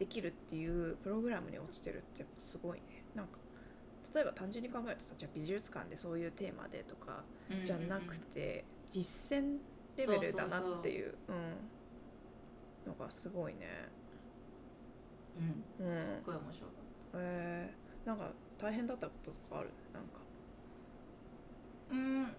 [0.00, 3.04] できるっていうプログラムに落ちてるってやっぱすごいね。
[3.14, 3.38] なんか
[4.12, 7.64] 例えば単純に考えるとさじゃあ美術館でそういうテーマでとかうん。
[7.64, 9.58] じゃなくて実践
[9.96, 11.54] レベルだなっていううん。
[12.86, 13.68] のがすごいね。
[15.80, 15.86] うん。
[15.86, 16.02] うん。
[16.02, 16.76] すっごい面白かっ
[17.14, 19.70] えー、なんか大変だったこととかある？
[19.92, 20.10] なんか。
[21.90, 22.30] たうん、ま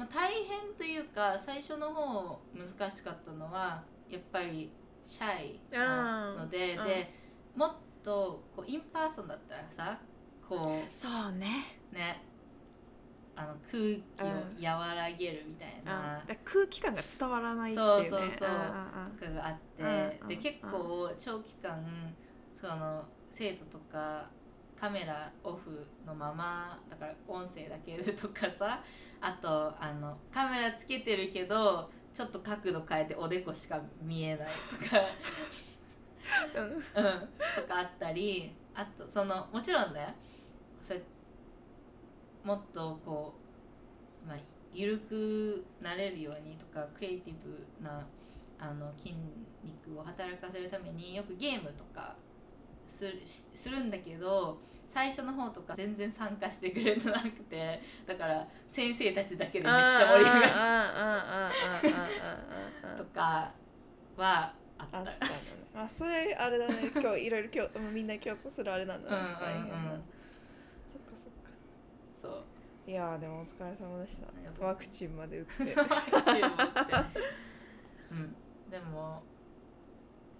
[0.00, 4.72] あ、大変というか最初の方難しかったのはやっぱり
[5.04, 6.84] シャイなのでうん。
[6.84, 7.14] で
[7.56, 7.72] もっ
[8.02, 9.98] とこう in person だったらさ
[10.48, 11.78] こそうね。
[11.92, 12.22] うね
[13.36, 13.82] あの空
[14.58, 18.08] 気を和らげるみたいなあ空気感が伝わらないっていうね。
[18.10, 18.48] そうそうそう。
[18.48, 19.82] あとかがあって。
[19.82, 19.88] うん
[20.22, 21.82] うんで結構長期間
[22.60, 24.28] その生徒とか
[24.78, 28.82] カメラオフのままだから音声だけでとかさ
[29.20, 34.48] あとあのカメラつけてるけどちょっと角度変えておでこしか見えない
[34.82, 35.02] とか。
[36.54, 36.64] うん。
[36.64, 36.96] うん、と
[37.68, 40.14] かあったりあとそのもちろんね
[40.80, 41.02] それ
[42.44, 43.34] もっとこ
[44.24, 44.38] う、まあ、
[44.72, 48.06] 緩くなれるようにとかクリエイティブな
[48.58, 49.14] あの筋
[49.64, 52.14] 肉を働かせるためによくゲームとか
[52.86, 54.58] するしするんだけど
[54.92, 62.00] 最初の方とか全然参加してくれてなくてだから先生たちだけでめっちゃ盛り上が
[62.92, 63.52] るとか
[64.16, 64.98] はあった。
[65.00, 65.10] あね。
[65.74, 66.90] あそれあれだね。
[66.94, 69.16] 今日いろいろ今日みんな共通するあれなんだね。
[69.16, 70.02] うんうんうん
[72.90, 74.26] いやーでもお疲れ様でした。
[74.66, 75.66] ワクチンまで打って。
[75.70, 75.84] そう
[78.14, 78.34] ん。
[78.68, 79.22] でも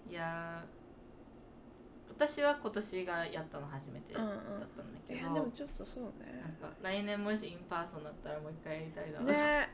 [0.09, 9.69] いやー私は今年がやったの初めてだったんだけど、いやでもちょっとそうなんねか来年もし in person だったらもう一回やりたいな、ね。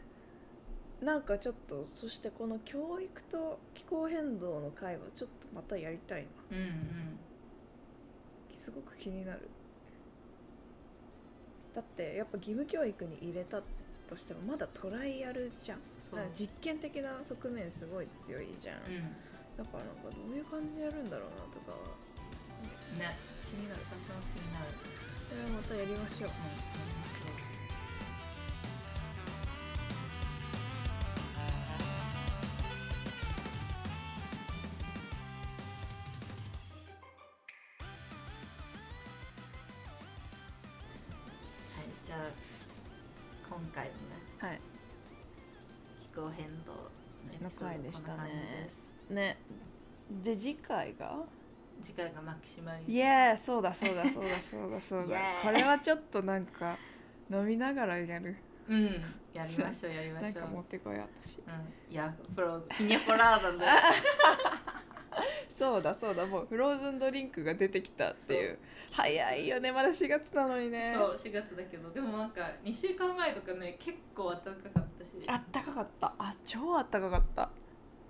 [1.01, 6.57] なんかちょっとそしてこの教育と気候変動の会話ちょっとまたやりたいな。
[6.57, 7.19] うんうん。
[8.55, 9.49] すごく気になる
[11.77, 13.61] だってやっぱ義務教育に入れた
[14.09, 15.77] としてもまだトライアルじゃん。
[16.09, 19.13] だから実験的な側面すごい強いじゃん、うん。
[19.61, 21.77] だからなんかどういう感じでやるんだろうなとか。
[21.77, 21.77] は
[22.97, 23.13] ね。
[23.45, 23.81] 気になる。
[23.93, 24.73] 私も気になる、
[25.29, 26.29] それはまたやりましょう。
[26.29, 42.23] はいゃあ
[43.49, 43.97] 今回のね
[44.39, 44.59] はい。
[46.01, 46.73] 気候変動
[47.43, 48.69] の回でしたね
[49.09, 49.37] ね。
[50.23, 51.15] で次回が？
[51.83, 55.19] 次回がマキシマリイエーそうだそうだそうだそうだそうだ。
[55.43, 56.77] これはちょっとなんか
[57.31, 58.35] 飲みながらやる。
[58.67, 58.85] うん
[59.33, 60.31] やりましょうやりましょう。
[60.31, 61.37] なんか持ってこよう私。
[61.39, 61.41] う
[61.89, 61.93] ん。
[61.93, 63.65] いやプロピニャコラーダで
[65.57, 68.59] そうだそうだもうフローズンドリンクが出てきたっていう。
[68.91, 70.93] 早いよねまだ4月なのにね。
[70.95, 71.89] そう4月だけど。
[71.89, 75.13] でもなんか2週間前とかね結構暖かかったし。
[75.25, 76.13] あったかかった。
[76.19, 77.49] あ超あったかかった。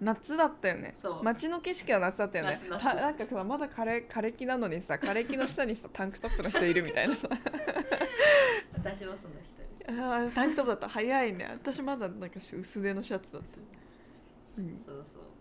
[0.02, 0.91] 夏だったよね。
[0.94, 1.24] そう。
[1.24, 2.60] 街の景色は夏だったよね。
[2.61, 2.84] 夏夏。
[2.84, 7.30] たなんかさまだ枯れ枯れ木なのにさ枯れ木の下にさタンクトップの人いるみたいなさ。
[8.76, 10.03] 私もその一人。
[10.03, 10.90] あータンクトップだった。
[10.90, 11.48] 早いね。
[11.49, 15.36] 私まだなんか薄手のシャツだった、うん、そうそう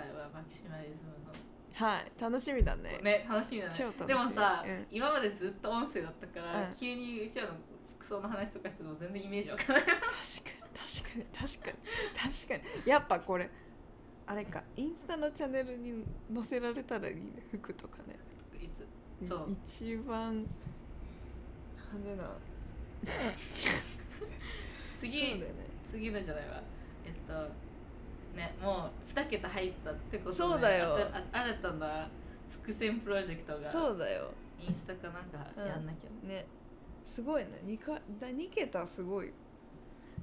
[0.00, 1.20] 回はマキシマリズム
[1.74, 2.98] はい楽しみだね。
[2.98, 3.74] のね楽しみだね。
[3.74, 4.06] 超楽しみ。
[4.08, 4.86] でもさ、うん。
[4.90, 6.74] 今までずっと音声だったから、うん。
[6.74, 7.54] 急にうちらの
[7.98, 9.84] 服装の話とかしても全然イメージわかんない。
[9.84, 10.04] 確かに
[10.76, 11.76] 確かに確かに
[12.18, 12.90] 確かに。
[12.90, 13.50] やっぱこれ
[14.26, 16.04] あれかインスタのチャンネルに
[16.34, 17.22] 載せられたらいいね
[17.52, 18.18] 服とかね。
[18.60, 18.68] い
[19.24, 19.28] つ？
[19.28, 19.46] そう。
[19.48, 20.44] 一番
[21.92, 22.30] 派手な。
[24.98, 25.70] 次、そうだよね。
[25.86, 26.62] 次のじゃないわ
[27.06, 27.69] えっと
[28.36, 30.98] ねもう2桁入ったってことでそうだよ。
[31.32, 32.08] 新たな
[32.50, 34.32] 伏線プロジェクトがそうだよ。
[34.60, 36.46] インスタかなんかやんなきゃ、ね。
[37.04, 37.48] すごいね。
[37.66, 39.28] 2かだ2桁はすごい。
[39.28, 39.32] よ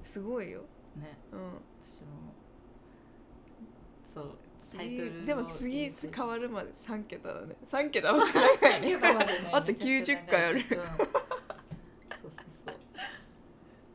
[0.03, 0.61] すごいよ。
[0.95, 1.17] ね。
[1.31, 1.39] うん。
[1.85, 2.33] 私も
[4.03, 4.37] そう
[4.77, 7.55] タイトルでも次変わるまで3桁だね。
[7.69, 8.97] 3桁は長いね。
[9.51, 10.65] あとめちゃくちゃ90回あるうん。
[10.65, 10.89] そうそう
[12.65, 12.75] そう。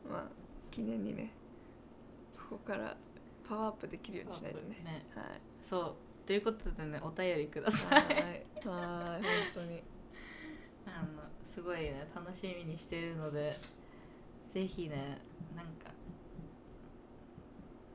[0.11, 0.23] まあ
[0.71, 1.31] 記念にね
[2.49, 2.95] ここから
[3.53, 4.81] パワーアップできるようにしないとね。
[4.83, 5.05] ね。
[5.15, 5.25] はい。
[5.61, 5.95] そう。
[6.25, 8.07] ということでねお便りくださはいい。
[8.07, 8.15] はい
[8.63, 9.21] 本
[9.53, 9.83] 当に。
[10.87, 13.55] あのすごいね楽しみにしてるので
[14.49, 15.19] ぜひね
[15.55, 15.89] なんか。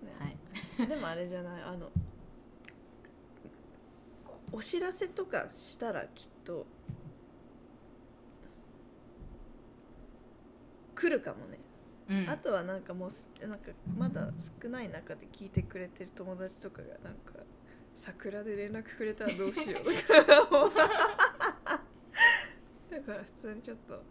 [0.03, 0.37] ね。
[0.79, 0.87] はい。
[0.87, 1.91] でもあれじゃないあの
[4.25, 6.67] こお知らせとかしたらきっと
[10.95, 11.59] 来るかもね、
[12.09, 12.31] うん。
[12.31, 14.31] あとはなんかもうすなんかまだ
[14.63, 17.35] 少ない中で聞いてくれてる友達とかがなんか
[17.95, 19.85] 桜で連絡くれたらどうしよう。
[19.85, 19.91] と
[20.71, 20.83] か
[22.91, 24.03] だから普通にちょっと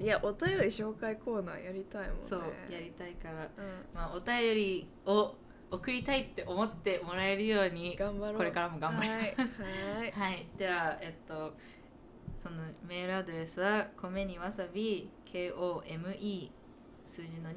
[0.00, 2.22] いやお便り紹介コーナーやりたいもんね。
[2.24, 2.40] そう
[2.70, 3.50] やりたいから、うん。
[3.94, 5.34] まあ、お便りを
[5.70, 8.36] 送りたいって思ってもらえるように頑張ろう。
[8.38, 10.12] これからも頑張りはいはい。
[10.12, 11.54] はい、では、えっと、
[12.42, 16.50] そのメールアドレスは、米にわさび、KOME、
[17.20, 17.50] 数字の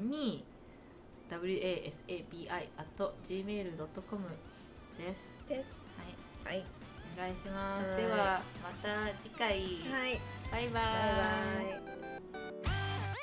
[1.30, 4.28] 2wasabi.gmail.com
[4.98, 5.38] です。
[5.48, 5.86] です。
[6.44, 6.56] はい。
[6.56, 6.64] はい、
[7.16, 7.96] お願いします。
[7.96, 9.62] ではまた次回。
[9.90, 10.20] はい、
[10.52, 10.70] バイバイ。
[10.70, 10.70] バイ
[11.80, 11.88] バ
[13.10, 13.13] イ